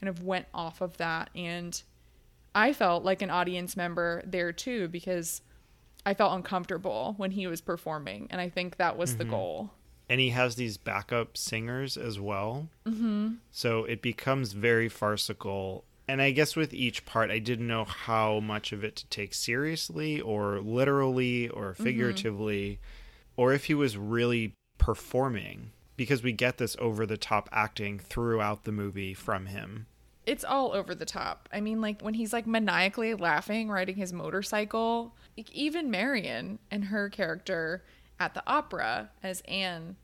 kind 0.00 0.08
of 0.08 0.22
went 0.22 0.46
off 0.54 0.80
of 0.80 0.96
that. 0.98 1.30
And 1.34 1.82
I 2.54 2.72
felt 2.72 3.04
like 3.04 3.22
an 3.22 3.30
audience 3.30 3.76
member 3.76 4.22
there 4.26 4.52
too, 4.52 4.88
because 4.88 5.42
I 6.06 6.14
felt 6.14 6.34
uncomfortable 6.34 7.14
when 7.16 7.32
he 7.32 7.46
was 7.46 7.60
performing. 7.60 8.28
And 8.30 8.40
I 8.40 8.48
think 8.48 8.76
that 8.76 8.96
was 8.96 9.16
the 9.16 9.24
goal. 9.24 9.70
and 10.08 10.20
he 10.20 10.30
has 10.30 10.56
these 10.56 10.76
backup 10.76 11.36
singers 11.36 11.96
as 11.96 12.18
well. 12.18 12.68
Mm-hmm. 12.86 13.34
So 13.50 13.84
it 13.84 14.00
becomes 14.00 14.52
very 14.52 14.88
farcical. 14.88 15.84
And 16.08 16.22
I 16.22 16.30
guess 16.30 16.56
with 16.56 16.72
each 16.72 17.04
part, 17.04 17.30
I 17.30 17.38
didn't 17.38 17.66
know 17.66 17.84
how 17.84 18.40
much 18.40 18.72
of 18.72 18.82
it 18.82 18.96
to 18.96 19.06
take 19.08 19.34
seriously 19.34 20.20
or 20.20 20.58
literally 20.58 21.50
or 21.50 21.72
mm-hmm. 21.72 21.84
figuratively, 21.84 22.80
or 23.36 23.52
if 23.52 23.66
he 23.66 23.74
was 23.74 23.98
really 23.98 24.54
performing, 24.78 25.72
because 25.96 26.22
we 26.22 26.32
get 26.32 26.56
this 26.56 26.76
over 26.78 27.04
the 27.04 27.18
top 27.18 27.48
acting 27.52 27.98
throughout 27.98 28.64
the 28.64 28.72
movie 28.72 29.12
from 29.12 29.46
him. 29.46 29.86
it's 30.28 30.44
all 30.44 30.74
over 30.74 30.94
the 30.94 31.06
top. 31.06 31.48
I 31.52 31.62
mean, 31.62 31.80
like 31.80 32.02
when 32.02 32.12
he's 32.12 32.34
like 32.34 32.46
maniacally 32.46 33.14
laughing, 33.14 33.70
riding 33.70 33.96
his 33.96 34.12
motorcycle. 34.12 35.14
Like, 35.38 35.50
even 35.52 35.90
Marion 35.90 36.58
and 36.70 36.84
her 36.84 37.08
character 37.08 37.82
at 38.20 38.34
the 38.34 38.42
opera 38.46 39.08
as 39.22 39.40
Anne, 39.48 39.96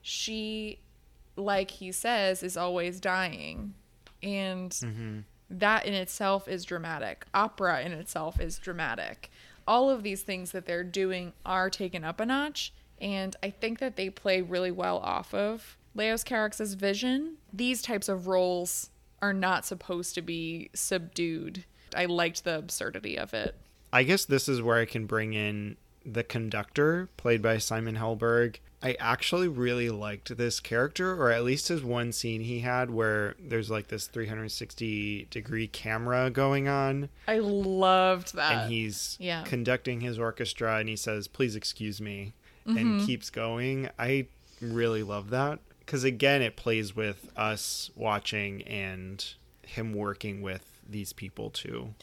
she, 0.00 0.78
like 1.34 1.72
he 1.72 1.90
says, 1.90 2.44
is 2.44 2.56
always 2.56 3.00
dying. 3.00 3.74
And 4.22 4.70
mm-hmm. 4.70 5.18
That 5.58 5.86
in 5.86 5.94
itself 5.94 6.48
is 6.48 6.64
dramatic. 6.64 7.26
Opera 7.34 7.82
in 7.82 7.92
itself 7.92 8.40
is 8.40 8.58
dramatic. 8.58 9.30
All 9.66 9.90
of 9.90 10.02
these 10.02 10.22
things 10.22 10.52
that 10.52 10.66
they're 10.66 10.84
doing 10.84 11.32
are 11.44 11.70
taken 11.70 12.04
up 12.04 12.20
a 12.20 12.26
notch. 12.26 12.72
And 13.00 13.36
I 13.42 13.50
think 13.50 13.78
that 13.80 13.96
they 13.96 14.10
play 14.10 14.40
really 14.40 14.70
well 14.70 14.98
off 14.98 15.34
of 15.34 15.76
Leos 15.94 16.24
Carax's 16.24 16.74
vision. 16.74 17.36
These 17.52 17.82
types 17.82 18.08
of 18.08 18.26
roles 18.26 18.90
are 19.20 19.32
not 19.32 19.66
supposed 19.66 20.14
to 20.14 20.22
be 20.22 20.70
subdued. 20.74 21.64
I 21.94 22.06
liked 22.06 22.44
the 22.44 22.58
absurdity 22.58 23.18
of 23.18 23.34
it. 23.34 23.54
I 23.92 24.04
guess 24.04 24.24
this 24.24 24.48
is 24.48 24.62
where 24.62 24.78
I 24.78 24.86
can 24.86 25.06
bring 25.06 25.34
in 25.34 25.76
the 26.04 26.24
conductor, 26.24 27.08
played 27.16 27.42
by 27.42 27.58
Simon 27.58 27.96
Helberg. 27.96 28.56
I 28.84 28.96
actually 28.98 29.46
really 29.46 29.90
liked 29.90 30.36
this 30.36 30.58
character, 30.58 31.12
or 31.14 31.30
at 31.30 31.44
least 31.44 31.68
his 31.68 31.84
one 31.84 32.10
scene 32.10 32.40
he 32.40 32.60
had 32.60 32.90
where 32.90 33.36
there's 33.38 33.70
like 33.70 33.86
this 33.88 34.08
360 34.08 35.28
degree 35.30 35.68
camera 35.68 36.30
going 36.30 36.68
on, 36.68 37.08
I 37.28 37.38
loved 37.38 38.34
that. 38.34 38.64
and 38.64 38.72
he's 38.72 39.16
yeah. 39.20 39.44
conducting 39.44 40.00
his 40.00 40.18
orchestra, 40.18 40.76
and 40.78 40.88
he 40.88 40.96
says, 40.96 41.28
Please 41.28 41.56
excuse 41.56 42.00
me, 42.00 42.32
Mm-hmm. 42.66 42.78
and 42.78 43.06
keeps 43.06 43.28
going. 43.28 43.88
I 43.98 44.26
really 44.60 45.02
love 45.02 45.30
that 45.30 45.58
because, 45.80 46.04
again, 46.04 46.42
it 46.42 46.54
plays 46.54 46.94
with 46.94 47.28
us 47.36 47.90
watching 47.96 48.62
and 48.62 49.24
him 49.62 49.92
working 49.94 50.42
with 50.42 50.64
these 50.88 51.12
people 51.12 51.50
too. 51.50 51.94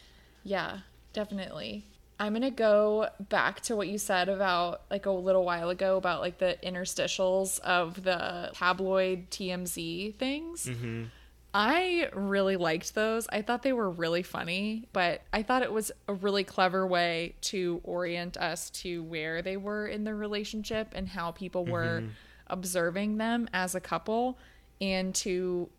Yeah, 0.44 0.80
definitely. 1.14 1.86
I'm 2.20 2.34
going 2.34 2.42
to 2.42 2.52
go 2.52 3.08
back 3.30 3.62
to 3.62 3.76
what 3.78 3.88
you 3.88 3.98
said 3.98 4.28
about 4.28 4.82
like 4.92 5.06
a 5.06 5.12
little 5.12 5.46
while 5.46 5.70
ago 5.70 5.96
about 5.96 6.20
like 6.20 6.38
the 6.38 6.58
interstitials 6.62 7.60
of 7.62 8.04
the 8.04 8.52
tabloid 8.54 9.30
TMZ 9.30 10.16
things. 10.16 10.66
Mm-hmm. 10.66 11.06
I 11.54 12.10
really 12.14 12.58
liked 12.58 12.94
those. 12.94 13.26
I 13.30 13.42
thought 13.42 13.64
they 13.64 13.74
were 13.74 13.90
really 13.90 14.22
funny, 14.22 14.88
but 14.94 15.22
I 15.34 15.42
thought 15.42 15.64
it 15.64 15.72
was 15.72 15.92
a 16.08 16.14
really 16.14 16.44
clever 16.44 16.86
way 16.86 17.36
to 17.42 17.82
orient 17.84 18.38
us 18.38 18.70
to 18.72 19.02
where 19.04 19.42
they 19.42 19.58
were 19.58 19.88
in 19.88 20.04
their 20.04 20.16
relationship 20.16 20.90
and 20.94 21.08
how 21.08 21.32
people 21.32 21.66
were 21.66 22.02
mm-hmm. 22.02 22.10
observing 22.48 23.18
them 23.18 23.50
as 23.52 23.74
a 23.74 23.80
couple 23.80 24.38
and 24.80 25.16
to 25.16 25.70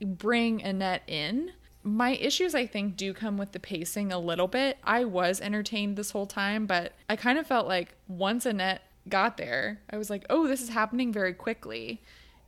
bring 0.00 0.62
Annette 0.62 1.02
in. 1.08 1.50
My 1.88 2.10
issues, 2.10 2.54
I 2.54 2.66
think, 2.66 2.96
do 2.96 3.14
come 3.14 3.38
with 3.38 3.52
the 3.52 3.60
pacing 3.60 4.12
a 4.12 4.18
little 4.18 4.46
bit. 4.46 4.78
I 4.84 5.04
was 5.04 5.40
entertained 5.40 5.96
this 5.96 6.10
whole 6.10 6.26
time, 6.26 6.66
but 6.66 6.92
I 7.08 7.16
kind 7.16 7.38
of 7.38 7.46
felt 7.46 7.66
like 7.66 7.94
once 8.06 8.44
Annette 8.44 8.82
got 9.08 9.38
there, 9.38 9.80
I 9.90 9.96
was 9.96 10.10
like, 10.10 10.26
oh, 10.28 10.46
this 10.46 10.60
is 10.60 10.68
happening 10.68 11.12
very 11.12 11.32
quickly. 11.32 12.02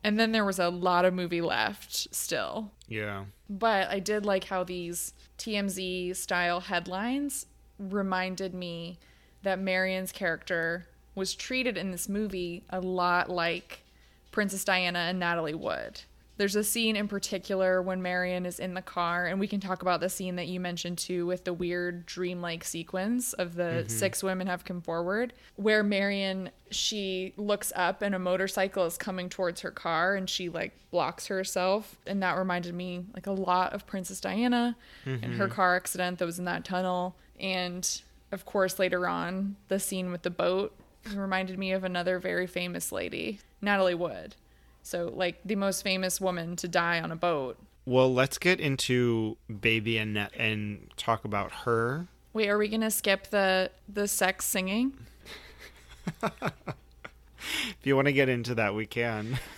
And 0.05 0.18
then 0.18 0.32
there 0.32 0.45
was 0.45 0.59
a 0.59 0.68
lot 0.68 1.05
of 1.05 1.14
movie 1.14 1.41
left 1.41 2.14
still. 2.14 2.70
Yeah. 2.88 3.24
But 3.49 3.88
I 3.88 3.99
did 3.99 4.26
like 4.26 4.45
how 4.45 4.64
these 4.64 5.14
TMZ 5.38 6.16
style 6.16 6.61
headlines 6.61 7.47
reminded 7.78 8.55
me 8.55 8.99
that 9.43 9.59
Marion's 9.59 10.12
character 10.12 10.86
was 11.14 11.34
treated 11.34 11.76
in 11.76 11.91
this 11.91 12.09
movie 12.09 12.64
a 12.70 12.80
lot 12.80 13.30
like 13.30 13.84
Princess 14.32 14.64
Diana 14.64 15.01
and 15.01 15.18
Natalie 15.18 15.55
Wood. 15.55 16.03
There's 16.41 16.57
a 16.57 16.64
scene 16.64 16.97
in 16.97 17.07
particular 17.07 17.82
when 17.82 18.01
Marion 18.01 18.47
is 18.47 18.59
in 18.59 18.72
the 18.72 18.80
car, 18.80 19.26
and 19.26 19.38
we 19.38 19.47
can 19.47 19.61
talk 19.61 19.82
about 19.82 20.01
the 20.01 20.09
scene 20.09 20.36
that 20.36 20.47
you 20.47 20.59
mentioned 20.59 20.97
too 20.97 21.26
with 21.26 21.45
the 21.45 21.53
weird 21.53 22.07
dreamlike 22.07 22.64
sequence 22.64 23.34
of 23.34 23.57
the 23.57 23.62
mm-hmm. 23.62 23.88
six 23.88 24.22
women 24.22 24.47
have 24.47 24.64
come 24.64 24.80
forward, 24.80 25.34
where 25.57 25.82
Marion 25.82 26.49
she 26.70 27.34
looks 27.36 27.74
up 27.76 28.01
and 28.01 28.14
a 28.14 28.18
motorcycle 28.18 28.86
is 28.86 28.97
coming 28.97 29.28
towards 29.28 29.61
her 29.61 29.70
car 29.70 30.14
and 30.14 30.30
she 30.30 30.49
like 30.49 30.72
blocks 30.91 31.26
herself. 31.26 31.99
And 32.07 32.22
that 32.22 32.38
reminded 32.38 32.74
me 32.74 33.05
like 33.12 33.26
a 33.26 33.32
lot 33.32 33.74
of 33.74 33.86
Princess 33.86 34.18
Diana 34.18 34.78
and 35.05 35.34
her 35.34 35.45
mm-hmm. 35.45 35.55
car 35.55 35.76
accident 35.76 36.20
that 36.20 36.24
was 36.24 36.38
in 36.38 36.47
that 36.47 36.64
tunnel. 36.64 37.16
And 37.38 37.86
of 38.32 38.47
course, 38.47 38.78
later 38.78 39.07
on, 39.07 39.57
the 39.68 39.78
scene 39.78 40.11
with 40.11 40.22
the 40.22 40.30
boat 40.30 40.74
reminded 41.14 41.59
me 41.59 41.72
of 41.72 41.84
another 41.84 42.18
very 42.18 42.47
famous 42.47 42.91
lady, 42.91 43.41
Natalie 43.61 43.95
Wood. 43.95 44.36
So, 44.91 45.12
like 45.14 45.41
the 45.45 45.55
most 45.55 45.82
famous 45.82 46.20
woman 46.20 46.57
to 46.57 46.66
die 46.66 47.01
on 47.01 47.12
a 47.12 47.16
boat. 47.16 47.57
Well, 47.86 48.12
let's 48.12 48.38
get 48.38 48.59
into 48.59 49.36
Baby 49.61 49.99
Annette 49.99 50.32
and 50.36 50.91
talk 50.97 51.24
about 51.24 51.53
her. 51.53 52.09
Wait, 52.32 52.49
are 52.49 52.59
we 52.59 52.66
gonna 52.66 52.91
skip 52.91 53.28
the 53.28 53.70
the 53.88 54.09
sex 54.09 54.47
singing? 54.47 54.97
If 57.80 57.86
you 57.86 57.97
want 57.97 58.07
to 58.07 58.12
get 58.12 58.28
into 58.28 58.55
that, 58.57 58.74
we 58.74 58.86
can. 58.86 59.38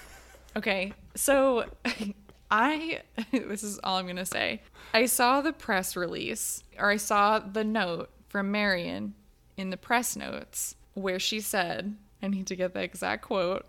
Okay, 0.55 0.93
so 1.15 1.65
I 2.51 3.01
this 3.31 3.63
is 3.63 3.81
all 3.83 3.97
I'm 3.97 4.07
gonna 4.07 4.27
say. 4.27 4.61
I 4.93 5.07
saw 5.07 5.41
the 5.41 5.55
press 5.55 5.97
release, 5.97 6.63
or 6.79 6.91
I 6.91 6.99
saw 6.99 7.39
the 7.39 7.65
note 7.65 8.11
from 8.29 8.51
Marion 8.51 9.15
in 9.57 9.71
the 9.71 9.79
press 9.79 10.15
notes 10.15 10.77
where 10.93 11.19
she 11.19 11.41
said, 11.41 11.97
I 12.23 12.29
need 12.29 12.47
to 12.49 12.55
get 12.55 12.75
the 12.75 12.83
exact 12.83 13.23
quote. 13.25 13.65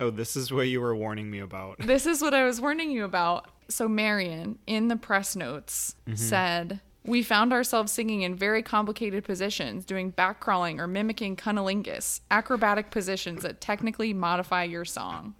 Oh, 0.00 0.10
this 0.10 0.34
is 0.34 0.50
what 0.50 0.68
you 0.68 0.80
were 0.80 0.96
warning 0.96 1.30
me 1.30 1.38
about. 1.40 1.78
This 1.90 2.06
is 2.06 2.22
what 2.22 2.34
I 2.34 2.44
was 2.44 2.60
warning 2.60 2.90
you 2.90 3.04
about. 3.04 3.48
So 3.68 3.86
Marion 3.88 4.58
in 4.66 4.88
the 4.88 4.96
press 4.96 5.36
notes 5.36 5.94
mm-hmm. 6.06 6.16
said, 6.16 6.80
"We 7.04 7.22
found 7.22 7.52
ourselves 7.52 7.92
singing 7.92 8.22
in 8.22 8.34
very 8.34 8.62
complicated 8.62 9.24
positions, 9.24 9.84
doing 9.84 10.10
back 10.10 10.40
crawling 10.40 10.80
or 10.80 10.86
mimicking 10.86 11.36
cunnilingus, 11.36 12.20
acrobatic 12.30 12.90
positions 12.90 13.42
that 13.42 13.60
technically 13.60 14.12
modify 14.14 14.64
your 14.64 14.84
song." 14.84 15.34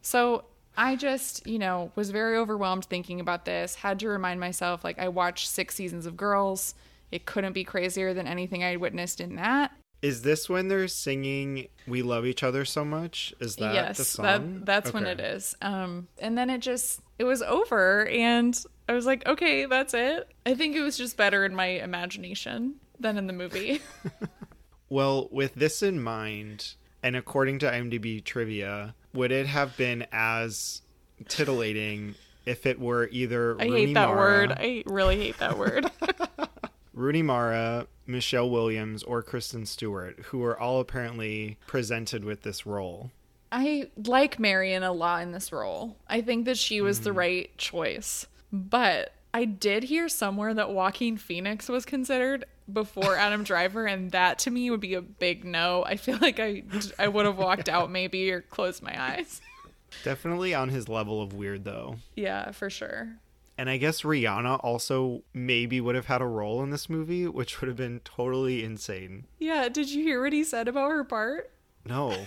So 0.00 0.44
I 0.76 0.94
just, 0.94 1.46
you 1.46 1.58
know, 1.58 1.90
was 1.96 2.10
very 2.10 2.36
overwhelmed 2.36 2.84
thinking 2.84 3.18
about 3.18 3.44
this. 3.44 3.74
Had 3.74 3.98
to 4.00 4.08
remind 4.08 4.38
myself, 4.38 4.84
like, 4.84 4.98
I 4.98 5.08
watched 5.08 5.48
six 5.48 5.74
seasons 5.74 6.06
of 6.06 6.16
Girls. 6.16 6.74
It 7.10 7.24
couldn't 7.24 7.54
be 7.54 7.64
crazier 7.64 8.12
than 8.12 8.26
anything 8.26 8.62
I 8.62 8.76
witnessed 8.76 9.20
in 9.20 9.36
that. 9.36 9.72
Is 10.02 10.22
this 10.22 10.48
when 10.48 10.68
they're 10.68 10.88
singing 10.88 11.68
"We 11.86 12.02
Love 12.02 12.26
Each 12.26 12.42
Other 12.42 12.64
So 12.64 12.84
Much"? 12.84 13.34
Is 13.40 13.56
that 13.56 13.68
the 13.68 13.74
yes, 13.74 14.06
song? 14.06 14.24
that 14.24 14.66
that's 14.66 14.92
when 14.92 15.06
it 15.06 15.20
is. 15.20 15.54
Um, 15.62 16.08
and 16.18 16.36
then 16.36 16.50
it 16.50 16.58
just 16.60 17.00
it 17.18 17.24
was 17.24 17.42
over, 17.42 18.06
and 18.06 18.58
I 18.88 18.92
was 18.92 19.06
like, 19.06 19.26
okay, 19.26 19.66
that's 19.66 19.94
it. 19.94 20.28
I 20.44 20.54
think 20.54 20.76
it 20.76 20.82
was 20.82 20.96
just 20.96 21.16
better 21.16 21.44
in 21.44 21.54
my 21.54 21.66
imagination 21.66 22.76
than 23.00 23.18
in 23.18 23.26
the 23.26 23.32
movie. 23.32 23.80
Well, 24.88 25.28
with 25.32 25.54
this 25.54 25.82
in 25.82 26.00
mind, 26.00 26.74
and 27.02 27.16
according 27.16 27.58
to 27.60 27.66
IMDb 27.66 28.22
trivia, 28.22 28.94
would 29.12 29.32
it 29.32 29.46
have 29.46 29.76
been 29.76 30.06
as 30.12 30.82
titillating 31.28 32.14
if 32.44 32.66
it 32.66 32.78
were 32.78 33.08
either 33.10 33.60
I 33.60 33.64
Rooney 33.64 33.86
hate 33.86 33.94
that 33.94 34.08
Mara, 34.08 34.16
word. 34.16 34.52
I 34.52 34.84
really 34.86 35.16
hate 35.16 35.38
that 35.38 35.58
word. 35.58 35.90
Rooney 36.96 37.22
Mara, 37.22 37.86
Michelle 38.06 38.48
Williams, 38.50 39.02
or 39.02 39.22
Kristen 39.22 39.66
Stewart, 39.66 40.18
who 40.26 40.38
were 40.38 40.58
all 40.58 40.80
apparently 40.80 41.58
presented 41.66 42.24
with 42.24 42.42
this 42.42 42.66
role? 42.66 43.12
I 43.52 43.90
like 44.06 44.38
Marion 44.38 44.82
a 44.82 44.92
lot 44.92 45.22
in 45.22 45.32
this 45.32 45.52
role. 45.52 45.96
I 46.08 46.22
think 46.22 46.46
that 46.46 46.58
she 46.58 46.80
was 46.80 47.00
the 47.00 47.10
mm-hmm. 47.10 47.18
right 47.18 47.58
choice. 47.58 48.26
But 48.50 49.12
I 49.34 49.44
did 49.44 49.84
hear 49.84 50.08
somewhere 50.08 50.54
that 50.54 50.70
Joaquin 50.70 51.18
Phoenix 51.18 51.68
was 51.68 51.84
considered 51.84 52.46
before 52.72 53.16
Adam 53.18 53.44
Driver, 53.44 53.84
and 53.86 54.10
that 54.12 54.38
to 54.40 54.50
me 54.50 54.70
would 54.70 54.80
be 54.80 54.94
a 54.94 55.02
big 55.02 55.44
no. 55.44 55.84
I 55.84 55.96
feel 55.96 56.18
like 56.20 56.40
I 56.40 56.62
I 56.98 57.08
would 57.08 57.26
have 57.26 57.36
walked 57.36 57.68
out 57.68 57.90
maybe 57.90 58.30
or 58.30 58.40
closed 58.40 58.82
my 58.82 59.00
eyes. 59.00 59.42
Definitely 60.02 60.54
on 60.54 60.70
his 60.70 60.88
level 60.88 61.22
of 61.22 61.34
weird, 61.34 61.64
though. 61.64 61.96
Yeah, 62.14 62.50
for 62.52 62.70
sure. 62.70 63.16
And 63.58 63.70
I 63.70 63.78
guess 63.78 64.02
Rihanna 64.02 64.60
also 64.62 65.22
maybe 65.32 65.80
would 65.80 65.94
have 65.94 66.06
had 66.06 66.20
a 66.20 66.26
role 66.26 66.62
in 66.62 66.70
this 66.70 66.90
movie, 66.90 67.26
which 67.26 67.60
would 67.60 67.68
have 67.68 67.76
been 67.76 68.00
totally 68.04 68.62
insane. 68.62 69.24
Yeah, 69.38 69.68
did 69.68 69.90
you 69.90 70.02
hear 70.02 70.22
what 70.22 70.34
he 70.34 70.44
said 70.44 70.68
about 70.68 70.90
her 70.90 71.04
part? 71.04 71.50
No. 71.84 72.14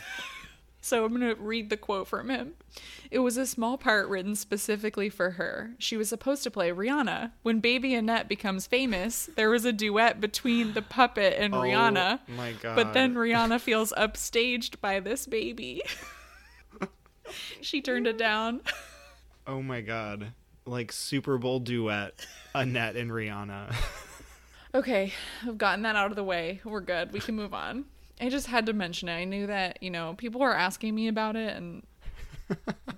So 0.82 1.03
I'm 1.03 1.13
going 1.13 1.36
to 1.36 1.41
read 1.41 1.69
the 1.69 1.77
quote 1.77 2.07
from 2.07 2.30
him. 2.30 2.53
It 3.11 3.19
was 3.19 3.38
a 3.38 3.45
small 3.45 3.77
part 3.77 4.07
written 4.07 4.36
specifically 4.36 5.09
for 5.09 5.32
her. 5.32 5.71
She 5.77 5.97
was 5.97 6.07
supposed 6.07 6.43
to 6.43 6.51
play 6.51 6.71
Rihanna. 6.71 7.32
When 7.43 7.59
Baby 7.59 7.93
Annette 7.95 8.30
becomes 8.30 8.65
famous, 8.65 9.30
there 9.36 9.49
was 9.49 9.65
a 9.65 9.73
duet 9.73 10.21
between 10.21 10.73
the 10.73 10.82
puppet 10.82 11.36
and 11.38 11.53
oh 11.53 11.59
Rihanna. 11.59 12.19
Oh 12.27 12.32
my 12.32 12.53
god. 12.53 12.75
But 12.75 12.93
then 12.93 13.15
Rihanna 13.15 13.59
feels 13.59 13.91
upstaged 13.97 14.80
by 14.80 14.99
this 14.99 15.27
baby. 15.27 15.82
she 17.61 17.82
turned 17.82 18.07
it 18.07 18.17
down. 18.17 18.61
Oh 19.45 19.61
my 19.61 19.82
god. 19.82 20.32
Like 20.70 20.91
Super 20.91 21.38
Bowl 21.38 21.59
duet, 21.59 22.26
Annette 22.53 22.95
and 22.95 23.11
Rihanna. 23.11 23.76
Okay, 24.76 25.13
I've 25.47 25.57
gotten 25.57 25.82
that 25.82 25.95
out 25.95 26.11
of 26.11 26.15
the 26.15 26.24
way. 26.24 26.61
We're 26.63 26.82
good. 26.82 27.11
We 27.11 27.20
can 27.20 27.36
move 27.36 27.55
on. 27.55 27.86
I 28.22 28.30
just 28.30 28.45
had 28.45 28.67
to 28.67 28.74
mention 28.74 29.09
it. 29.09 29.15
I 29.15 29.24
knew 29.24 29.47
that, 29.47 29.82
you 29.82 29.89
know, 29.89 30.13
people 30.15 30.41
were 30.41 30.53
asking 30.53 30.93
me 30.93 31.07
about 31.07 31.36
it, 31.36 31.57
and 31.57 31.82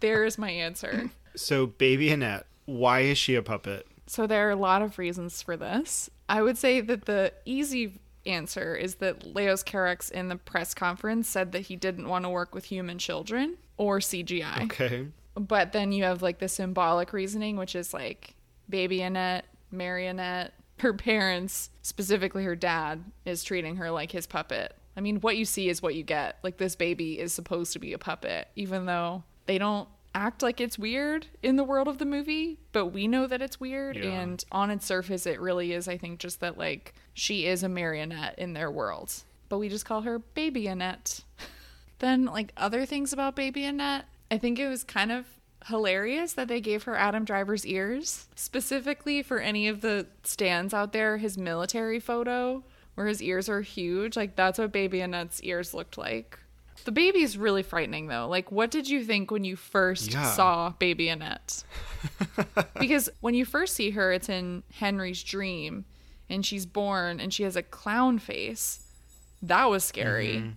there 0.01 0.25
is 0.25 0.37
my 0.37 0.49
answer. 0.49 1.09
so 1.35 1.67
baby 1.67 2.11
Annette, 2.11 2.45
why 2.65 3.01
is 3.01 3.17
she 3.17 3.35
a 3.35 3.41
puppet? 3.41 3.87
So 4.05 4.27
there 4.27 4.49
are 4.49 4.51
a 4.51 4.57
lot 4.57 4.81
of 4.81 4.97
reasons 4.97 5.41
for 5.41 5.55
this. 5.55 6.09
I 6.27 6.41
would 6.41 6.57
say 6.57 6.81
that 6.81 7.05
the 7.05 7.31
easy 7.45 8.01
answer 8.25 8.75
is 8.75 8.95
that 8.95 9.33
Leos 9.33 9.63
Carax 9.63 10.11
in 10.11 10.27
the 10.27 10.35
press 10.35 10.73
conference 10.73 11.29
said 11.29 11.53
that 11.53 11.61
he 11.61 11.77
didn't 11.77 12.09
want 12.09 12.25
to 12.25 12.29
work 12.29 12.53
with 12.53 12.65
human 12.65 12.97
children 12.97 13.57
or 13.77 13.99
CGI. 13.99 14.65
Okay. 14.65 15.07
But 15.35 15.71
then 15.71 15.91
you 15.91 16.03
have 16.03 16.21
like 16.21 16.39
the 16.39 16.47
symbolic 16.47 17.13
reasoning, 17.13 17.57
which 17.57 17.75
is 17.75 17.93
like 17.93 18.35
baby 18.69 19.01
Annette, 19.01 19.45
marionette, 19.71 20.53
her 20.79 20.93
parents, 20.93 21.69
specifically 21.81 22.43
her 22.43 22.55
dad, 22.55 23.03
is 23.25 23.43
treating 23.43 23.77
her 23.77 23.91
like 23.91 24.11
his 24.11 24.27
puppet. 24.27 24.75
I 24.97 25.01
mean, 25.01 25.21
what 25.21 25.37
you 25.37 25.45
see 25.45 25.69
is 25.69 25.81
what 25.81 25.95
you 25.95 26.03
get. 26.03 26.37
Like 26.43 26.57
this 26.57 26.75
baby 26.75 27.19
is 27.19 27.33
supposed 27.33 27.73
to 27.73 27.79
be 27.79 27.93
a 27.93 27.97
puppet, 27.97 28.49
even 28.55 28.85
though 28.85 29.23
they 29.45 29.57
don't 29.57 29.87
act 30.13 30.41
like 30.41 30.59
it's 30.59 30.77
weird 30.77 31.27
in 31.41 31.55
the 31.55 31.63
world 31.63 31.87
of 31.87 31.97
the 31.97 32.05
movie, 32.05 32.59
but 32.71 32.87
we 32.87 33.07
know 33.07 33.27
that 33.27 33.41
it's 33.41 33.59
weird. 33.59 33.95
Yeah. 33.95 34.11
And 34.11 34.43
on 34.51 34.69
its 34.69 34.85
surface, 34.85 35.25
it 35.25 35.39
really 35.39 35.71
is, 35.73 35.87
I 35.87 35.97
think, 35.97 36.19
just 36.19 36.39
that 36.41 36.57
like 36.57 36.93
she 37.13 37.45
is 37.45 37.63
a 37.63 37.69
marionette 37.69 38.37
in 38.37 38.53
their 38.53 38.69
world. 38.69 39.13
But 39.49 39.59
we 39.59 39.69
just 39.69 39.85
call 39.85 40.01
her 40.01 40.19
Baby 40.19 40.67
Annette. 40.67 41.23
then, 41.99 42.25
like 42.25 42.53
other 42.57 42.85
things 42.85 43.13
about 43.13 43.35
Baby 43.35 43.65
Annette, 43.65 44.05
I 44.31 44.37
think 44.39 44.57
it 44.57 44.67
was 44.67 44.83
kind 44.83 45.11
of 45.11 45.25
hilarious 45.67 46.33
that 46.33 46.47
they 46.47 46.59
gave 46.61 46.83
her 46.83 46.95
Adam 46.95 47.23
Driver's 47.25 47.65
ears, 47.67 48.25
specifically 48.35 49.21
for 49.21 49.37
any 49.39 49.67
of 49.67 49.81
the 49.81 50.07
stands 50.23 50.73
out 50.73 50.93
there, 50.93 51.17
his 51.17 51.37
military 51.37 51.99
photo 51.99 52.63
where 52.95 53.07
his 53.07 53.21
ears 53.21 53.47
are 53.47 53.61
huge. 53.61 54.15
Like 54.17 54.35
that's 54.35 54.57
what 54.59 54.71
Baby 54.71 55.01
Annette's 55.01 55.41
ears 55.43 55.73
looked 55.73 55.97
like. 55.97 56.39
The 56.83 56.91
baby's 56.91 57.37
really 57.37 57.61
frightening 57.63 58.07
though. 58.07 58.27
Like 58.27 58.51
what 58.51 58.71
did 58.71 58.89
you 58.89 59.03
think 59.03 59.29
when 59.31 59.43
you 59.43 59.55
first 59.55 60.11
Yeah. 60.13 60.31
saw 60.31 60.71
Baby 60.71 61.09
Annette? 61.09 61.63
because 62.79 63.09
when 63.19 63.33
you 63.35 63.45
first 63.45 63.75
see 63.75 63.91
her, 63.91 64.11
it's 64.11 64.29
in 64.29 64.63
Henry's 64.73 65.21
dream 65.23 65.85
and 66.29 66.45
she's 66.45 66.65
born 66.65 67.19
and 67.19 67.33
she 67.33 67.43
has 67.43 67.55
a 67.55 67.61
clown 67.63 68.17
face. 68.17 68.79
That 69.43 69.69
was 69.69 69.83
scary. 69.83 70.37
Mm-hmm. 70.37 70.49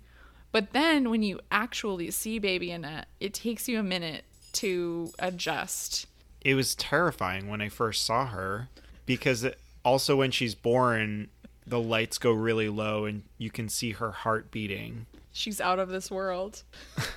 But 0.55 0.73
then 0.73 1.11
when 1.11 1.25
you 1.25 1.41
actually 1.51 2.13
see 2.13 2.39
Baby 2.39 2.71
Annette, 2.71 3.09
it 3.19 3.35
takes 3.35 3.69
you 3.69 3.81
a 3.81 3.83
minute 3.83 4.25
to 4.53 5.11
adjust. 5.19 6.07
It 6.43 6.55
was 6.55 6.77
terrifying 6.77 7.49
when 7.49 7.61
I 7.61 7.69
first 7.69 8.07
saw 8.07 8.27
her 8.27 8.69
because 9.05 9.43
it, 9.43 9.59
also 9.85 10.15
when 10.15 10.31
she's 10.31 10.55
born, 10.55 11.29
the 11.67 11.81
lights 11.81 12.19
go 12.19 12.31
really 12.31 12.69
low 12.69 13.05
and 13.05 13.25
you 13.37 13.51
can 13.51 13.69
see 13.69 13.91
her 13.91 14.13
heart 14.13 14.53
beating. 14.53 15.07
She's 15.33 15.61
out 15.61 15.81
of 15.81 15.89
this 15.89 16.09
world. 16.09 16.63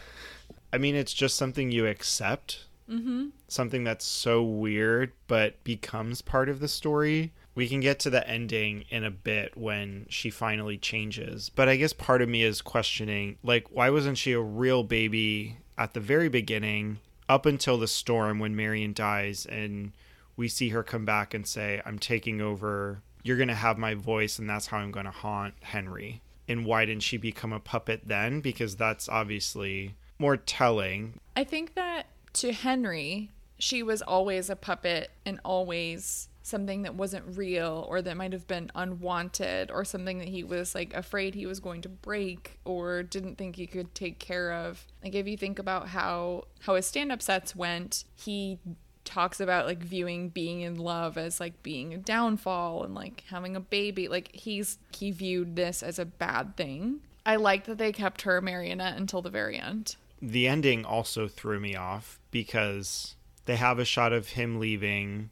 I 0.74 0.80
mean, 0.80 0.96
it's 0.96 1.14
just 1.14 1.38
something 1.38 1.70
you 1.70 1.86
accept. 1.86 2.66
Mm-hmm. 2.90 3.28
Something 3.48 3.84
that's 3.84 4.06
so 4.06 4.42
weird, 4.42 5.12
but 5.28 5.64
becomes 5.64 6.24
part 6.24 6.50
of 6.50 6.60
the 6.60 6.68
story. 6.68 7.34
We 7.58 7.68
can 7.68 7.80
get 7.80 7.98
to 8.02 8.12
the 8.12 8.30
ending 8.30 8.86
in 8.90 9.04
a 9.04 9.10
bit 9.10 9.58
when 9.58 10.06
she 10.10 10.30
finally 10.30 10.78
changes. 10.78 11.50
But 11.50 11.68
I 11.68 11.76
guess 11.76 11.92
part 11.92 12.22
of 12.22 12.30
me 12.30 12.44
is 12.44 12.62
questioning 12.62 13.40
like, 13.42 13.72
why 13.72 13.90
wasn't 13.90 14.20
she 14.20 14.34
a 14.34 14.40
real 14.40 14.84
baby 14.84 15.58
at 15.76 15.96
the 15.96 16.00
very 16.00 16.30
beginning, 16.30 17.00
up 17.28 17.48
until 17.48 17.80
the 17.80 17.88
storm 17.88 18.38
when 18.38 18.56
Marion 18.56 18.94
dies 18.94 19.48
and 19.48 19.94
we 20.36 20.48
see 20.48 20.70
her 20.70 20.84
come 20.84 21.04
back 21.04 21.34
and 21.34 21.48
say, 21.48 21.82
I'm 21.84 21.98
taking 21.98 22.42
over. 22.42 23.02
You're 23.24 23.38
going 23.38 23.48
to 23.48 23.56
have 23.56 23.80
my 23.80 23.96
voice, 23.96 24.38
and 24.38 24.48
that's 24.48 24.68
how 24.68 24.78
I'm 24.78 24.92
going 24.92 25.08
to 25.08 25.12
haunt 25.12 25.56
Henry. 25.62 26.22
And 26.48 26.64
why 26.64 26.86
didn't 26.86 27.02
she 27.02 27.18
become 27.18 27.54
a 27.54 27.60
puppet 27.60 28.02
then? 28.06 28.40
Because 28.40 28.76
that's 28.76 29.10
obviously 29.10 29.96
more 30.20 30.38
telling. 30.38 31.16
I 31.36 31.44
think 31.44 31.74
that 31.74 32.06
to 32.34 32.54
Henry, 32.54 33.32
she 33.58 33.82
was 33.82 34.04
always 34.04 34.48
a 34.52 34.56
puppet 34.56 35.10
and 35.26 35.40
always 35.44 36.30
something 36.48 36.84
that 36.84 36.96
wasn't 36.96 37.38
real 37.38 37.86
or 37.90 38.02
that 38.02 38.18
might 38.18 38.34
have 38.34 38.48
been 38.48 38.72
unwanted 38.74 39.70
or 39.70 39.84
something 39.84 40.20
that 40.20 40.30
he 40.30 40.44
was 40.44 40.74
like 40.74 40.94
afraid 40.94 41.36
he 41.36 41.46
was 41.46 41.60
going 41.60 41.82
to 41.82 41.90
break 41.90 42.60
or 42.66 43.04
didn't 43.04 43.38
think 43.38 43.56
he 43.56 43.68
could 43.68 43.94
take 43.94 44.20
care 44.20 44.52
of. 44.54 44.86
Like 45.04 45.16
if 45.16 45.28
you 45.28 45.38
think 45.38 45.60
about 45.60 45.90
how 45.90 46.46
how 46.62 46.76
his 46.76 46.86
stand-up 46.86 47.22
sets 47.22 47.56
went, 47.56 48.06
he 48.16 48.60
talks 49.04 49.40
about 49.40 49.66
like 49.66 49.80
viewing 49.80 50.30
being 50.30 50.62
in 50.62 50.76
love 50.76 51.18
as 51.18 51.40
like 51.40 51.64
being 51.64 51.94
a 51.94 51.98
downfall 51.98 52.84
and 52.84 52.94
like 52.94 53.24
having 53.30 53.56
a 53.56 53.62
baby. 53.62 54.08
Like 54.08 54.34
he's 54.34 54.78
he 54.96 55.12
viewed 55.12 55.56
this 55.56 55.84
as 55.84 56.00
a 56.00 56.06
bad 56.06 56.58
thing. 56.58 57.02
I 57.26 57.36
like 57.36 57.66
that 57.66 57.78
they 57.78 57.92
kept 57.92 58.22
her 58.22 58.42
marionette 58.42 58.98
until 58.98 59.22
the 59.22 59.30
very 59.30 59.60
end. 59.60 59.96
The 60.22 60.48
ending 60.48 60.86
also 60.86 61.28
threw 61.28 61.60
me 61.60 61.76
off 61.76 62.20
because 62.32 63.16
they 63.46 63.58
have 63.58 63.80
a 63.80 63.86
shot 63.86 64.14
of 64.14 64.30
him 64.30 64.60
leaving 64.60 65.30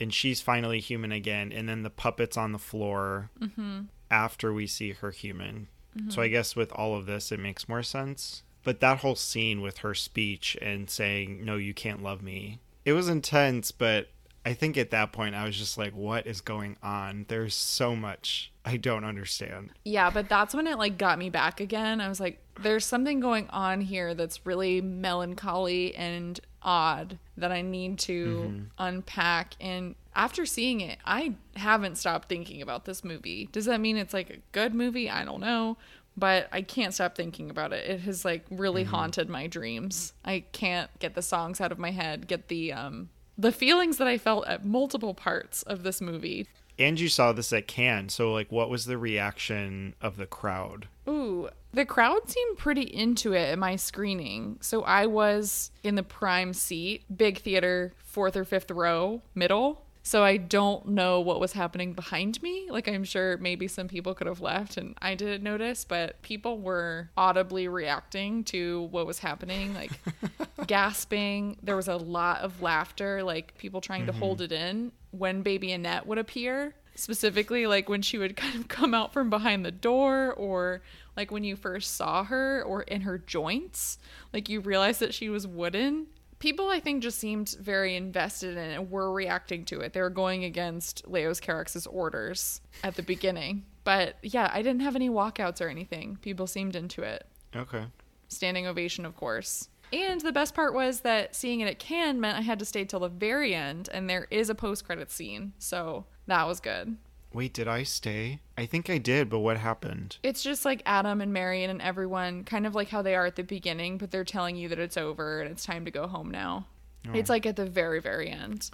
and 0.00 0.12
she's 0.12 0.40
finally 0.40 0.80
human 0.80 1.12
again, 1.12 1.52
and 1.52 1.68
then 1.68 1.82
the 1.82 1.90
puppet's 1.90 2.36
on 2.36 2.52
the 2.52 2.58
floor 2.58 3.30
mm-hmm. 3.38 3.82
after 4.10 4.52
we 4.52 4.66
see 4.66 4.92
her 4.92 5.10
human. 5.10 5.68
So 5.94 6.00
mm-hmm. 6.00 6.20
I 6.20 6.28
guess 6.28 6.54
with 6.54 6.72
all 6.72 6.94
of 6.94 7.06
this, 7.06 7.32
it 7.32 7.40
makes 7.40 7.68
more 7.68 7.82
sense. 7.82 8.42
But 8.62 8.80
that 8.80 8.98
whole 8.98 9.16
scene 9.16 9.60
with 9.60 9.78
her 9.78 9.94
speech 9.94 10.56
and 10.62 10.88
saying, 10.88 11.44
No, 11.44 11.56
you 11.56 11.74
can't 11.74 12.02
love 12.02 12.22
me, 12.22 12.60
it 12.84 12.92
was 12.92 13.08
intense, 13.08 13.72
but 13.72 14.08
I 14.44 14.54
think 14.54 14.76
at 14.76 14.90
that 14.90 15.12
point 15.12 15.34
I 15.34 15.44
was 15.44 15.56
just 15.56 15.76
like, 15.76 15.94
What 15.94 16.26
is 16.26 16.40
going 16.40 16.76
on? 16.82 17.26
There's 17.28 17.54
so 17.54 17.96
much 17.96 18.49
I 18.64 18.76
don't 18.76 19.04
understand. 19.04 19.70
Yeah, 19.84 20.10
but 20.10 20.28
that's 20.28 20.54
when 20.54 20.66
it 20.66 20.78
like 20.78 20.98
got 20.98 21.18
me 21.18 21.30
back 21.30 21.60
again. 21.60 22.00
I 22.00 22.08
was 22.08 22.20
like, 22.20 22.38
there's 22.60 22.84
something 22.84 23.20
going 23.20 23.48
on 23.48 23.80
here 23.80 24.14
that's 24.14 24.44
really 24.44 24.80
melancholy 24.80 25.94
and 25.94 26.38
odd 26.62 27.18
that 27.38 27.52
I 27.52 27.62
need 27.62 27.98
to 28.00 28.66
unpack. 28.78 29.54
And 29.60 29.94
after 30.14 30.44
seeing 30.44 30.80
it, 30.80 30.98
I 31.04 31.34
haven't 31.56 31.96
stopped 31.96 32.28
thinking 32.28 32.60
about 32.60 32.84
this 32.84 33.02
movie. 33.02 33.48
Does 33.50 33.64
that 33.64 33.80
mean 33.80 33.96
it's 33.96 34.12
like 34.12 34.30
a 34.30 34.38
good 34.52 34.74
movie? 34.74 35.08
I 35.08 35.24
don't 35.24 35.40
know. 35.40 35.78
But 36.16 36.48
I 36.52 36.60
can't 36.60 36.92
stop 36.92 37.14
thinking 37.14 37.48
about 37.48 37.72
it. 37.72 37.88
It 37.88 38.00
has 38.00 38.24
like 38.24 38.44
really 38.50 38.84
haunted 38.84 39.30
my 39.30 39.46
dreams. 39.46 40.12
I 40.24 40.44
can't 40.52 40.90
get 40.98 41.14
the 41.14 41.22
songs 41.22 41.60
out 41.60 41.72
of 41.72 41.78
my 41.78 41.92
head, 41.92 42.26
get 42.26 42.48
the 42.48 42.72
um 42.74 43.08
the 43.38 43.52
feelings 43.52 43.96
that 43.96 44.06
I 44.06 44.18
felt 44.18 44.46
at 44.46 44.66
multiple 44.66 45.14
parts 45.14 45.62
of 45.62 45.82
this 45.82 46.02
movie. 46.02 46.46
And 46.80 46.98
you 46.98 47.10
saw 47.10 47.32
this 47.32 47.52
at 47.52 47.68
Cannes, 47.68 48.08
so 48.08 48.32
like, 48.32 48.50
what 48.50 48.70
was 48.70 48.86
the 48.86 48.96
reaction 48.96 49.94
of 50.00 50.16
the 50.16 50.24
crowd? 50.24 50.88
Ooh, 51.06 51.50
the 51.74 51.84
crowd 51.84 52.30
seemed 52.30 52.56
pretty 52.56 52.82
into 52.82 53.34
it 53.34 53.50
at 53.50 53.58
my 53.58 53.76
screening. 53.76 54.56
So 54.62 54.82
I 54.82 55.04
was 55.04 55.72
in 55.84 55.94
the 55.94 56.02
prime 56.02 56.54
seat, 56.54 57.04
big 57.14 57.38
theater, 57.38 57.92
fourth 57.98 58.34
or 58.34 58.46
fifth 58.46 58.70
row, 58.70 59.20
middle. 59.34 59.84
So 60.02 60.24
I 60.24 60.38
don't 60.38 60.88
know 60.88 61.20
what 61.20 61.38
was 61.38 61.52
happening 61.52 61.92
behind 61.92 62.42
me. 62.42 62.68
Like 62.70 62.88
I'm 62.88 63.04
sure 63.04 63.36
maybe 63.36 63.68
some 63.68 63.86
people 63.86 64.14
could 64.14 64.26
have 64.26 64.40
left 64.40 64.78
and 64.78 64.96
I 65.02 65.14
didn't 65.14 65.42
notice, 65.42 65.84
but 65.84 66.22
people 66.22 66.58
were 66.58 67.10
audibly 67.14 67.68
reacting 67.68 68.42
to 68.44 68.88
what 68.90 69.06
was 69.06 69.18
happening, 69.18 69.74
like 69.74 69.92
gasping. 70.66 71.58
There 71.62 71.76
was 71.76 71.88
a 71.88 71.96
lot 71.96 72.40
of 72.40 72.62
laughter, 72.62 73.22
like 73.22 73.58
people 73.58 73.82
trying 73.82 74.06
to 74.06 74.12
hold 74.12 74.38
mm-hmm. 74.38 74.44
it 74.44 74.52
in 74.52 74.92
when 75.10 75.42
baby 75.42 75.72
Annette 75.72 76.06
would 76.06 76.18
appear 76.18 76.74
specifically 76.94 77.66
like 77.66 77.88
when 77.88 78.02
she 78.02 78.18
would 78.18 78.36
kind 78.36 78.54
of 78.56 78.68
come 78.68 78.94
out 78.94 79.12
from 79.12 79.30
behind 79.30 79.64
the 79.64 79.70
door 79.70 80.32
or 80.34 80.82
like 81.16 81.30
when 81.30 81.44
you 81.44 81.56
first 81.56 81.96
saw 81.96 82.24
her 82.24 82.62
or 82.62 82.82
in 82.82 83.02
her 83.02 83.18
joints 83.18 83.98
like 84.32 84.48
you 84.48 84.60
realize 84.60 84.98
that 84.98 85.14
she 85.14 85.28
was 85.28 85.46
wooden. 85.46 86.06
People 86.38 86.68
i 86.68 86.80
think 86.80 87.02
just 87.02 87.18
seemed 87.18 87.56
very 87.60 87.96
invested 87.96 88.56
in 88.56 88.58
it 88.58 88.74
and 88.74 88.90
were 88.90 89.12
reacting 89.12 89.64
to 89.66 89.80
it. 89.80 89.92
They 89.92 90.00
were 90.00 90.10
going 90.10 90.44
against 90.44 91.06
leos 91.06 91.40
carax's 91.40 91.86
orders 91.86 92.60
at 92.84 92.94
the 92.96 93.02
beginning. 93.02 93.64
But 93.84 94.16
yeah 94.22 94.50
i 94.52 94.62
didn't 94.62 94.80
have 94.80 94.96
any 94.96 95.10
walkouts 95.10 95.60
or 95.60 95.68
anything. 95.68 96.18
People 96.22 96.46
seemed 96.46 96.76
into 96.76 97.02
it. 97.02 97.26
Okay. 97.54 97.84
standing 98.28 98.66
ovation 98.66 99.04
of 99.04 99.16
course 99.16 99.68
And 99.92 100.20
the 100.20 100.32
best 100.32 100.54
part 100.54 100.72
was 100.72 101.00
that 101.00 101.34
seeing 101.34 101.60
it 101.60 101.68
at 101.68 101.78
Cannes 101.78 102.20
meant 102.20 102.38
I 102.38 102.42
had 102.42 102.58
to 102.60 102.64
stay 102.64 102.84
till 102.84 103.00
the 103.00 103.08
very 103.08 103.54
end, 103.54 103.88
and 103.92 104.08
there 104.08 104.26
is 104.30 104.48
a 104.48 104.54
post 104.54 104.84
credit 104.84 105.10
scene, 105.10 105.52
so 105.58 106.04
that 106.26 106.46
was 106.46 106.60
good. 106.60 106.96
Wait, 107.32 107.54
did 107.54 107.68
I 107.68 107.84
stay? 107.84 108.40
I 108.58 108.66
think 108.66 108.90
I 108.90 108.98
did, 108.98 109.30
but 109.30 109.38
what 109.38 109.56
happened? 109.56 110.16
It's 110.22 110.42
just 110.42 110.64
like 110.64 110.82
Adam 110.84 111.20
and 111.20 111.32
Marion 111.32 111.70
and 111.70 111.80
everyone, 111.80 112.42
kind 112.44 112.66
of 112.66 112.74
like 112.74 112.88
how 112.88 113.02
they 113.02 113.14
are 113.14 113.26
at 113.26 113.36
the 113.36 113.44
beginning, 113.44 113.98
but 113.98 114.10
they're 114.10 114.24
telling 114.24 114.56
you 114.56 114.68
that 114.68 114.78
it's 114.78 114.96
over 114.96 115.40
and 115.40 115.50
it's 115.50 115.64
time 115.64 115.84
to 115.84 115.90
go 115.90 116.08
home 116.08 116.30
now. 116.30 116.66
Oh. 117.08 117.12
It's 117.14 117.30
like 117.30 117.46
at 117.46 117.56
the 117.56 117.66
very, 117.66 118.00
very 118.00 118.28
end. 118.28 118.70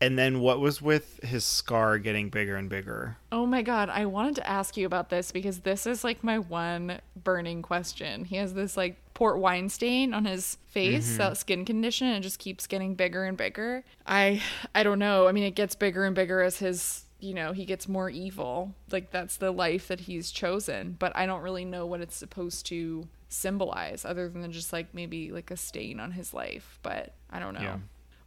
And 0.00 0.18
then 0.18 0.40
what 0.40 0.60
was 0.60 0.80
with 0.80 1.22
his 1.22 1.44
scar 1.44 1.98
getting 1.98 2.30
bigger 2.30 2.56
and 2.56 2.70
bigger? 2.70 3.18
Oh 3.30 3.44
my 3.44 3.60
god, 3.60 3.90
I 3.90 4.06
wanted 4.06 4.36
to 4.36 4.48
ask 4.48 4.76
you 4.76 4.86
about 4.86 5.10
this 5.10 5.30
because 5.30 5.60
this 5.60 5.86
is 5.86 6.02
like 6.02 6.24
my 6.24 6.38
one 6.38 7.00
burning 7.22 7.60
question. 7.60 8.24
He 8.24 8.36
has 8.36 8.54
this 8.54 8.78
like 8.78 8.96
port 9.12 9.38
wine 9.38 9.68
stain 9.68 10.14
on 10.14 10.24
his 10.24 10.56
face, 10.68 11.06
mm-hmm. 11.08 11.18
that 11.18 11.36
skin 11.36 11.66
condition, 11.66 12.06
and 12.06 12.16
it 12.16 12.22
just 12.22 12.38
keeps 12.38 12.66
getting 12.66 12.94
bigger 12.94 13.24
and 13.24 13.36
bigger. 13.36 13.84
I 14.06 14.42
I 14.74 14.82
don't 14.84 14.98
know. 14.98 15.28
I 15.28 15.32
mean, 15.32 15.44
it 15.44 15.54
gets 15.54 15.74
bigger 15.74 16.04
and 16.06 16.14
bigger 16.14 16.40
as 16.40 16.58
his, 16.58 17.04
you 17.18 17.34
know, 17.34 17.52
he 17.52 17.66
gets 17.66 17.86
more 17.86 18.08
evil. 18.08 18.74
Like 18.90 19.10
that's 19.10 19.36
the 19.36 19.50
life 19.50 19.88
that 19.88 20.00
he's 20.00 20.30
chosen, 20.30 20.96
but 20.98 21.14
I 21.14 21.26
don't 21.26 21.42
really 21.42 21.66
know 21.66 21.84
what 21.84 22.00
it's 22.00 22.16
supposed 22.16 22.64
to 22.66 23.06
symbolize 23.28 24.06
other 24.06 24.30
than 24.30 24.50
just 24.50 24.72
like 24.72 24.94
maybe 24.94 25.30
like 25.30 25.50
a 25.50 25.58
stain 25.58 26.00
on 26.00 26.12
his 26.12 26.32
life, 26.32 26.78
but 26.82 27.12
I 27.30 27.38
don't 27.38 27.52
know. 27.52 27.60
Yeah. 27.60 27.76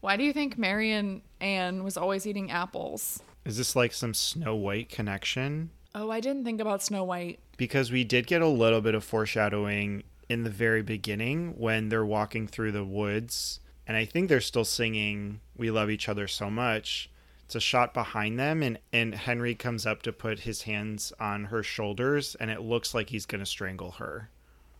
Why 0.03 0.17
do 0.17 0.25
you 0.25 0.33
think 0.33 0.57
Marion 0.57 1.21
Anne 1.39 1.85
was 1.85 1.95
always 1.95 2.27
eating 2.27 2.51
apples? 2.51 3.23
Is 3.45 3.55
this 3.55 3.73
like 3.73 3.93
some 3.93 4.13
Snow 4.13 4.53
White 4.53 4.89
connection? 4.89 5.69
Oh, 5.95 6.11
I 6.11 6.19
didn't 6.19 6.43
think 6.43 6.59
about 6.59 6.83
Snow 6.83 7.05
White. 7.05 7.39
Because 7.55 7.89
we 7.89 8.03
did 8.03 8.27
get 8.27 8.41
a 8.41 8.47
little 8.49 8.81
bit 8.81 8.95
of 8.95 9.05
foreshadowing 9.05 10.03
in 10.27 10.43
the 10.43 10.49
very 10.49 10.81
beginning 10.81 11.53
when 11.57 11.87
they're 11.87 12.05
walking 12.05 12.47
through 12.47 12.73
the 12.73 12.83
woods. 12.83 13.61
And 13.87 13.95
I 13.95 14.03
think 14.03 14.27
they're 14.27 14.41
still 14.41 14.65
singing 14.65 15.39
We 15.55 15.71
Love 15.71 15.89
Each 15.89 16.09
Other 16.09 16.27
So 16.27 16.49
Much. 16.49 17.09
It's 17.45 17.55
a 17.55 17.61
shot 17.61 17.93
behind 17.93 18.37
them, 18.37 18.61
and, 18.61 18.79
and 18.91 19.15
Henry 19.15 19.55
comes 19.55 19.85
up 19.85 20.01
to 20.01 20.11
put 20.11 20.39
his 20.39 20.63
hands 20.63 21.13
on 21.17 21.45
her 21.45 21.63
shoulders, 21.63 22.35
and 22.41 22.51
it 22.51 22.59
looks 22.59 22.93
like 22.93 23.09
he's 23.09 23.25
going 23.25 23.39
to 23.39 23.45
strangle 23.45 23.91
her. 23.91 24.29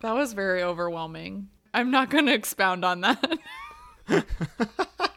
That 0.00 0.12
was 0.12 0.34
very 0.34 0.62
overwhelming. 0.62 1.48
I'm 1.72 1.90
not 1.90 2.10
going 2.10 2.26
to 2.26 2.34
expound 2.34 2.84
on 2.84 3.00
that. 3.00 3.38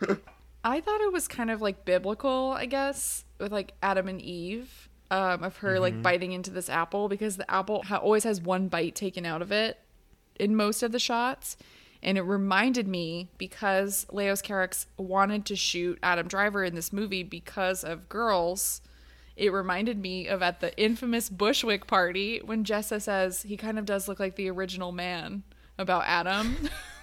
I 0.64 0.80
thought 0.80 1.00
it 1.00 1.12
was 1.12 1.28
kind 1.28 1.50
of 1.50 1.62
like 1.62 1.84
biblical, 1.84 2.52
I 2.56 2.66
guess, 2.66 3.24
with 3.38 3.52
like 3.52 3.72
Adam 3.82 4.08
and 4.08 4.20
Eve, 4.20 4.88
um, 5.10 5.44
of 5.44 5.58
her 5.58 5.78
like 5.78 6.02
biting 6.02 6.32
into 6.32 6.50
this 6.50 6.68
apple 6.68 7.08
because 7.08 7.36
the 7.36 7.48
apple 7.50 7.82
ha- 7.84 7.98
always 7.98 8.24
has 8.24 8.40
one 8.40 8.68
bite 8.68 8.94
taken 8.94 9.24
out 9.24 9.42
of 9.42 9.52
it 9.52 9.78
in 10.38 10.56
most 10.56 10.82
of 10.82 10.92
the 10.92 10.98
shots. 10.98 11.56
And 12.02 12.18
it 12.18 12.22
reminded 12.22 12.86
me 12.86 13.30
because 13.38 14.06
Leos 14.10 14.42
Carax 14.42 14.86
wanted 14.96 15.44
to 15.46 15.56
shoot 15.56 15.98
Adam 16.02 16.28
Driver 16.28 16.62
in 16.62 16.74
this 16.74 16.92
movie 16.92 17.22
because 17.22 17.82
of 17.82 18.08
girls. 18.08 18.80
It 19.36 19.52
reminded 19.52 19.98
me 19.98 20.26
of 20.28 20.42
at 20.42 20.60
the 20.60 20.76
infamous 20.80 21.28
Bushwick 21.28 21.86
party 21.86 22.40
when 22.44 22.64
Jessa 22.64 23.00
says 23.00 23.42
he 23.42 23.56
kind 23.56 23.78
of 23.78 23.86
does 23.86 24.08
look 24.08 24.20
like 24.20 24.36
the 24.36 24.50
original 24.50 24.92
man 24.92 25.42
about 25.78 26.04
Adam. 26.06 26.56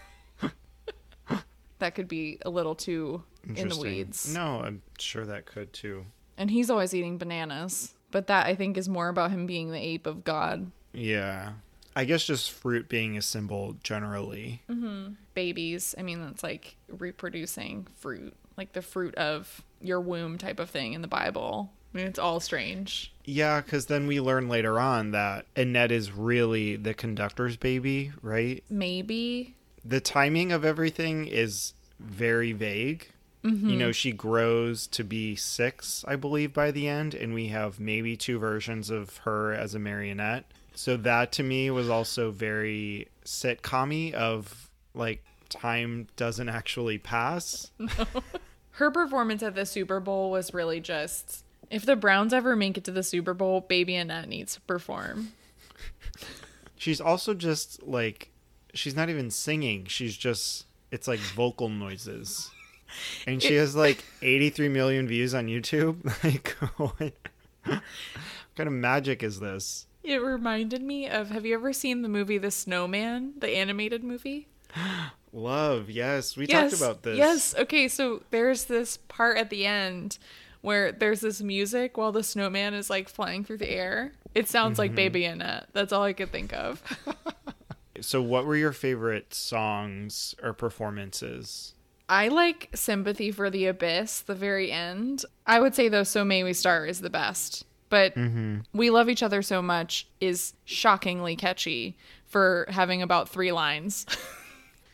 that 1.83 1.95
could 1.95 2.07
be 2.07 2.39
a 2.43 2.49
little 2.49 2.73
too 2.73 3.23
in 3.55 3.67
the 3.67 3.77
weeds. 3.77 4.33
No, 4.33 4.61
I'm 4.61 4.81
sure 4.97 5.25
that 5.25 5.45
could 5.45 5.73
too. 5.73 6.05
And 6.37 6.49
he's 6.49 6.69
always 6.69 6.95
eating 6.95 7.17
bananas. 7.17 7.93
But 8.09 8.27
that 8.27 8.47
I 8.47 8.55
think 8.55 8.77
is 8.77 8.87
more 8.87 9.09
about 9.09 9.31
him 9.31 9.45
being 9.45 9.71
the 9.71 9.79
ape 9.79 10.07
of 10.07 10.23
God. 10.23 10.71
Yeah. 10.93 11.53
I 11.95 12.05
guess 12.05 12.25
just 12.25 12.51
fruit 12.51 12.87
being 12.87 13.17
a 13.17 13.21
symbol 13.21 13.75
generally. 13.83 14.61
Mm-hmm. 14.69 15.13
Babies, 15.33 15.93
I 15.97 16.03
mean, 16.03 16.21
that's 16.21 16.41
like 16.41 16.75
reproducing 16.89 17.87
fruit, 17.95 18.33
like 18.55 18.73
the 18.73 18.81
fruit 18.81 19.15
of 19.15 19.63
your 19.81 19.99
womb 19.99 20.37
type 20.37 20.59
of 20.59 20.69
thing 20.69 20.93
in 20.93 21.01
the 21.01 21.07
Bible. 21.07 21.71
I 21.93 21.97
mean, 21.97 22.07
it's 22.07 22.19
all 22.19 22.39
strange. 22.39 23.13
Yeah, 23.25 23.61
because 23.61 23.85
then 23.87 24.07
we 24.07 24.19
learn 24.19 24.47
later 24.47 24.79
on 24.79 25.11
that 25.11 25.45
Annette 25.55 25.91
is 25.91 26.11
really 26.11 26.75
the 26.75 26.93
conductor's 26.93 27.57
baby, 27.57 28.11
right? 28.21 28.63
Maybe. 28.69 29.55
The 29.85 29.99
timing 29.99 30.51
of 30.51 30.63
everything 30.63 31.27
is 31.27 31.73
very 31.99 32.51
vague. 32.51 33.07
You 33.43 33.51
mm-hmm. 33.51 33.77
know, 33.77 33.91
she 33.91 34.13
grows 34.13 34.87
to 34.87 35.03
be 35.03 35.35
six, 35.35 36.05
I 36.07 36.15
believe, 36.15 36.53
by 36.53 36.71
the 36.71 36.87
end, 36.87 37.13
and 37.13 37.33
we 37.33 37.47
have 37.47 37.77
maybe 37.77 38.15
two 38.15 38.39
versions 38.39 38.89
of 38.89 39.17
her 39.17 39.51
as 39.53 39.75
a 39.75 39.79
marionette. 39.79 40.45
So 40.75 40.95
that 40.97 41.33
to 41.33 41.43
me 41.43 41.69
was 41.69 41.89
also 41.89 42.31
very 42.31 43.09
sitcom 43.25 44.13
of 44.13 44.69
like 44.93 45.23
time 45.49 46.07
doesn't 46.15 46.49
actually 46.49 46.97
pass. 46.97 47.71
Her 48.71 48.89
performance 48.89 49.43
at 49.43 49.55
the 49.55 49.65
Super 49.65 49.99
Bowl 49.99 50.31
was 50.31 50.53
really 50.53 50.79
just 50.79 51.43
if 51.69 51.85
the 51.85 51.95
Browns 51.95 52.33
ever 52.33 52.55
make 52.55 52.77
it 52.77 52.83
to 52.85 52.91
the 52.91 53.03
Super 53.03 53.33
Bowl, 53.33 53.61
baby 53.61 53.95
Annette 53.95 54.27
needs 54.27 54.55
to 54.55 54.61
perform. 54.61 55.33
She's 56.75 56.99
also 56.99 57.33
just 57.33 57.83
like 57.83 58.29
she's 58.73 58.95
not 58.95 59.09
even 59.09 59.29
singing. 59.31 59.85
She's 59.85 60.17
just 60.17 60.65
it's 60.91 61.07
like 61.07 61.19
vocal 61.19 61.69
noises. 61.69 62.49
And 63.25 63.41
she 63.41 63.55
has 63.55 63.75
like 63.75 64.03
83 64.21 64.69
million 64.69 65.07
views 65.07 65.33
on 65.33 65.47
YouTube. 65.47 65.97
Like 66.23 66.49
what, 66.77 67.13
what 67.65 67.81
kind 68.55 68.67
of 68.67 68.73
magic 68.73 69.23
is 69.23 69.39
this? 69.39 69.87
It 70.03 70.21
reminded 70.21 70.83
me 70.83 71.07
of 71.07 71.31
have 71.31 71.43
you 71.43 71.55
ever 71.55 71.73
seen 71.73 72.03
the 72.03 72.09
movie 72.09 72.37
The 72.37 72.51
Snowman, 72.51 73.33
the 73.39 73.49
animated 73.49 74.03
movie? 74.03 74.47
Love, 75.33 75.89
yes. 75.89 76.37
We 76.37 76.45
talked 76.45 76.73
about 76.73 77.01
this. 77.01 77.17
Yes. 77.17 77.55
Okay, 77.57 77.87
so 77.87 78.21
there's 78.29 78.65
this 78.65 78.97
part 78.97 79.39
at 79.39 79.49
the 79.49 79.65
end 79.65 80.19
where 80.61 80.91
there's 80.91 81.21
this 81.21 81.41
music 81.41 81.97
while 81.97 82.11
the 82.11 82.23
snowman 82.23 82.73
is 82.73 82.89
like 82.89 83.09
flying 83.09 83.43
through 83.43 83.57
the 83.57 83.69
air. 83.69 84.13
It 84.33 84.47
sounds 84.47 84.79
like 84.79 84.91
mm-hmm. 84.91 84.95
Baby 84.95 85.25
Annette. 85.25 85.67
That's 85.73 85.91
all 85.91 86.03
I 86.03 86.13
could 86.13 86.31
think 86.31 86.53
of. 86.53 86.81
So 88.01 88.21
what 88.21 88.45
were 88.45 88.55
your 88.55 88.71
favorite 88.71 89.33
songs 89.33 90.35
or 90.41 90.53
performances? 90.53 91.73
I 92.09 92.27
like 92.27 92.69
Sympathy 92.73 93.31
for 93.31 93.49
the 93.49 93.67
Abyss, 93.67 94.21
the 94.21 94.35
very 94.35 94.71
end. 94.71 95.25
I 95.47 95.59
would 95.59 95.75
say 95.75 95.89
though 95.89 96.03
So 96.03 96.25
May 96.25 96.43
We 96.43 96.53
Start 96.53 96.89
is 96.89 97.01
the 97.01 97.09
best. 97.09 97.65
But 97.89 98.15
mm-hmm. 98.15 98.59
We 98.73 98.89
Love 98.89 99.09
Each 99.09 99.21
Other 99.21 99.41
So 99.41 99.61
Much 99.61 100.07
is 100.19 100.53
shockingly 100.65 101.35
catchy 101.35 101.95
for 102.25 102.65
having 102.69 103.01
about 103.01 103.29
three 103.29 103.51
lines. 103.51 104.05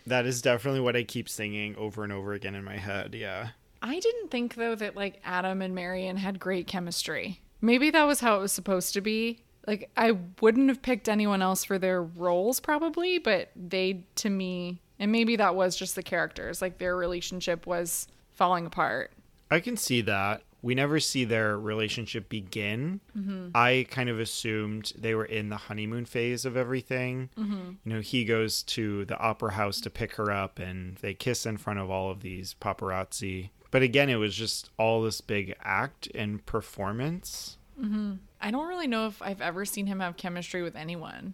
That 0.10 0.26
is 0.26 0.42
definitely 0.42 0.80
what 0.80 0.96
I 0.96 1.04
keep 1.04 1.30
singing 1.30 1.76
over 1.76 2.04
and 2.04 2.12
over 2.12 2.34
again 2.34 2.56
in 2.56 2.64
my 2.64 2.78
head. 2.78 3.14
Yeah. 3.14 3.50
I 3.82 4.00
didn't 4.00 4.32
think 4.32 4.56
though 4.56 4.74
that 4.76 4.96
like 4.96 5.22
Adam 5.24 5.62
and 5.62 5.76
Marion 5.76 6.18
had 6.18 6.40
great 6.40 6.66
chemistry. 6.66 7.42
Maybe 7.62 7.92
that 7.92 8.06
was 8.06 8.20
how 8.20 8.38
it 8.38 8.42
was 8.42 8.52
supposed 8.52 8.94
to 8.96 9.02
be. 9.02 9.44
Like 9.70 9.92
I 9.96 10.18
wouldn't 10.42 10.68
have 10.70 10.82
picked 10.82 11.08
anyone 11.08 11.44
else 11.44 11.64
for 11.64 11.78
their 11.78 12.02
roles 12.02 12.60
probably, 12.60 13.20
but 13.20 13.52
they 13.56 14.02
to 14.16 14.28
me 14.28 14.82
and 14.98 15.12
maybe 15.12 15.36
that 15.36 15.54
was 15.54 15.76
just 15.76 15.94
the 15.96 16.02
characters. 16.02 16.60
Like 16.60 16.80
their 16.80 16.98
relationship 16.98 17.68
was 17.68 18.08
falling 18.32 18.66
apart. 18.66 19.12
I 19.52 19.60
can 19.60 19.78
see 19.78 20.02
that. 20.02 20.42
We 20.64 20.74
never 20.74 21.00
see 21.00 21.24
their 21.24 21.60
relationship 21.60 22.30
begin. 22.30 23.00
Mm-hmm. 23.16 23.50
I 23.54 23.86
kind 23.92 24.10
of 24.10 24.20
assumed 24.20 24.92
they 24.98 25.14
were 25.14 25.26
in 25.26 25.50
the 25.50 25.58
honeymoon 25.58 26.06
phase 26.06 26.46
of 26.46 26.58
everything. 26.58 27.30
Mm-hmm. 27.38 27.74
You 27.86 27.94
know, 27.94 28.02
he 28.02 28.26
goes 28.26 28.64
to 28.64 29.06
the 29.06 29.20
opera 29.20 29.52
house 29.52 29.80
to 29.82 29.92
pick 29.92 30.16
her 30.16 30.32
up 30.32 30.58
and 30.58 30.96
they 30.98 31.14
kiss 31.14 31.46
in 31.46 31.58
front 31.58 31.78
of 31.78 31.92
all 31.92 32.10
of 32.10 32.22
these 32.22 32.56
paparazzi. 32.60 33.52
But 33.70 33.84
again, 33.84 34.10
it 34.10 34.16
was 34.16 34.34
just 34.34 34.72
all 34.80 35.04
this 35.04 35.22
big 35.22 35.54
act 35.62 36.08
and 36.16 36.44
performance. 36.44 37.58
Mm-hmm. 37.80 38.14
I 38.42 38.52
don't 38.52 38.68
really 38.68 38.88
know 38.88 39.08
if 39.08 39.22
I've 39.22 39.42
ever 39.42 39.66
seen 39.66 39.88
him 39.88 40.00
have 40.00 40.18
chemistry 40.18 40.62
with 40.62 40.76
anyone. 40.76 41.34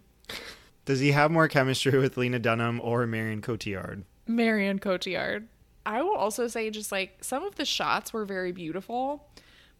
Does 0.84 1.00
he 1.00 1.12
have 1.12 1.30
more 1.30 1.48
chemistry 1.48 1.98
with 1.98 2.16
Lena 2.16 2.38
Dunham 2.38 2.80
or 2.82 3.06
Marion 3.06 3.42
Cotillard? 3.42 4.04
Marion 4.26 4.78
Cotillard. 4.78 5.46
I 5.84 6.02
will 6.02 6.16
also 6.16 6.48
say 6.48 6.70
just 6.70 6.90
like 6.90 7.18
some 7.22 7.44
of 7.44 7.56
the 7.56 7.64
shots 7.64 8.12
were 8.12 8.24
very 8.24 8.50
beautiful, 8.52 9.28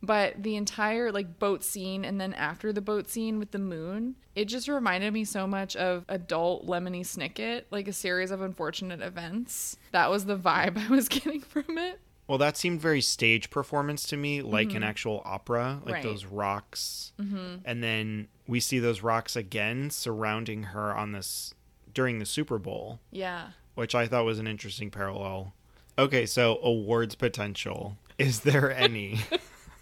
but 0.03 0.43
the 0.43 0.57
entire 0.57 1.11
like 1.11 1.39
boat 1.39 1.65
scene 1.65 2.05
and 2.05 2.21
then 2.21 2.33
after 2.35 2.73
the 2.73 2.81
boat 2.81 3.09
scene 3.09 3.39
with 3.39 3.51
the 3.51 3.59
moon, 3.59 4.15
it 4.35 4.45
just 4.45 4.69
reminded 4.69 5.13
me 5.13 5.25
so 5.25 5.47
much 5.47 5.75
of 5.75 6.05
adult 6.09 6.67
Lemony 6.67 7.01
Snicket, 7.01 7.65
like 7.71 7.89
a 7.89 7.93
series 7.93 8.31
of 8.31 8.41
unfortunate 8.41 9.01
events. 9.01 9.77
That 9.93 10.11
was 10.11 10.27
the 10.27 10.37
vibe 10.37 10.79
I 10.87 10.89
was 10.89 11.09
getting 11.09 11.41
from 11.41 11.77
it. 11.79 12.01
Well, 12.27 12.39
that 12.39 12.57
seemed 12.57 12.81
very 12.81 13.01
stage 13.01 13.51
performance 13.51 14.07
to 14.09 14.17
me, 14.17 14.43
like 14.43 14.69
an 14.69 14.77
mm-hmm. 14.77 14.85
actual 14.85 15.23
opera, 15.25 15.81
like 15.85 15.95
Right. 15.95 16.03
those 16.03 16.25
rocks. 16.25 17.13
Mm-hmm. 17.21 17.57
And 17.65 17.83
then 17.83 18.29
we 18.49 18.59
see 18.59 18.79
those 18.79 19.01
rocks 19.03 19.37
again 19.37 19.91
surrounding 19.91 20.65
her 20.65 20.95
on 20.95 21.13
this 21.13 21.55
during 21.95 22.19
the 22.19 22.27
Super 22.27 22.59
Bowl, 22.59 23.01
Yeah. 23.13 23.51
which 23.75 23.95
I 23.95 24.07
thought 24.07 24.25
was 24.25 24.39
an 24.39 24.47
interesting 24.47 24.91
parallel. 24.91 25.55
Okay, 25.99 26.27
so 26.27 26.59
awards 26.63 27.15
potential. 27.15 27.97
Is 28.19 28.41
there 28.41 28.73
any? 28.73 29.21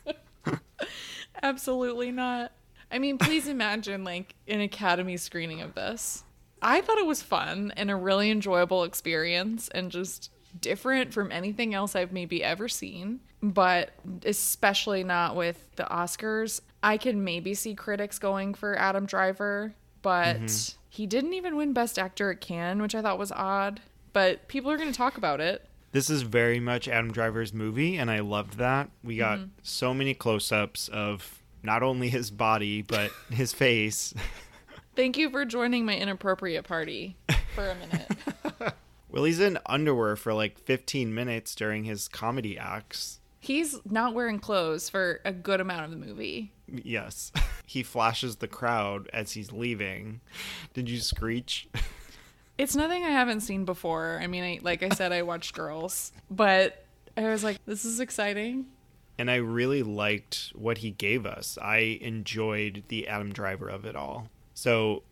Absolutely 1.42 2.10
not. 2.12 2.52
I 2.90 2.98
mean, 2.98 3.18
please 3.18 3.48
imagine 3.48 4.04
like 4.04 4.34
an 4.46 4.60
academy 4.60 5.16
screening 5.16 5.60
of 5.62 5.74
this. 5.74 6.24
I 6.62 6.80
thought 6.80 6.98
it 6.98 7.06
was 7.06 7.22
fun 7.22 7.72
and 7.76 7.90
a 7.90 7.96
really 7.96 8.30
enjoyable 8.30 8.84
experience 8.84 9.68
and 9.68 9.90
just 9.90 10.30
different 10.60 11.12
from 11.12 11.32
anything 11.32 11.74
else 11.74 11.96
I've 11.96 12.12
maybe 12.12 12.42
ever 12.42 12.68
seen, 12.68 13.20
but 13.42 13.90
especially 14.24 15.04
not 15.04 15.36
with 15.36 15.74
the 15.76 15.84
Oscars. 15.84 16.60
I 16.82 16.96
can 16.96 17.24
maybe 17.24 17.54
see 17.54 17.74
critics 17.74 18.18
going 18.18 18.54
for 18.54 18.78
Adam 18.78 19.06
Driver, 19.06 19.74
but 20.02 20.36
mm-hmm. 20.36 20.78
he 20.88 21.06
didn't 21.06 21.34
even 21.34 21.56
win 21.56 21.72
Best 21.72 21.98
Actor 21.98 22.32
at 22.32 22.40
Cannes, 22.40 22.80
which 22.80 22.94
I 22.94 23.02
thought 23.02 23.18
was 23.18 23.32
odd. 23.32 23.80
But 24.12 24.48
people 24.48 24.70
are 24.70 24.76
going 24.76 24.90
to 24.90 24.96
talk 24.96 25.16
about 25.16 25.40
it. 25.40 25.66
This 25.92 26.10
is 26.10 26.22
very 26.22 26.60
much 26.60 26.88
Adam 26.88 27.12
Driver's 27.12 27.52
movie, 27.52 27.96
and 27.96 28.10
I 28.10 28.20
loved 28.20 28.58
that. 28.58 28.90
We 29.02 29.16
got 29.16 29.38
mm-hmm. 29.38 29.48
so 29.62 29.94
many 29.94 30.12
close 30.14 30.50
ups 30.50 30.88
of 30.88 31.42
not 31.62 31.82
only 31.82 32.08
his 32.08 32.30
body, 32.30 32.82
but 32.82 33.10
his 33.30 33.52
face. 33.52 34.12
Thank 34.96 35.16
you 35.16 35.30
for 35.30 35.44
joining 35.44 35.84
my 35.84 35.96
inappropriate 35.96 36.64
party 36.64 37.16
for 37.54 37.70
a 37.70 37.74
minute. 37.74 38.74
well, 39.14 39.22
he's 39.22 39.38
in 39.38 39.58
underwear 39.66 40.16
for 40.16 40.34
like 40.34 40.58
15 40.58 41.14
minutes 41.14 41.54
during 41.54 41.84
his 41.84 42.08
comedy 42.08 42.58
acts. 42.58 43.20
He's 43.38 43.78
not 43.88 44.12
wearing 44.12 44.40
clothes 44.40 44.88
for 44.88 45.20
a 45.24 45.30
good 45.30 45.60
amount 45.60 45.84
of 45.84 45.90
the 45.92 46.04
movie. 46.04 46.52
Yes. 46.66 47.30
He 47.66 47.82
flashes 47.82 48.36
the 48.36 48.46
crowd 48.46 49.08
as 49.14 49.32
he's 49.32 49.50
leaving. 49.50 50.20
Did 50.74 50.90
you 50.90 50.98
screech? 51.00 51.66
It's 52.56 52.76
nothing 52.76 53.02
I 53.02 53.08
haven't 53.08 53.40
seen 53.40 53.64
before. 53.64 54.20
I 54.22 54.28
mean, 54.28 54.44
I, 54.44 54.60
like 54.62 54.84
I 54.84 54.90
said, 54.90 55.10
I 55.10 55.22
watched 55.22 55.54
Girls, 55.54 56.12
but 56.30 56.84
I 57.16 57.22
was 57.24 57.42
like, 57.42 57.58
this 57.66 57.84
is 57.84 57.98
exciting. 57.98 58.66
And 59.18 59.28
I 59.28 59.36
really 59.36 59.82
liked 59.82 60.52
what 60.54 60.78
he 60.78 60.92
gave 60.92 61.26
us. 61.26 61.58
I 61.60 61.98
enjoyed 62.00 62.84
the 62.86 63.08
Adam 63.08 63.32
Driver 63.32 63.68
of 63.68 63.84
it 63.84 63.96
all. 63.96 64.28
So 64.54 65.02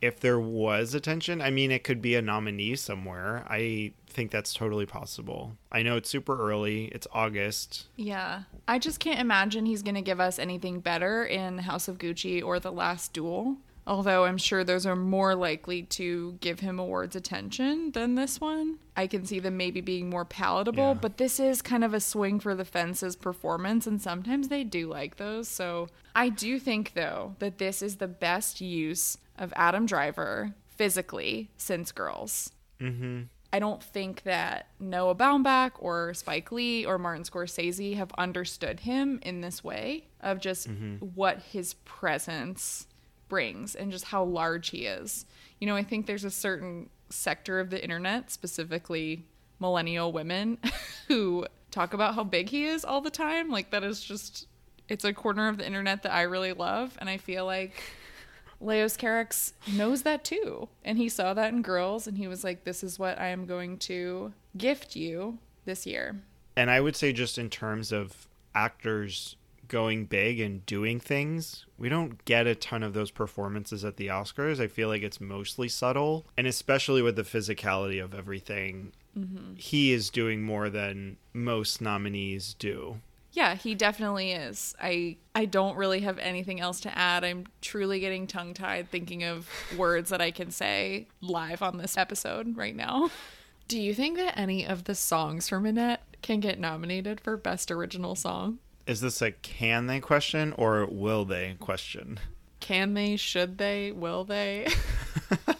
if 0.00 0.20
there 0.20 0.40
was 0.40 0.94
attention, 0.94 1.42
I 1.42 1.50
mean, 1.50 1.70
it 1.70 1.84
could 1.84 2.00
be 2.00 2.14
a 2.14 2.22
nominee 2.22 2.76
somewhere. 2.76 3.44
I 3.48 3.92
think 4.06 4.30
that's 4.30 4.54
totally 4.54 4.86
possible. 4.86 5.56
I 5.70 5.82
know 5.82 5.96
it's 5.96 6.10
super 6.10 6.38
early, 6.38 6.86
it's 6.86 7.06
August. 7.12 7.86
Yeah. 7.96 8.42
I 8.66 8.78
just 8.78 9.00
can't 9.00 9.20
imagine 9.20 9.66
he's 9.66 9.82
going 9.82 9.94
to 9.94 10.02
give 10.02 10.20
us 10.20 10.38
anything 10.38 10.80
better 10.80 11.24
in 11.24 11.58
House 11.58 11.88
of 11.88 11.98
Gucci 11.98 12.42
or 12.42 12.58
The 12.58 12.72
Last 12.72 13.12
Duel. 13.12 13.58
Although 13.86 14.24
I'm 14.24 14.38
sure 14.38 14.62
those 14.62 14.86
are 14.86 14.94
more 14.94 15.34
likely 15.34 15.82
to 15.82 16.36
give 16.40 16.60
him 16.60 16.78
awards 16.78 17.16
attention 17.16 17.90
than 17.90 18.14
this 18.14 18.40
one. 18.40 18.78
I 18.96 19.06
can 19.06 19.24
see 19.24 19.40
them 19.40 19.56
maybe 19.56 19.80
being 19.80 20.10
more 20.10 20.24
palatable, 20.24 20.88
yeah. 20.88 20.94
but 20.94 21.16
this 21.16 21.40
is 21.40 21.62
kind 21.62 21.82
of 21.82 21.94
a 21.94 22.00
swing 22.00 22.38
for 22.38 22.54
the 22.54 22.64
fences 22.64 23.16
performance, 23.16 23.86
and 23.86 24.00
sometimes 24.00 24.48
they 24.48 24.62
do 24.62 24.86
like 24.86 25.16
those. 25.16 25.48
So 25.48 25.88
I 26.14 26.28
do 26.28 26.60
think, 26.60 26.92
though, 26.94 27.34
that 27.38 27.58
this 27.58 27.82
is 27.82 27.96
the 27.96 28.06
best 28.06 28.60
use 28.60 29.16
of 29.40 29.52
Adam 29.56 29.86
Driver 29.86 30.54
physically 30.76 31.50
since 31.56 31.90
Girls. 31.90 32.52
Mm-hmm. 32.80 33.22
I 33.52 33.58
don't 33.58 33.82
think 33.82 34.22
that 34.22 34.68
Noah 34.78 35.16
Baumbach 35.16 35.72
or 35.80 36.14
Spike 36.14 36.52
Lee 36.52 36.86
or 36.86 36.98
Martin 36.98 37.24
Scorsese 37.24 37.96
have 37.96 38.12
understood 38.16 38.80
him 38.80 39.18
in 39.22 39.40
this 39.40 39.64
way 39.64 40.06
of 40.20 40.38
just 40.38 40.68
mm-hmm. 40.68 41.04
what 41.14 41.40
his 41.40 41.74
presence 41.84 42.86
brings 43.28 43.74
and 43.74 43.90
just 43.90 44.04
how 44.04 44.22
large 44.22 44.68
he 44.68 44.86
is. 44.86 45.26
You 45.58 45.66
know, 45.66 45.74
I 45.74 45.82
think 45.82 46.06
there's 46.06 46.24
a 46.24 46.30
certain 46.30 46.90
sector 47.08 47.58
of 47.58 47.70
the 47.70 47.82
internet, 47.82 48.30
specifically 48.30 49.26
millennial 49.58 50.12
women, 50.12 50.58
who 51.08 51.46
talk 51.70 51.92
about 51.92 52.14
how 52.14 52.24
big 52.24 52.50
he 52.50 52.66
is 52.66 52.84
all 52.84 53.00
the 53.00 53.10
time. 53.10 53.50
Like, 53.50 53.70
that 53.70 53.82
is 53.82 54.00
just, 54.00 54.46
it's 54.88 55.04
a 55.04 55.12
corner 55.12 55.48
of 55.48 55.58
the 55.58 55.66
internet 55.66 56.04
that 56.04 56.12
I 56.12 56.22
really 56.22 56.52
love. 56.52 56.96
And 57.00 57.08
I 57.10 57.16
feel 57.16 57.46
like 57.46 57.82
Leos 58.60 58.96
Carax 58.96 59.52
knows 59.72 60.02
that 60.02 60.24
too. 60.24 60.68
And 60.84 60.98
he 60.98 61.08
saw 61.08 61.34
that 61.34 61.52
in 61.52 61.62
girls 61.62 62.06
and 62.06 62.18
he 62.18 62.28
was 62.28 62.44
like, 62.44 62.64
this 62.64 62.84
is 62.84 62.98
what 62.98 63.18
I 63.18 63.28
am 63.28 63.46
going 63.46 63.78
to 63.78 64.32
gift 64.56 64.96
you 64.96 65.38
this 65.64 65.86
year. 65.86 66.20
And 66.56 66.70
I 66.70 66.80
would 66.80 66.96
say, 66.96 67.12
just 67.12 67.38
in 67.38 67.48
terms 67.48 67.92
of 67.92 68.28
actors 68.54 69.36
going 69.70 70.04
big 70.04 70.40
and 70.40 70.66
doing 70.66 71.00
things. 71.00 71.64
We 71.78 71.88
don't 71.88 72.22
get 72.26 72.46
a 72.46 72.54
ton 72.54 72.82
of 72.82 72.92
those 72.92 73.10
performances 73.10 73.84
at 73.84 73.96
the 73.96 74.08
Oscars. 74.08 74.60
I 74.60 74.66
feel 74.66 74.88
like 74.88 75.02
it's 75.02 75.20
mostly 75.20 75.68
subtle, 75.68 76.26
and 76.36 76.46
especially 76.46 77.00
with 77.00 77.16
the 77.16 77.22
physicality 77.22 78.02
of 78.02 78.12
everything, 78.12 78.92
mm-hmm. 79.16 79.54
he 79.56 79.92
is 79.92 80.10
doing 80.10 80.42
more 80.42 80.68
than 80.68 81.16
most 81.32 81.80
nominees 81.80 82.54
do. 82.54 83.00
Yeah, 83.32 83.54
he 83.54 83.74
definitely 83.74 84.32
is. 84.32 84.74
I 84.80 85.16
I 85.34 85.44
don't 85.44 85.76
really 85.76 86.00
have 86.00 86.18
anything 86.18 86.60
else 86.60 86.80
to 86.80 86.96
add. 86.96 87.24
I'm 87.24 87.46
truly 87.60 88.00
getting 88.00 88.26
tongue-tied 88.26 88.90
thinking 88.90 89.24
of 89.24 89.48
words 89.76 90.10
that 90.10 90.20
I 90.20 90.30
can 90.30 90.50
say 90.50 91.06
live 91.20 91.62
on 91.62 91.78
this 91.78 91.96
episode 91.96 92.56
right 92.56 92.74
now. 92.74 93.10
Do 93.68 93.80
you 93.80 93.94
think 93.94 94.16
that 94.16 94.36
any 94.36 94.66
of 94.66 94.84
the 94.84 94.96
songs 94.96 95.48
from 95.48 95.64
Annette 95.64 96.02
can 96.22 96.40
get 96.40 96.58
nominated 96.58 97.20
for 97.20 97.36
best 97.36 97.70
original 97.70 98.16
song? 98.16 98.58
is 98.90 99.00
this 99.00 99.22
a 99.22 99.30
can 99.30 99.86
they 99.86 100.00
question 100.00 100.52
or 100.58 100.84
will 100.84 101.24
they 101.24 101.54
question? 101.60 102.18
Can 102.58 102.94
they? 102.94 103.16
Should 103.16 103.56
they? 103.56 103.92
Will 103.92 104.24
they? 104.24 104.66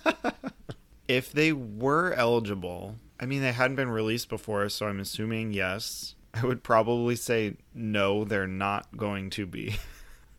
if 1.09 1.33
they 1.33 1.53
were 1.53 2.13
eligible, 2.15 2.97
I 3.21 3.27
mean, 3.27 3.41
they 3.41 3.53
hadn't 3.53 3.77
been 3.77 3.89
released 3.89 4.29
before, 4.29 4.69
so 4.69 4.87
I'm 4.87 4.99
assuming 4.99 5.53
yes. 5.53 6.17
I 6.35 6.45
would 6.47 6.63
probably 6.63 7.17
say 7.17 7.57
no, 7.75 8.25
they're 8.25 8.47
not 8.47 8.97
going 8.97 9.31
to 9.31 9.47
be. 9.47 9.77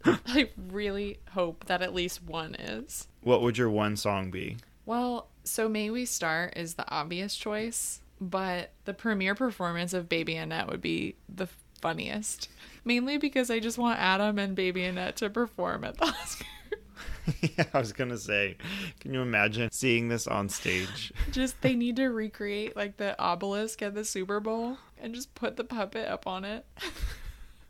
I 0.06 0.50
really 0.70 1.20
hope 1.34 1.66
that 1.66 1.82
at 1.82 1.94
least 1.94 2.24
one 2.24 2.56
is. 2.56 3.08
What 3.22 3.42
would 3.42 3.58
your 3.58 3.70
one 3.70 3.96
song 3.98 4.32
be? 4.32 4.58
Well, 4.86 5.28
so 5.44 5.70
May 5.70 5.90
We 5.90 6.06
Start 6.06 6.54
is 6.58 6.74
the 6.74 6.90
obvious 6.90 7.36
choice, 7.36 8.02
but 8.20 8.72
the 8.86 8.94
premiere 8.94 9.36
performance 9.36 9.94
of 9.94 10.10
Baby 10.10 10.36
Annette 10.36 10.70
would 10.70 10.82
be 10.82 11.16
the 11.34 11.48
funniest. 11.82 12.50
Mainly 12.84 13.18
because 13.18 13.52
I 13.52 13.60
just 13.60 13.78
want 13.78 14.00
Adam 14.00 14.40
and 14.40 14.56
Baby 14.56 14.84
Annette 14.84 15.18
to 15.18 15.30
perform 15.30 15.84
at 15.84 15.98
the 15.98 16.06
Oscars. 16.08 16.44
yeah, 17.58 17.66
I 17.74 17.80
was 17.80 17.94
gonna 17.94 18.18
say, 18.18 18.58
can 19.00 19.14
you 19.14 19.22
imagine 19.22 19.70
seeing 19.72 20.08
this 20.08 20.26
on 20.26 20.50
stage? 20.50 21.14
just 21.32 21.62
they 21.62 21.76
need 21.76 21.96
to 21.98 22.08
recreate 22.08 22.76
like 22.76 22.98
the 22.98 23.20
obelisk 23.20 23.82
at 23.84 23.94
the 23.94 24.04
Super 24.04 24.40
Bowl 24.40 24.78
and 25.02 25.14
just 25.14 25.34
put 25.36 25.58
the 25.58 25.64
puppet 25.64 26.08
up 26.08 26.28
on 26.28 26.46
it. 26.46 26.66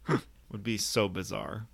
would 0.51 0.63
be 0.63 0.77
so 0.77 1.07
bizarre. 1.07 1.67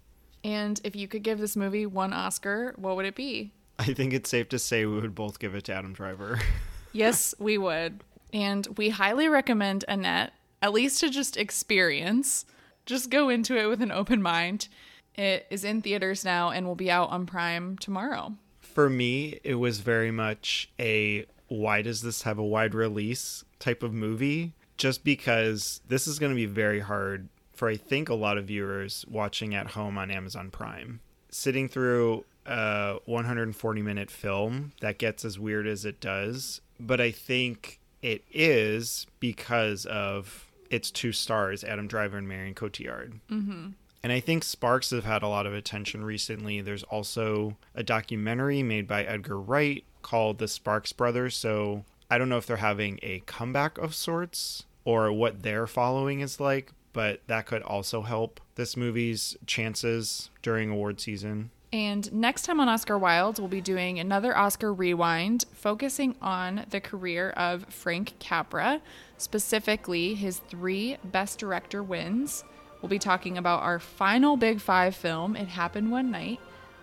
And 0.44 0.80
if 0.84 0.96
you 0.96 1.08
could 1.08 1.24
give 1.24 1.40
this 1.40 1.56
movie 1.56 1.86
one 1.86 2.14
Oscar, 2.14 2.74
what 2.78 2.96
would 2.96 3.06
it 3.06 3.16
be? 3.16 3.54
I 3.80 3.94
think 3.94 4.14
it's 4.14 4.30
safe 4.30 4.50
to 4.50 4.60
say 4.60 4.86
we 4.86 5.00
would 5.00 5.16
both 5.16 5.40
give 5.40 5.56
it 5.56 5.66
to 5.66 5.74
Adam 5.74 5.94
Driver. 5.94 6.40
yes, 6.94 7.36
we 7.40 7.58
would. 7.58 8.04
And 8.34 8.68
we 8.78 8.90
highly 8.90 9.28
recommend 9.28 9.86
Annette, 9.88 10.34
at 10.62 10.74
least 10.74 11.00
to 11.02 11.10
just 11.10 11.38
experience 11.38 12.46
just 12.88 13.10
go 13.10 13.30
into 13.30 13.56
it 13.56 13.68
with 13.68 13.82
an 13.82 13.92
open 13.92 14.22
mind. 14.22 14.70
It 15.14 15.46
is 15.50 15.64
in 15.64 15.82
theaters 15.82 16.24
now 16.26 16.50
and 16.50 16.66
will 16.66 16.76
be 16.76 16.90
out 16.90 17.10
on 17.10 17.26
Prime 17.26 17.78
tomorrow. 17.78 18.34
For 18.62 18.90
me, 18.90 19.40
it 19.44 19.56
was 19.56 19.80
very 19.80 20.10
much 20.10 20.72
a 20.80 21.26
why 21.50 21.82
does 21.82 22.02
this 22.02 22.24
have 22.24 22.38
a 22.38 22.46
wide 22.46 22.74
release 22.74 23.44
type 23.60 23.84
of 23.84 23.94
movie? 23.94 24.54
Just 24.78 25.04
because 25.04 25.82
this 25.88 26.08
is 26.08 26.20
going 26.20 26.32
to 26.32 26.36
be 26.36 26.46
very 26.46 26.80
hard 26.80 27.30
for, 27.54 27.68
I 27.68 27.76
think, 27.76 28.10
a 28.10 28.14
lot 28.14 28.38
of 28.38 28.46
viewers 28.46 29.04
watching 29.10 29.56
at 29.56 29.72
home 29.72 29.98
on 29.98 30.12
Amazon 30.12 30.52
Prime. 30.52 31.00
Sitting 31.30 31.68
through 31.68 32.24
a 32.46 32.98
140 33.06 33.82
minute 33.82 34.10
film 34.10 34.72
that 34.80 34.98
gets 34.98 35.26
as 35.26 35.38
weird 35.38 35.68
as 35.68 35.84
it 35.84 36.00
does, 36.00 36.62
but 36.80 37.02
I 37.02 37.12
think 37.12 37.80
it 38.02 38.24
is 38.32 39.08
because 39.20 39.86
of 39.86 40.48
its 40.70 40.92
two 40.92 41.12
stars, 41.12 41.64
Adam 41.64 41.88
Driver 41.88 42.18
and 42.18 42.28
Marion 42.28 42.54
Cotillard. 42.54 43.20
Mm-hmm. 43.30 43.70
And 44.04 44.14
I 44.14 44.20
think 44.20 44.44
Sparks 44.44 44.92
have 44.92 45.04
had 45.04 45.24
a 45.24 45.28
lot 45.28 45.46
of 45.46 45.54
attention 45.54 46.06
recently. 46.06 46.62
There's 46.62 46.84
also 46.84 47.58
a 47.76 47.84
documentary 47.84 48.64
made 48.64 48.88
by 48.88 49.04
Edgar 49.04 49.40
Wright 49.40 49.84
called 50.02 50.38
The 50.38 50.48
Sparks 50.48 50.94
Brothers. 50.94 51.36
So 51.36 51.84
I 52.10 52.18
don't 52.18 52.30
know 52.30 52.38
if 52.38 52.46
they're 52.46 52.58
having 52.58 53.00
a 53.04 53.20
comeback 53.26 53.78
of 53.78 53.94
sorts 53.94 54.66
or 54.86 55.12
what 55.12 55.44
their 55.44 55.68
following 55.68 56.22
is 56.22 56.40
like, 56.40 56.72
but 56.94 57.22
that 57.28 57.46
could 57.46 57.62
also 57.62 58.02
help 58.02 58.40
this 58.56 58.78
movie's 58.78 59.36
chances 59.46 60.30
during 60.42 60.70
award 60.70 61.02
season. 61.02 61.52
And 61.74 62.12
next 62.14 62.44
time 62.44 62.62
on 62.62 62.70
Oscar 62.70 62.98
Wilde, 62.98 63.40
we'll 63.40 63.50
be 63.50 63.60
doing 63.60 64.00
another 64.00 64.36
Oscar 64.38 64.74
rewind 64.74 65.46
focusing 65.52 66.16
on 66.22 66.66
the 66.70 66.80
career 66.80 67.32
of 67.32 67.66
Frank 67.66 68.14
Capra, 68.20 68.82
specifically 69.18 70.16
his 70.16 70.40
three 70.40 70.98
Best 71.04 71.40
Director 71.40 71.84
wins. 71.84 72.46
We'll 72.82 72.90
be 72.90 73.00
talking 73.00 73.38
about 73.38 73.64
our 73.64 73.80
final 73.80 74.38
Big 74.38 74.62
Five 74.62 74.96
film, 74.96 75.36
It 75.36 75.50
Happened 75.50 75.92
One 75.92 76.10
Night. 76.10 76.40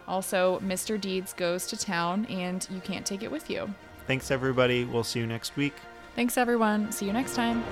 Also, 0.06 0.60
Mr. 0.60 1.00
Deeds 1.00 1.32
Goes 1.32 1.66
to 1.68 1.78
Town, 1.78 2.26
and 2.26 2.66
You 2.70 2.80
Can't 2.80 3.06
Take 3.06 3.22
It 3.22 3.30
With 3.30 3.48
You. 3.48 3.72
Thanks, 4.06 4.30
everybody. 4.30 4.84
We'll 4.84 5.04
see 5.04 5.20
you 5.20 5.26
next 5.26 5.56
week. 5.56 5.74
Thanks, 6.14 6.36
everyone. 6.36 6.92
See 6.92 7.06
you 7.06 7.12
next 7.12 7.34
time. 7.34 7.64